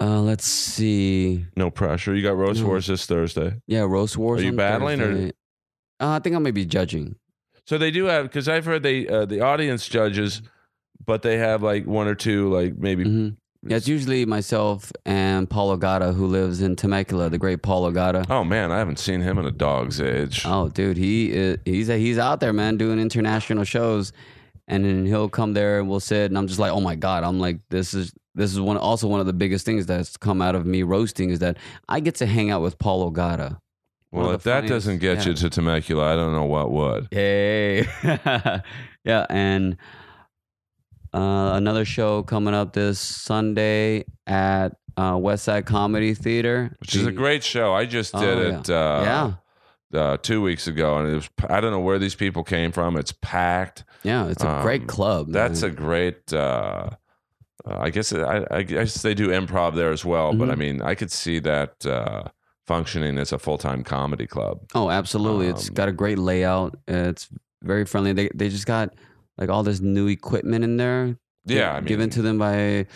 [0.01, 1.47] Uh, let's see.
[1.57, 2.15] no pressure.
[2.15, 2.67] You got Roast No.
[2.67, 3.61] Wars this Thursday.
[3.69, 4.41] Yeah, roast wars.
[4.41, 5.33] Are you battling or- Thursday.
[6.05, 7.17] Uh, I think I may be judging.
[7.67, 10.43] So they do have because I've heard they uh, the audience judges,
[11.05, 13.29] but they have like one or two like maybe hmm
[13.67, 18.27] Yeah, it's usually myself and Paul Ogata, who lives in Temecula, the great Paul Ogata.
[18.29, 20.43] Oh man, I haven't seen him in a dog's age.
[20.45, 24.13] Oh, dude, he is, he's he's out there, man, doing international shows,
[24.69, 27.25] and then he'll come there and we'll sit, and I'm just like, oh my god,
[27.25, 30.43] I'm like, this is this is one also one of the biggest things that's come
[30.43, 31.57] out of me roasting is that
[31.89, 33.57] I get to hang out with Paul Ogata.
[34.23, 35.25] Well, if that funniest- doesn't get yeah.
[35.29, 37.09] you to Temecula, I don't know what would.
[37.11, 37.87] Hey,
[39.05, 39.77] yeah, and
[41.13, 47.07] uh, another show coming up this Sunday at uh, West Side Comedy Theater, Which is
[47.07, 47.73] a great show.
[47.73, 48.59] I just Oh, did yeah.
[48.61, 48.71] it.
[48.71, 49.35] Uh,
[49.93, 51.31] yeah, Uh, two weeks ago, and it was.
[51.49, 52.97] I don't know where these people came from.
[52.97, 53.85] It's packed.
[54.03, 54.27] yeah.
[54.29, 55.29] It's a Um, great club.
[55.31, 56.33] That's a great.
[56.33, 56.91] Uh,
[57.67, 60.33] uh, I guess I, I guess they do improv there as well.
[60.35, 60.53] But Mhm.
[60.53, 62.25] I mean, I could see that uh,
[62.67, 64.61] functioning as a full time comedy club.
[64.75, 65.49] Oh, absolutely.
[65.49, 66.77] It's got a great layout.
[66.89, 67.29] It's
[67.63, 68.13] very friendly.
[68.13, 68.95] They they just got
[69.39, 71.17] like all this new equipment in there.
[71.47, 72.87] Yeah, I mean, given to them by,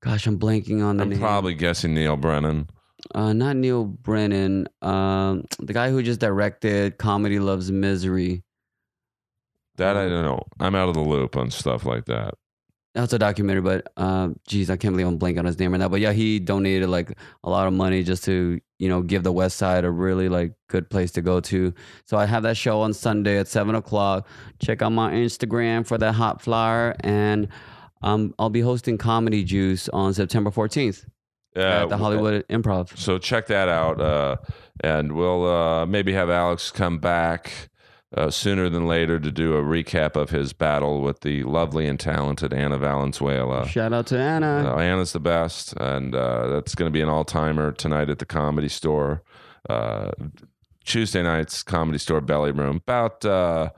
[0.00, 1.18] gosh, I'm blanking on the I'm name.
[1.20, 2.68] probably guessing Neal Brennan.
[3.14, 4.66] uh, not Neal Brennan.
[4.82, 8.42] Um, the guy who just directed Comedy Loves Misery.
[9.76, 10.42] That I don't know.
[10.60, 12.34] I'm out of the loop on stuff like that.
[12.94, 15.78] That's a documentary, but um, geez, I can't believe I'm blanking on his name right
[15.78, 15.88] now.
[15.88, 19.32] But yeah, he donated like a lot of money just to you know give the
[19.32, 21.74] West Side a really like good place to go to.
[22.04, 24.28] So I have that show on Sunday at seven o'clock.
[24.60, 27.48] Check out my Instagram for that hot flyer, and
[28.02, 31.04] um, I'll be hosting Comedy Juice on September 14th
[31.56, 32.96] Uh, at the Hollywood Improv.
[32.96, 34.36] So check that out, uh,
[34.82, 37.70] and we'll uh, maybe have Alex come back
[38.16, 41.98] uh, sooner than later to do a recap of his battle with the lovely and
[41.98, 43.66] talented Anna Valenzuela.
[43.68, 44.72] Shout out to Anna.
[44.74, 48.18] Uh, Anna's the best, and uh, that's going to be an all timer tonight at
[48.20, 49.22] the Comedy Store.
[49.68, 50.10] Uh,
[50.84, 52.76] Tuesday nights, Comedy Store Belly Room.
[52.76, 53.70] About uh,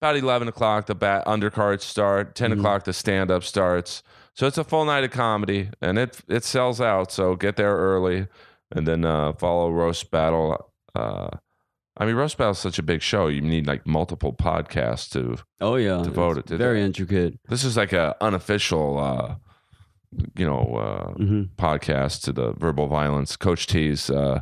[0.00, 2.34] about eleven o'clock, the bat undercards start.
[2.34, 2.58] 10 Mhm.
[2.58, 4.02] o'clock, the stand up starts.
[4.34, 7.12] So it's a full night of comedy, and it it sells out.
[7.12, 8.28] So get there early,
[8.70, 10.70] and then uh, follow roast battle.
[11.96, 13.26] I mean, roast battle is such a big show.
[13.28, 15.36] You need like multiple podcasts to.
[15.60, 17.38] oh yeah, devoted It's to very intricate.
[17.48, 19.34] This is like a unofficial, uh,
[20.36, 24.40] you know, uh, hmm podcast to the verbal violence coach t's uh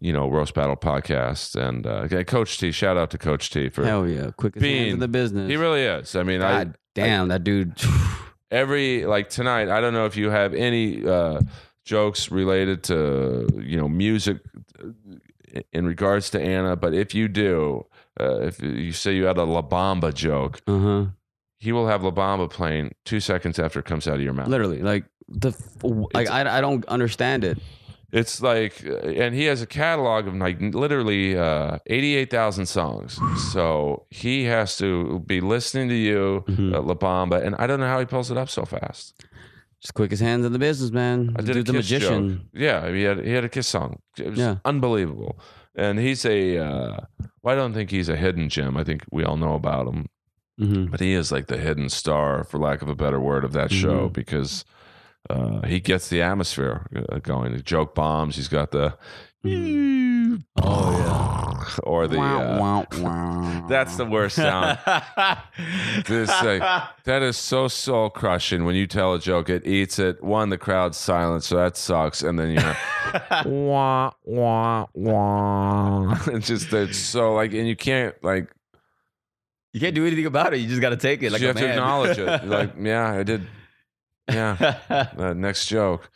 [0.00, 3.68] you know roast battle podcast and uh okay, coach t shout out to coach t
[3.68, 5.48] for Hell yeah, quickest hands in the business.
[5.50, 7.72] he really is i mean God damn, that dude.
[8.52, 11.40] every like tonight i don't know if you have any uh
[11.84, 14.38] jokes related to you know music
[15.72, 17.84] in regards to anna but if you do
[18.20, 21.04] uh, if you say you had a la bamba joke Uh huh.
[21.58, 24.48] he will have la bamba playing two seconds after it comes out of your mouth
[24.48, 25.52] Literally, like the
[26.14, 27.58] like I, I don't understand it.
[28.12, 33.20] It's like, uh, and he has a catalog of like literally uh, 88,000 songs.
[33.52, 36.74] So he has to be listening to you, Mhm.
[36.74, 39.14] uh, La Bamba, and I don't know how he pulls it up so fast.
[39.80, 41.34] Just quickest hands in the business, man.
[41.38, 42.28] I did Dude, the magician.
[42.36, 42.40] joke.
[42.52, 44.00] Yeah, he had he had a Kiss song.
[44.18, 44.56] It was Yeah.
[44.64, 45.38] unbelievable.
[45.74, 46.96] And he's a, uh,
[47.42, 48.76] well, I don't think he's a hidden gem.
[48.76, 50.06] I think we all know about him,
[50.58, 53.52] hmm but he is like the hidden star, for lack of a better word, of
[53.52, 54.12] that show Mhm.
[54.12, 54.64] because
[55.30, 57.52] uh, he gets the atmosphere uh, going.
[57.52, 58.36] The joke bombs.
[58.36, 58.94] He's got the.
[60.56, 61.76] Oh yeah.
[61.84, 64.78] or the uh, that's the worst sound.
[66.06, 69.48] This, uh, that is so soul crushing when you tell a joke.
[69.48, 70.22] It eats it.
[70.22, 72.22] One, the crowd's silent, so that sucks.
[72.22, 72.74] And then you know,
[73.46, 76.18] wah wah wah.
[76.26, 78.50] It's just it's so like, and you can't like
[79.72, 80.58] you can't do anything about it.
[80.58, 81.30] You just got to take it.
[81.32, 82.42] Like you have to acknowledge it.
[82.42, 83.46] You're like, yeah, I did.
[84.28, 86.10] Yeah, uh, next joke.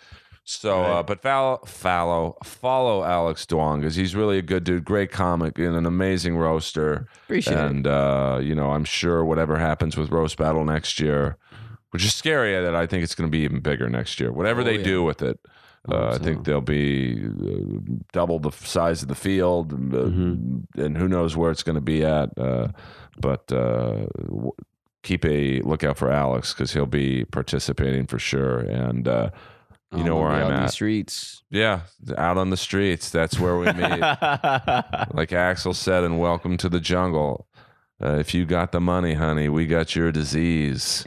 [0.47, 5.11] So, uh, but follow, follow, follow Alex Duong because he's really a good dude, great
[5.11, 7.09] comic, and an amazing roaster.
[7.25, 7.59] Appreciate it.
[7.59, 11.39] and uh, you know, I'm sure whatever happens with roast battle next year,
[11.91, 14.33] which is scary that I think it's going to be even bigger next year.
[14.33, 14.85] Whatever Oh, they yeah.
[14.85, 15.41] do with it,
[15.89, 16.19] I uh, I so.
[16.25, 20.65] think they'll be uh, double the size of the field, and, uh, Mhm.
[20.77, 22.37] and who knows where it's going to be at.
[22.39, 22.69] Uh,
[23.19, 24.53] but uh, w-
[25.03, 28.59] keep a lookout for Alex because he'll be participating for sure.
[28.61, 29.31] And uh,
[29.97, 30.71] you know where I'm out in the at.
[30.73, 31.43] streets.
[31.51, 31.81] yeah,
[32.17, 33.75] out on the streets, that's where we meet.
[33.81, 37.47] like Axl said in Welcome to the Jungle.
[38.03, 41.05] Uh, if you got the money, honey, we got your disease.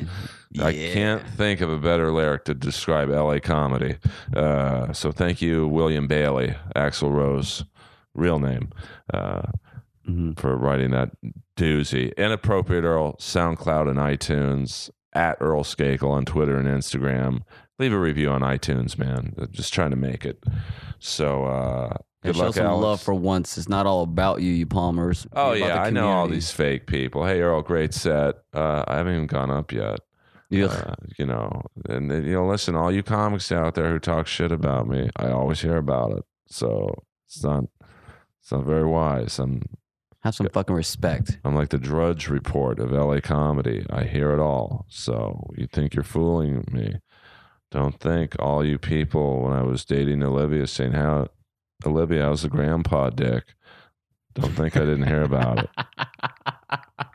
[0.59, 0.93] I Yeah.
[0.93, 3.97] can't think of a better lyric to describe LA comedy.
[4.35, 7.65] Uh, so thank you, William Bailey, Axl Rose,
[8.15, 8.69] real name,
[9.14, 9.41] uh,
[10.07, 10.39] Mhm.
[10.39, 11.11] for writing that
[11.57, 12.15] doozy.
[12.15, 17.41] Inappropriate Earl, SoundCloud and iTunes, at Earl Skakel on Twitter and Instagram.
[17.79, 19.33] Leave a review on iTunes, man.
[19.37, 20.43] I'm just trying to make it.
[20.99, 22.81] So uh, good show luck, some Alex.
[22.83, 23.57] love for once.
[23.57, 25.27] It's not all about you, you Palmers.
[25.33, 27.25] Oh yeah, I know all these fake people.
[27.25, 28.35] Hey Earl, great set.
[28.53, 29.99] Uh, I haven't even gone up yet.
[30.51, 30.69] Ugh.
[30.71, 34.51] Uh, you know, and you know, listen, all you comics out there who talk shit
[34.51, 36.23] about me, I always hear about it.
[36.47, 37.65] So it's not,
[38.41, 39.39] it's not very wise.
[39.39, 39.61] I'm,
[40.21, 41.37] Have some fucking respect.
[41.43, 43.85] I'm like the Drudge Report of LA comedy.
[43.89, 44.85] I hear it all.
[44.87, 46.95] So you think you're fooling me?
[47.72, 51.27] Don't think all you people when I was dating Olivia saying how
[51.85, 53.53] Olivia, I was the grandpa dick?
[54.34, 55.69] Don't think I didn't hear about it.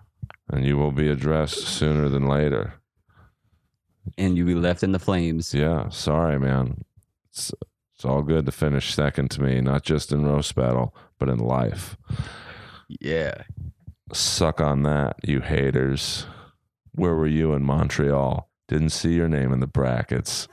[0.50, 2.74] And you will be addressed sooner than later.
[4.18, 5.54] and you'll be left in the flames.
[5.54, 6.84] Yeah, sorry, man.
[7.30, 7.54] It's,
[7.94, 11.38] it's all good to finish second to me, not just in roast battle, but in
[11.38, 11.96] life.
[13.00, 13.32] Yeah.
[14.12, 16.26] Suck on that, you haters.
[16.94, 18.50] Where were you in Montreal?
[18.72, 20.48] Didn't see your name in the brackets.